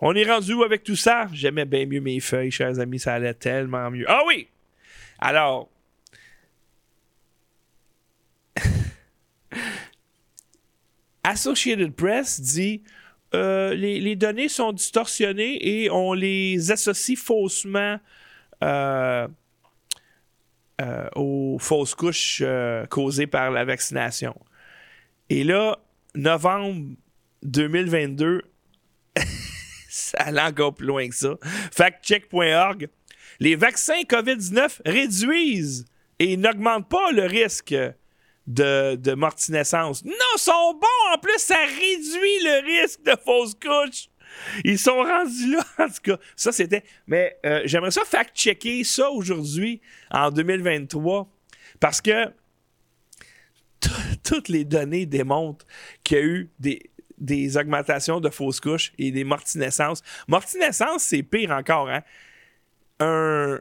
On 0.00 0.14
est 0.14 0.30
rendu 0.30 0.52
où 0.52 0.62
avec 0.62 0.84
tout 0.84 0.94
ça? 0.94 1.26
J'aimais 1.32 1.64
bien 1.64 1.86
mieux 1.86 2.02
mes 2.02 2.20
feuilles, 2.20 2.50
chers 2.50 2.78
amis. 2.78 2.98
Ça 2.98 3.14
allait 3.14 3.32
tellement 3.32 3.90
mieux. 3.90 4.04
Ah 4.08 4.20
oui! 4.26 4.46
Alors. 5.18 5.70
Associated 11.24 11.94
Press 11.94 12.42
dit 12.42 12.82
euh, 13.36 13.74
les, 13.74 14.16
données 14.16 14.48
sont 14.48 14.72
distorsionnées 14.72 15.82
et 15.82 15.90
on 15.90 16.14
les 16.14 16.70
associe 16.72 17.18
faussement 17.18 17.98
euh, 18.64 19.28
euh, 20.80 21.08
aux 21.14 21.58
fausses 21.60 21.94
couches 21.94 22.42
causées 22.88 23.26
par 23.26 23.50
la 23.50 23.64
vaccination. 23.64 24.34
Et 25.28 25.44
là, 25.44 25.78
novembre 26.14 26.94
2022, 27.42 28.42
ça 29.88 30.18
allait 30.18 30.40
encore 30.40 30.74
plus 30.74 30.86
loin 30.86 31.08
que 31.08 31.14
ça. 31.14 31.34
Factcheck.org. 31.72 32.88
Les 33.38 33.54
vaccins 33.54 34.00
COVID-19 34.08 34.80
réduisent 34.86 35.84
et 36.18 36.38
n'augmentent 36.38 36.88
pas 36.88 37.12
le 37.12 37.24
risque 37.24 37.74
de, 38.46 38.96
de. 38.96 39.14
Non, 39.14 40.36
sont 40.36 40.74
bons. 40.74 41.14
En 41.14 41.18
plus, 41.18 41.38
ça 41.38 41.58
réduit 41.58 42.38
le 42.42 42.82
risque 42.82 43.02
de 43.02 43.16
fausse 43.24 43.54
couche. 43.54 44.08
Ils 44.64 44.78
sont 44.78 44.96
rendus 44.96 45.52
là, 45.52 45.64
en 45.84 45.88
tout 45.88 46.02
cas. 46.02 46.18
Ça, 46.36 46.52
c'était. 46.52 46.84
Mais 47.06 47.38
euh, 47.44 47.62
j'aimerais 47.64 47.90
ça 47.90 48.04
fact-checker 48.04 48.84
ça 48.84 49.10
aujourd'hui, 49.10 49.80
en 50.10 50.30
2023, 50.30 51.28
parce 51.80 52.00
que 52.00 52.26
toutes 54.24 54.48
les 54.48 54.64
données 54.64 55.06
démontrent 55.06 55.66
qu'il 56.04 56.16
y 56.16 56.20
a 56.20 56.24
eu 56.24 56.50
des, 56.58 56.90
des 57.18 57.56
augmentations 57.56 58.20
de 58.20 58.30
fausses 58.30 58.60
couches 58.60 58.92
et 58.98 59.10
des 59.10 59.24
mortinescences. 59.24 60.02
Mortinescence, 60.28 61.02
c'est 61.02 61.22
pire 61.22 61.50
encore. 61.50 61.88
Hein? 61.88 62.02
Un, 63.00 63.60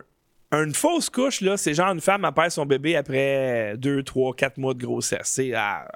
une 0.64 0.74
fausse 0.74 1.10
couche, 1.10 1.42
là, 1.42 1.58
c'est 1.58 1.74
genre 1.74 1.92
une 1.92 2.02
femme 2.02 2.30
perd 2.36 2.52
son 2.52 2.66
bébé 2.66 2.96
après 2.96 3.76
2, 3.78 4.04
3, 4.04 4.36
4 4.36 4.58
mois 4.58 4.74
de 4.74 4.86
grossesse. 4.86 5.28
C'est. 5.28 5.54
Ah, 5.54 5.88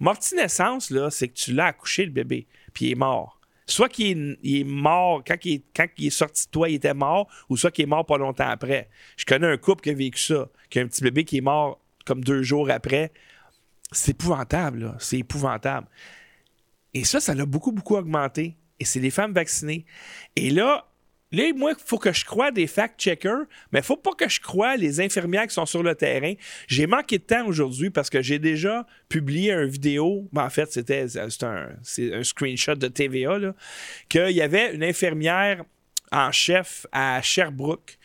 mortinescence, 0.00 0.90
là, 0.90 1.10
c'est 1.10 1.28
que 1.28 1.34
tu 1.34 1.52
l'as 1.52 1.66
accouché, 1.66 2.04
le 2.04 2.12
bébé, 2.12 2.46
puis 2.72 2.86
il 2.86 2.92
est 2.92 2.96
mort. 2.96 3.40
Soit 3.66 3.90
qu'il 3.90 4.38
est, 4.42 4.64
mort, 4.64 5.22
quand 5.26 5.36
il 5.44 5.62
est, 5.98 6.10
sorti 6.10 6.46
de 6.46 6.50
toi, 6.50 6.70
il 6.70 6.76
était 6.76 6.94
mort, 6.94 7.28
ou 7.50 7.56
soit 7.56 7.70
qu'il 7.70 7.82
est 7.82 7.86
mort 7.86 8.06
pas 8.06 8.16
longtemps 8.16 8.48
après. 8.48 8.88
Je 9.16 9.26
connais 9.26 9.46
un 9.46 9.58
couple 9.58 9.82
qui 9.82 9.90
a 9.90 9.94
vécu 9.94 10.18
ça, 10.18 10.48
qui 10.70 10.78
a 10.78 10.82
un 10.82 10.86
petit 10.86 11.02
bébé 11.02 11.24
qui 11.24 11.36
est 11.36 11.42
mort 11.42 11.78
comme 12.06 12.24
deux 12.24 12.42
jours 12.42 12.70
après. 12.70 13.12
C'est 13.92 14.12
épouvantable, 14.12 14.84
là. 14.84 14.96
C'est 14.98 15.18
épouvantable. 15.18 15.86
Et 16.94 17.04
ça, 17.04 17.20
ça 17.20 17.34
l'a 17.34 17.44
beaucoup, 17.44 17.72
beaucoup 17.72 17.96
augmenté. 17.96 18.56
Et 18.80 18.86
c'est 18.86 19.00
les 19.00 19.10
femmes 19.10 19.32
vaccinées. 19.32 19.84
Et 20.34 20.48
là, 20.50 20.87
Là, 21.30 21.44
moi, 21.54 21.72
il 21.78 21.84
faut 21.84 21.98
que 21.98 22.12
je 22.12 22.24
croie 22.24 22.50
des 22.50 22.66
fact-checkers, 22.66 23.44
mais 23.70 23.80
il 23.80 23.84
faut 23.84 23.96
pas 23.96 24.12
que 24.12 24.28
je 24.28 24.40
croie 24.40 24.76
les 24.76 25.00
infirmières 25.00 25.46
qui 25.46 25.54
sont 25.54 25.66
sur 25.66 25.82
le 25.82 25.94
terrain. 25.94 26.32
J'ai 26.66 26.86
manqué 26.86 27.18
de 27.18 27.24
temps 27.24 27.46
aujourd'hui 27.46 27.90
parce 27.90 28.08
que 28.08 28.22
j'ai 28.22 28.38
déjà 28.38 28.86
publié 29.08 29.52
une 29.52 29.68
vidéo. 29.68 30.28
Ben, 30.32 30.44
en 30.44 30.50
fait, 30.50 30.72
c'était 30.72 31.06
un, 31.18 31.68
un, 32.12 32.22
screenshot 32.22 32.76
de 32.76 32.88
TVA, 32.88 33.38
qu'il 34.08 34.30
y 34.30 34.40
avait 34.40 34.74
une 34.74 34.82
infirmière 34.82 35.64
en 36.10 36.32
chef 36.32 36.86
à 36.92 37.20
Sherbrooke. 37.20 37.98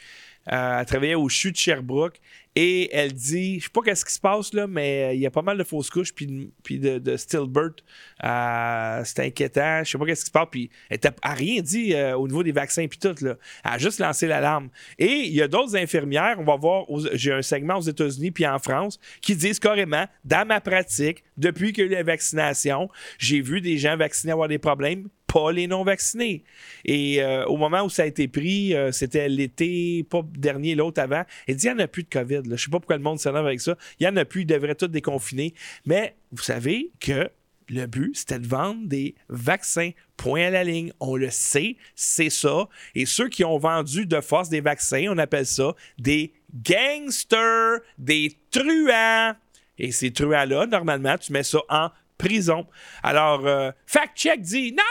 Euh, 0.52 0.80
elle 0.80 0.86
travaillait 0.86 1.16
au 1.16 1.30
CHU 1.30 1.54
de 1.54 1.58
Sherbrooke 1.58 2.20
et 2.56 2.96
elle 2.96 3.14
dit, 3.14 3.60
je 3.60 3.66
sais 3.66 3.72
pas 3.72 3.82
qu'est-ce 3.82 4.06
qui 4.06 4.14
se 4.14 4.20
passe 4.20 4.54
là, 4.54 4.68
mais 4.68 5.04
euh, 5.04 5.14
il 5.14 5.20
y 5.20 5.26
a 5.26 5.32
pas 5.32 5.42
mal 5.42 5.58
de 5.58 5.64
fausses 5.64 5.90
couches 5.90 6.14
puis, 6.14 6.52
puis 6.64 6.78
de, 6.78 7.00
de 7.00 7.18
stillbirth. 7.18 7.84
Euh, 8.24 9.02
c'est 9.06 9.20
inquiétant. 9.22 9.84
Je 9.84 9.92
sais 9.92 9.98
pas 9.98 10.06
qu'est-ce 10.06 10.22
qui 10.22 10.28
se 10.28 10.32
passe. 10.32 10.48
Puis 10.52 10.70
elle 10.90 11.00
n'a 11.04 11.34
rien 11.34 11.62
dit 11.62 11.96
euh, 11.96 12.16
au 12.16 12.28
niveau 12.28 12.44
des 12.44 12.52
vaccins 12.52 12.86
puis 12.88 13.00
tout. 13.00 13.16
Là. 13.22 13.36
Elle 13.66 13.72
a 13.72 13.78
juste 13.80 14.00
lancé 14.00 14.28
l'alarme. 14.28 14.70
Et 15.00 15.24
il 15.26 15.34
y 15.34 15.42
a 15.42 15.48
d'autres 15.48 15.76
infirmières, 15.76 16.36
on 16.38 16.44
va 16.44 16.56
voir, 16.56 16.86
j'ai 17.14 17.34
un 17.34 17.42
segment 17.42 17.78
aux 17.78 17.82
États-Unis 17.82 18.32
puis 18.32 18.46
en 18.46 18.60
France, 18.60 19.00
qui 19.22 19.36
disent 19.36 19.60
carrément, 19.60 20.06
dans 20.24 20.48
ma 20.48 20.62
pratique, 20.62 21.24
depuis 21.38 21.74
qu'il 21.74 21.86
y 21.86 21.88
a 21.88 21.92
eu 21.92 21.94
la 21.96 22.04
vaccination, 22.04 22.88
j'ai 23.18 23.42
vu 23.42 23.62
des 23.62 23.78
gens 23.78 23.98
vaccinés 23.98 24.32
avoir 24.32 24.48
des 24.48 24.60
problèmes 24.60 25.10
pas 25.34 25.52
les 25.52 25.66
non-vaccinés. 25.66 26.44
Et 26.86 27.24
euh, 27.24 27.46
au 27.46 27.58
moment 27.58 27.82
où 27.82 27.90
ça 27.90 28.04
a 28.04 28.06
été 28.06 28.28
pris, 28.28 28.76
euh, 28.76 28.92
c'était 28.92 29.28
l'été, 29.28 30.06
pas 30.08 30.22
dernier, 30.38 30.76
l'autre 30.76 31.02
avant, 31.02 31.24
il 31.48 31.56
dit 31.56 31.66
il 31.66 31.74
n'y 31.74 31.82
en 31.82 31.84
a 31.84 31.88
plus 31.88 32.04
de 32.04 32.10
COVID. 32.10 32.42
Je 32.46 32.52
ne 32.52 32.56
sais 32.56 32.70
pas 32.70 32.80
pourquoi 32.80 32.98
le 32.98 33.04
monde 33.04 33.20
s'énerve 33.20 33.48
avec 33.48 33.60
ça. 33.60 33.76
Il 34.00 34.04
n'y 34.04 34.14
en 34.14 34.18
a 34.18 34.26
plus, 34.26 34.42
ils 34.42 34.46
devraient 34.46 34.76
tous 34.76 34.88
déconfiner. 34.88 35.56
Mais 35.86 36.16
vous 36.32 36.44
savez 36.44 36.92
que 37.00 37.30
le 37.68 37.86
but, 37.88 38.16
c'était 38.16 38.40
de 38.40 38.48
vendre 38.48 38.86
des 38.86 39.16
vaccins. 39.30 39.92
Point 40.18 40.48
à 40.48 40.50
la 40.52 40.64
ligne. 40.64 40.94
On 41.00 41.16
le 41.16 41.32
sait, 41.32 41.78
c'est 41.96 42.30
ça. 42.30 42.68
Et 42.94 43.08
ceux 43.08 43.30
qui 43.30 43.44
ont 43.44 43.58
vendu 43.58 44.06
de 44.06 44.22
force 44.22 44.50
des 44.50 44.62
vaccins, 44.62 45.08
on 45.10 45.18
appelle 45.18 45.48
ça 45.48 45.74
des 45.98 46.34
gangsters, 46.54 47.80
des 47.98 48.38
truands. 48.52 49.34
Et 49.80 49.92
ces 49.92 50.14
truands-là, 50.14 50.68
normalement, 50.68 51.18
tu 51.18 51.34
mets 51.34 51.44
ça 51.44 51.60
en 51.70 51.90
prison. 52.24 52.66
Alors, 53.02 53.46
euh, 53.46 53.72
Fact 53.86 54.18
Check 54.18 54.42
dit 54.42 54.72
non, 54.72 54.84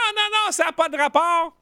non, 0.44 0.52
ça 0.52 0.64
n'a 0.64 0.72
pas 0.72 0.88
de 0.88 0.96
rapport. 0.96 1.56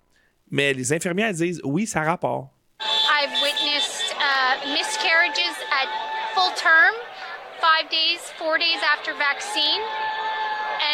Mais 0.50 0.72
les 0.72 0.92
infirmières 0.92 1.32
disent 1.32 1.60
oui, 1.64 1.86
ça 1.86 2.00
a 2.00 2.04
rapport. 2.04 2.48
I've 2.80 3.32
witnessed 3.42 4.14
uh, 4.16 4.72
miscarriages 4.72 5.56
at 5.70 5.88
full 6.34 6.50
term, 6.56 6.94
five 7.60 7.90
days, 7.90 8.20
four 8.38 8.56
days 8.58 8.80
after 8.96 9.12
vaccine, 9.14 9.80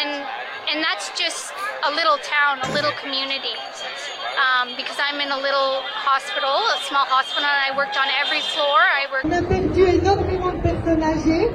and 0.01 0.25
and 0.69 0.83
that's 0.83 1.11
just 1.17 1.53
a 1.85 1.91
little 1.91 2.19
town, 2.19 2.59
a 2.65 2.75
little 2.75 2.93
community. 3.01 3.55
um, 4.37 4.77
because 4.77 4.97
I'm 5.01 5.21
in 5.21 5.31
a 5.33 5.41
little 5.41 5.81
hospital, 5.83 6.53
a 6.77 6.81
small 6.85 7.07
hospital, 7.09 7.49
and 7.49 7.63
I 7.73 7.77
worked 7.77 7.97
on 7.97 8.07
every 8.21 8.41
floor. 8.53 8.79
I 8.79 9.09
worked. 9.11 9.27
On 9.27 9.33
a 9.33 9.43
perdu 9.43 9.83
énormément 9.87 10.53
de 10.53 10.61
personnes 10.63 11.03
âgées. 11.03 11.51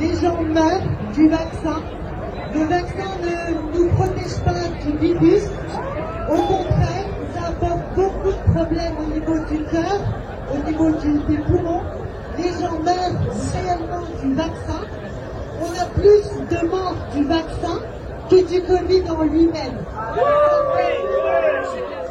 Les 0.00 0.20
gens 0.20 0.42
meurent 0.42 0.84
du 1.14 1.28
vaccin. 1.28 1.82
Le 2.52 2.64
vaccin 2.64 3.15
problèmes 8.56 8.96
au 8.98 9.12
niveau 9.12 9.38
du 9.50 9.64
cœur, 9.64 10.00
au 10.52 10.70
niveau 10.70 10.90
du, 10.98 11.12
des 11.28 11.42
poumons. 11.42 11.82
Les 12.38 12.48
gens 12.48 12.78
meurent 12.80 13.20
réellement 13.52 14.04
du 14.22 14.34
vaccin. 14.34 14.80
On 15.60 15.70
a 15.80 15.86
plus 15.86 16.24
de 16.50 16.66
morts 16.66 16.96
du 17.14 17.24
vaccin 17.24 17.80
que 18.30 18.48
du 18.48 18.62
Covid 18.62 19.10
en 19.10 19.22
lui-même. 19.24 19.78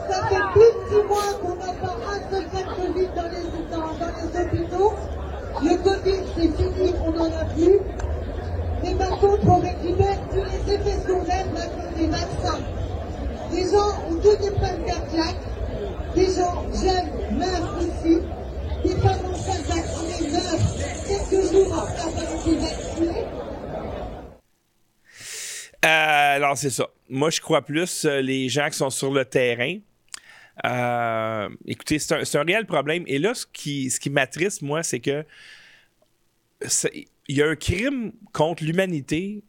Ça 0.10 0.24
fait 0.28 0.46
plus 0.54 0.72
de 0.72 0.82
six 0.90 1.08
mois 1.08 1.32
qu'on 1.42 1.56
n'a 1.56 1.74
pas 1.82 1.96
un 2.14 2.32
seul 2.32 2.46
cas 2.50 2.64
de 2.64 2.74
Covid 2.76 3.10
dans 3.16 3.30
les, 3.34 3.46
hôpitaux. 4.42 4.94
Le 5.64 5.76
Covid, 5.84 6.22
c'est 6.36 6.64
fini, 6.64 6.94
on 7.06 7.12
n'en 7.12 7.26
a 7.26 7.46
plus. 7.56 7.80
Mais 8.84 8.94
par 8.96 9.20
contre, 9.20 9.48
on 9.48 9.60
récupère 9.60 10.18
tous 10.30 10.44
les 10.44 10.74
effets 10.74 11.00
secondaires 11.08 11.48
des 11.98 12.08
vaccins. 12.08 12.60
Les 13.52 13.64
gens 13.64 13.92
ont 14.10 14.16
des 14.16 14.52
problèmes 14.52 14.86
cardiaques. 14.86 15.55
Des 16.16 16.28
gens 16.28 16.64
jeunes 16.72 17.38
meurent 17.38 17.78
aussi. 17.78 18.22
Des 18.84 18.96
femmes 19.02 19.26
enceintes 19.26 19.66
vaccinées 19.66 20.32
meurent 20.32 20.76
quelques 21.08 21.52
jours 21.52 21.78
après 21.78 22.02
avoir 22.02 22.48
été 22.48 22.56
vaccinées. 22.56 23.26
Euh, 25.84 26.36
alors, 26.36 26.58
c'est 26.58 26.70
ça. 26.70 26.88
Moi, 27.10 27.30
je 27.30 27.42
crois 27.42 27.64
plus 27.64 28.06
euh, 28.06 28.22
les 28.22 28.48
gens 28.48 28.70
qui 28.70 28.78
sont 28.78 28.90
sur 28.90 29.12
le 29.12 29.26
terrain. 29.26 29.78
Euh, 30.66 31.50
écoutez, 31.68 32.00
c'est 32.00 32.36
un, 32.36 32.44
réel 32.44 32.66
problème. 32.66 33.04
Et 33.08 33.20
là, 33.20 33.34
ce 33.34 33.46
qui, 33.46 33.92
ce 33.92 34.00
qui 34.00 34.10
m'attriste, 34.10 34.62
moi, 34.62 34.84
c'est 34.84 35.02
que 35.02 35.26
il 37.28 37.36
y 37.36 37.42
a 37.42 37.50
un 37.50 37.56
crime 37.56 38.14
contre 38.32 38.64
l'humanité 38.64 39.44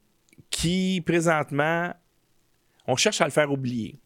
qui, 0.50 1.00
présentement, 1.06 1.94
on 2.86 2.96
cherche 2.96 3.20
à 3.20 3.24
le 3.24 3.30
faire 3.30 3.52
oublier. 3.52 3.98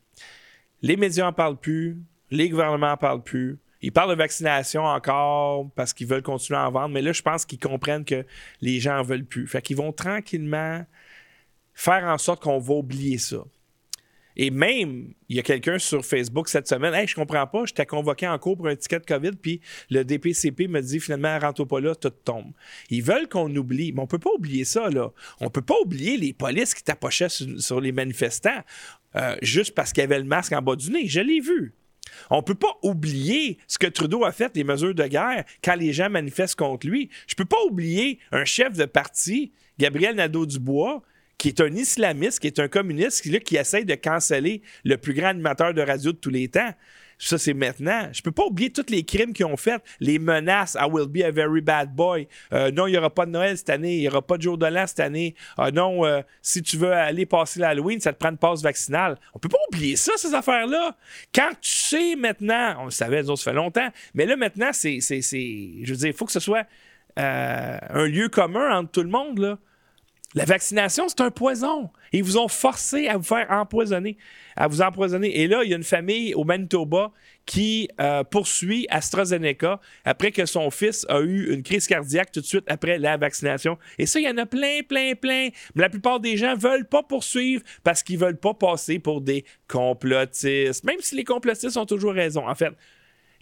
Les 0.82 0.96
médias 0.96 1.26
en 1.26 1.32
parlent 1.32 1.58
plus, 1.58 1.96
les 2.30 2.48
gouvernements 2.48 2.92
en 2.92 2.96
parlent 2.96 3.22
plus. 3.22 3.58
Ils 3.82 3.92
parlent 3.92 4.10
de 4.10 4.16
vaccination 4.16 4.84
encore 4.84 5.70
parce 5.74 5.92
qu'ils 5.92 6.06
veulent 6.06 6.22
continuer 6.22 6.58
à 6.58 6.68
en 6.68 6.70
vendre, 6.70 6.90
mais 6.90 7.02
là, 7.02 7.12
je 7.12 7.22
pense 7.22 7.46
qu'ils 7.46 7.58
comprennent 7.58 8.04
que 8.04 8.26
les 8.60 8.78
gens 8.78 8.98
en 8.98 9.02
veulent 9.02 9.24
plus. 9.24 9.46
Fait 9.46 9.62
qu'ils 9.62 9.76
vont 9.76 9.92
tranquillement 9.92 10.84
faire 11.72 12.04
en 12.04 12.18
sorte 12.18 12.42
qu'on 12.42 12.58
va 12.58 12.74
oublier 12.74 13.16
ça. 13.18 13.38
Et 14.36 14.50
même, 14.50 15.12
il 15.28 15.36
y 15.36 15.38
a 15.38 15.42
quelqu'un 15.42 15.78
sur 15.78 16.04
Facebook 16.04 16.48
cette 16.48 16.68
semaine, 16.68 16.94
Hey, 16.94 17.06
je 17.06 17.14
comprends 17.14 17.46
pas, 17.46 17.64
j'étais 17.66 17.84
convoqué 17.84 18.28
en 18.28 18.38
cours 18.38 18.56
pour 18.56 18.68
un 18.68 18.76
ticket 18.76 19.00
de 19.00 19.04
COVID, 19.04 19.32
puis 19.32 19.60
le 19.90 20.04
DPCP 20.04 20.68
me 20.68 20.80
dit 20.80 21.00
finalement, 21.00 21.38
rentre 21.38 21.64
pas 21.64 21.80
là, 21.80 21.94
tout 21.94 22.10
tombe. 22.10 22.52
Ils 22.90 23.02
veulent 23.02 23.28
qu'on 23.28 23.54
oublie, 23.54 23.92
mais 23.92 24.00
on 24.00 24.06
peut 24.06 24.18
pas 24.18 24.30
oublier 24.30 24.64
ça, 24.64 24.88
là. 24.88 25.10
On 25.40 25.50
peut 25.50 25.62
pas 25.62 25.74
oublier 25.82 26.16
les 26.16 26.32
polices 26.32 26.74
qui 26.74 26.84
tapochaient 26.84 27.28
sur, 27.28 27.80
les 27.80 27.92
manifestants 27.92 28.62
euh, 29.16 29.36
juste 29.42 29.74
parce 29.74 29.92
qu'il 29.92 30.04
y 30.04 30.06
le 30.06 30.24
masque 30.24 30.52
en 30.52 30.62
bas 30.62 30.76
du 30.76 30.90
nez. 30.90 31.06
Je 31.06 31.20
l'ai 31.20 31.40
vu. 31.40 31.74
On 32.30 32.42
peut 32.42 32.54
pas 32.54 32.78
oublier 32.82 33.58
ce 33.66 33.78
que 33.78 33.86
Trudeau 33.86 34.24
a 34.24 34.32
fait, 34.32 34.54
les 34.56 34.64
mesures 34.64 34.94
de 34.94 35.06
guerre, 35.06 35.44
quand 35.62 35.74
les 35.74 35.92
gens 35.92 36.10
manifestent 36.10 36.56
contre 36.56 36.86
lui. 36.86 37.10
Je 37.26 37.34
peux 37.34 37.44
pas 37.44 37.62
oublier 37.66 38.18
un 38.32 38.44
chef 38.44 38.74
de 38.74 38.84
parti, 38.84 39.52
Gabriel 39.78 40.16
Nadeau-Dubois, 40.16 41.02
qui 41.38 41.48
est 41.48 41.60
un 41.60 41.74
islamiste, 41.74 42.40
qui 42.40 42.48
est 42.48 42.58
un 42.58 42.68
communiste, 42.68 43.22
qui, 43.22 43.30
là, 43.30 43.38
qui 43.38 43.56
essaye 43.56 43.86
de 43.86 43.94
canceller 43.94 44.60
le 44.84 44.96
plus 44.96 45.14
grand 45.14 45.28
animateur 45.28 45.72
de 45.72 45.80
radio 45.80 46.12
de 46.12 46.18
tous 46.18 46.28
les 46.28 46.48
temps. 46.48 46.74
Ça, 47.22 47.36
c'est 47.36 47.52
maintenant. 47.52 48.08
Je 48.12 48.22
peux 48.22 48.32
pas 48.32 48.44
oublier 48.46 48.70
tous 48.72 48.86
les 48.88 49.04
crimes 49.04 49.34
qu'ils 49.34 49.44
ont 49.44 49.58
fait, 49.58 49.82
les 50.00 50.18
menaces. 50.18 50.74
I 50.80 50.88
will 50.90 51.06
be 51.06 51.22
a 51.22 51.30
very 51.30 51.60
bad 51.60 51.94
boy. 51.94 52.26
Euh, 52.54 52.70
non, 52.70 52.86
il 52.86 52.92
n'y 52.92 52.96
aura 52.96 53.10
pas 53.10 53.26
de 53.26 53.30
Noël 53.30 53.58
cette 53.58 53.68
année. 53.68 53.96
Il 53.96 54.00
n'y 54.00 54.08
aura 54.08 54.22
pas 54.22 54.38
de 54.38 54.42
jour 54.42 54.56
de 54.56 54.64
l'an 54.64 54.86
cette 54.86 55.00
année. 55.00 55.34
Ah 55.58 55.70
non, 55.70 56.06
euh, 56.06 56.22
si 56.40 56.62
tu 56.62 56.78
veux 56.78 56.92
aller 56.92 57.26
passer 57.26 57.60
l'Halloween, 57.60 58.00
ça 58.00 58.14
te 58.14 58.18
prend 58.18 58.30
une 58.30 58.38
passe 58.38 58.62
vaccinale. 58.62 59.18
On 59.34 59.38
peut 59.38 59.50
pas 59.50 59.58
oublier 59.70 59.96
ça, 59.96 60.12
ces 60.16 60.32
affaires-là. 60.32 60.96
Quand 61.34 61.50
tu 61.60 61.70
sais 61.70 62.16
maintenant, 62.16 62.76
on 62.80 62.84
le 62.86 62.90
savait, 62.90 63.22
nous 63.22 63.30
autres, 63.30 63.42
ça 63.42 63.50
fait 63.50 63.56
longtemps, 63.56 63.88
mais 64.14 64.24
là, 64.24 64.36
maintenant, 64.36 64.70
c'est- 64.72 65.00
Je 65.00 65.90
veux 65.90 65.96
dire, 65.98 66.08
il 66.08 66.14
faut 66.14 66.24
que 66.24 66.32
ce 66.32 66.40
soit 66.40 66.64
euh, 67.18 67.78
un 67.90 68.06
lieu 68.06 68.28
commun 68.28 68.78
entre 68.78 68.92
tout 68.92 69.02
le 69.02 69.08
monde, 69.10 69.38
là. 69.40 69.58
La 70.36 70.44
vaccination, 70.44 71.08
c'est 71.08 71.22
un 71.22 71.32
poison. 71.32 71.90
Ils 72.12 72.22
vous 72.22 72.38
ont 72.38 72.46
forcé 72.46 73.08
à 73.08 73.16
vous 73.16 73.24
faire 73.24 73.50
empoisonner, 73.50 74.16
à 74.54 74.68
vous 74.68 74.80
empoisonner. 74.80 75.40
Et 75.40 75.48
là, 75.48 75.64
il 75.64 75.70
y 75.70 75.74
a 75.74 75.76
une 75.76 75.82
famille 75.82 76.34
au 76.34 76.44
Manitoba 76.44 77.10
qui 77.46 77.88
euh, 78.00 78.22
poursuit 78.22 78.86
AstraZeneca 78.90 79.80
après 80.04 80.30
que 80.30 80.46
son 80.46 80.70
fils 80.70 81.04
a 81.08 81.18
eu 81.20 81.52
une 81.52 81.64
crise 81.64 81.88
cardiaque 81.88 82.30
tout 82.30 82.40
de 82.40 82.46
suite 82.46 82.64
après 82.68 82.98
la 82.98 83.16
vaccination. 83.16 83.76
Et 83.98 84.06
ça, 84.06 84.20
il 84.20 84.26
y 84.26 84.28
en 84.28 84.36
a 84.36 84.46
plein, 84.46 84.82
plein, 84.88 85.14
plein. 85.16 85.48
Mais 85.74 85.82
la 85.82 85.88
plupart 85.88 86.20
des 86.20 86.36
gens 86.36 86.54
veulent 86.54 86.86
pas 86.86 87.02
poursuivre 87.02 87.64
parce 87.82 88.04
qu'ils 88.04 88.18
veulent 88.18 88.38
pas 88.38 88.54
passer 88.54 89.00
pour 89.00 89.20
des 89.22 89.44
complotistes. 89.66 90.84
Même 90.84 91.00
si 91.00 91.16
les 91.16 91.24
complotistes 91.24 91.76
ont 91.76 91.86
toujours 91.86 92.14
raison. 92.14 92.48
En 92.48 92.54
fait, 92.54 92.72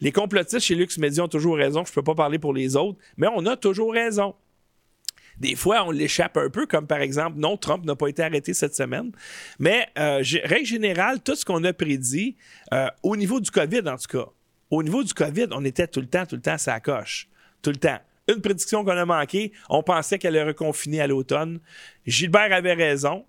les 0.00 0.12
complotistes 0.12 0.64
chez 0.64 0.74
Lux 0.74 0.96
Media 0.96 1.22
ont 1.22 1.28
toujours 1.28 1.58
raison. 1.58 1.84
Je 1.84 1.92
peux 1.92 2.02
pas 2.02 2.14
parler 2.14 2.38
pour 2.38 2.54
les 2.54 2.76
autres, 2.76 2.98
mais 3.18 3.26
on 3.34 3.44
a 3.44 3.58
toujours 3.58 3.92
raison. 3.92 4.34
Des 5.40 5.54
fois, 5.54 5.84
on 5.86 5.90
l'échappe 5.90 6.36
un 6.36 6.50
peu, 6.50 6.66
comme 6.66 6.86
par 6.86 7.00
exemple, 7.00 7.38
non, 7.38 7.56
Trump 7.56 7.84
n'a 7.84 7.94
pas 7.94 8.08
été 8.08 8.22
arrêté 8.22 8.54
cette 8.54 8.74
semaine. 8.74 9.12
Mais, 9.58 9.86
euh, 9.98 10.22
règle 10.44 10.66
générale, 10.66 11.20
tout 11.20 11.36
ce 11.36 11.44
qu'on 11.44 11.62
a 11.64 11.72
prédit, 11.72 12.36
euh, 12.72 12.88
au 13.02 13.16
niveau 13.16 13.40
du 13.40 13.50
COVID 13.50 13.88
en 13.88 13.96
tout 13.96 14.18
cas, 14.18 14.26
au 14.70 14.82
niveau 14.82 15.02
du 15.02 15.14
COVID, 15.14 15.46
on 15.52 15.64
était 15.64 15.86
tout 15.86 16.00
le 16.00 16.08
temps, 16.08 16.26
tout 16.26 16.36
le 16.36 16.42
temps, 16.42 16.58
ça 16.58 16.78
coche. 16.80 17.28
Tout 17.62 17.70
le 17.70 17.76
temps. 17.76 17.98
Une 18.28 18.42
prédiction 18.42 18.84
qu'on 18.84 18.90
a 18.90 19.06
manquée, 19.06 19.52
on 19.70 19.82
pensait 19.82 20.18
qu'elle 20.18 20.36
allait 20.36 20.48
reconfiner 20.48 21.00
à 21.00 21.06
l'automne. 21.06 21.60
Gilbert 22.06 22.52
avait 22.52 22.74
raison. 22.74 23.24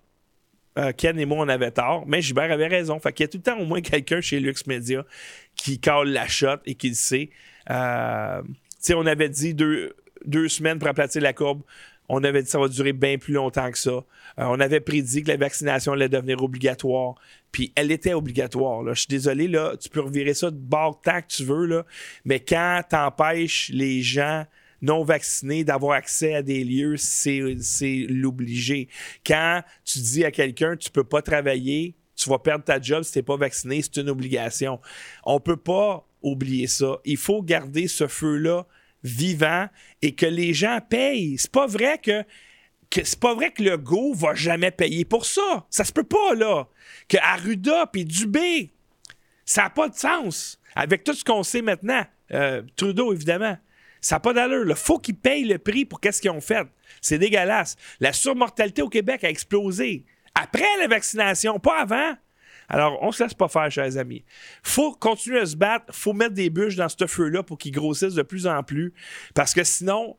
Euh, 0.78 0.92
Ken 0.92 1.18
et 1.18 1.24
moi, 1.24 1.38
on 1.40 1.48
avait 1.48 1.70
tort, 1.70 2.04
mais 2.06 2.20
Gilbert 2.20 2.52
avait 2.52 2.66
raison. 2.66 3.00
Fait 3.00 3.12
qu'il 3.12 3.24
y 3.24 3.28
a 3.28 3.28
tout 3.28 3.38
le 3.38 3.42
temps 3.42 3.58
au 3.58 3.64
moins 3.64 3.80
quelqu'un 3.80 4.20
chez 4.20 4.38
Lux 4.38 4.66
Media 4.66 5.04
qui 5.56 5.80
cale 5.80 6.08
la 6.08 6.28
shot 6.28 6.58
et 6.66 6.74
qui 6.74 6.90
le 6.90 6.94
sait. 6.94 7.30
Euh, 7.70 8.42
tu 8.42 8.52
sais, 8.80 8.94
on 8.94 9.06
avait 9.06 9.28
dit 9.28 9.54
deux, 9.54 9.96
deux 10.24 10.48
semaines 10.48 10.78
pour 10.78 10.88
aplatir 10.88 11.22
la 11.22 11.32
courbe. 11.32 11.62
On 12.12 12.24
avait 12.24 12.40
dit 12.40 12.46
que 12.46 12.50
ça 12.50 12.58
va 12.58 12.66
durer 12.66 12.92
bien 12.92 13.18
plus 13.18 13.34
longtemps 13.34 13.70
que 13.70 13.78
ça. 13.78 13.90
Euh, 13.90 14.02
on 14.38 14.58
avait 14.58 14.80
prédit 14.80 15.22
que 15.22 15.28
la 15.28 15.36
vaccination 15.36 15.92
allait 15.92 16.08
devenir 16.08 16.42
obligatoire. 16.42 17.14
Puis 17.52 17.72
elle 17.76 17.92
était 17.92 18.14
obligatoire. 18.14 18.82
là. 18.82 18.94
Je 18.94 19.02
suis 19.02 19.08
désolé, 19.08 19.46
là, 19.46 19.76
tu 19.80 19.88
peux 19.88 20.00
revirer 20.00 20.34
ça 20.34 20.50
de 20.50 20.56
bord 20.56 21.00
tant 21.00 21.22
que 21.22 21.28
tu 21.28 21.44
veux, 21.44 21.66
là, 21.66 21.86
mais 22.24 22.40
quand 22.40 22.82
t'empêches 22.88 23.70
les 23.72 24.02
gens 24.02 24.44
non 24.82 25.04
vaccinés 25.04 25.62
d'avoir 25.62 25.92
accès 25.92 26.34
à 26.34 26.42
des 26.42 26.64
lieux, 26.64 26.96
c'est 26.96 28.06
l'obligé. 28.08 28.88
Quand 29.24 29.62
tu 29.84 30.00
dis 30.00 30.24
à 30.24 30.32
quelqu'un 30.32 30.76
tu 30.76 30.90
peux 30.90 31.04
pas 31.04 31.22
travailler, 31.22 31.94
tu 32.16 32.28
vas 32.28 32.38
perdre 32.40 32.64
ta 32.64 32.80
job 32.80 33.04
si 33.04 33.12
t'es 33.12 33.22
pas 33.22 33.36
vacciné, 33.36 33.82
c'est 33.82 33.98
une 33.98 34.10
obligation. 34.10 34.80
On 35.24 35.38
peut 35.38 35.56
pas 35.56 36.08
oublier 36.22 36.66
ça. 36.66 36.98
Il 37.04 37.18
faut 37.18 37.40
garder 37.42 37.86
ce 37.86 38.08
feu-là 38.08 38.66
vivant 39.02 39.68
et 40.02 40.14
que 40.14 40.26
les 40.26 40.54
gens 40.54 40.80
payent. 40.88 41.36
C'est 41.38 41.52
pas 41.52 41.66
vrai 41.66 41.98
que 41.98 42.24
c'est 42.92 43.20
pas 43.20 43.34
vrai 43.34 43.52
que 43.52 43.62
le 43.62 43.76
go 43.76 44.12
va 44.14 44.34
jamais 44.34 44.70
payer 44.70 45.04
pour 45.04 45.24
ça. 45.24 45.66
Ça 45.70 45.84
se 45.84 45.92
peut 45.92 46.04
pas, 46.04 46.34
là. 46.34 46.66
Que 47.08 47.18
Arruda 47.18 47.86
puis 47.86 48.04
Dubé, 48.04 48.72
ça 49.44 49.62
n'a 49.62 49.70
pas 49.70 49.88
de 49.88 49.94
sens. 49.94 50.60
Avec 50.74 51.04
tout 51.04 51.14
ce 51.14 51.24
qu'on 51.24 51.42
sait 51.42 51.62
maintenant, 51.62 52.04
euh, 52.32 52.62
Trudeau, 52.76 53.12
évidemment, 53.12 53.56
ça 54.00 54.16
n'a 54.16 54.20
pas 54.20 54.32
d'allure. 54.32 54.66
Il 54.68 54.74
faut 54.74 54.98
qu'ils 54.98 55.16
payent 55.16 55.44
le 55.44 55.58
prix 55.58 55.84
pour 55.84 56.00
qu'est-ce 56.00 56.20
qu'ils 56.20 56.30
ont 56.30 56.40
fait. 56.40 56.66
C'est 57.00 57.18
dégueulasse. 57.18 57.76
La 58.00 58.12
surmortalité 58.12 58.82
au 58.82 58.88
Québec 58.88 59.24
a 59.24 59.30
explosé. 59.30 60.04
Après 60.34 60.64
la 60.78 60.88
vaccination, 60.88 61.58
pas 61.58 61.82
avant. 61.82 62.14
Alors, 62.70 62.98
on 63.02 63.10
se 63.10 63.22
laisse 63.22 63.34
pas 63.34 63.48
faire, 63.48 63.70
chers 63.70 63.98
amis. 63.98 64.24
faut 64.62 64.92
continuer 64.92 65.40
à 65.40 65.46
se 65.46 65.56
battre. 65.56 65.92
faut 65.92 66.12
mettre 66.12 66.34
des 66.34 66.50
bûches 66.50 66.76
dans 66.76 66.88
ce 66.88 67.06
feu-là 67.06 67.42
pour 67.42 67.58
qu'il 67.58 67.72
grossisse 67.72 68.14
de 68.14 68.22
plus 68.22 68.46
en 68.46 68.62
plus. 68.62 68.94
Parce 69.34 69.52
que 69.52 69.64
sinon, 69.64 70.16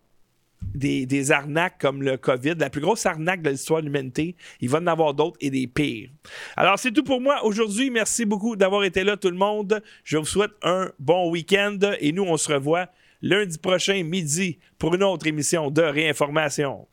des, 0.75 1.05
des 1.05 1.31
arnaques 1.31 1.79
comme 1.79 2.03
le 2.03 2.17
COVID, 2.17 2.55
la 2.59 2.69
plus 2.69 2.81
grosse 2.81 3.05
arnaque 3.05 3.41
de 3.41 3.49
l'histoire 3.49 3.81
de 3.81 3.85
l'humanité. 3.85 4.35
Il 4.59 4.69
va 4.69 4.79
en 4.79 4.87
avoir 4.87 5.13
d'autres 5.13 5.37
et 5.41 5.49
des 5.49 5.67
pires. 5.67 6.09
Alors, 6.55 6.77
c'est 6.77 6.91
tout 6.91 7.03
pour 7.03 7.21
moi 7.21 7.43
aujourd'hui. 7.43 7.89
Merci 7.89 8.25
beaucoup 8.25 8.55
d'avoir 8.55 8.83
été 8.83 9.03
là, 9.03 9.17
tout 9.17 9.29
le 9.29 9.37
monde. 9.37 9.81
Je 10.03 10.17
vous 10.17 10.25
souhaite 10.25 10.51
un 10.61 10.91
bon 10.99 11.29
week-end 11.31 11.79
et 11.99 12.11
nous, 12.11 12.23
on 12.23 12.37
se 12.37 12.51
revoit 12.51 12.89
lundi 13.21 13.57
prochain, 13.57 14.03
midi, 14.03 14.59
pour 14.77 14.95
une 14.95 15.03
autre 15.03 15.27
émission 15.27 15.71
de 15.71 15.81
réinformation. 15.81 16.87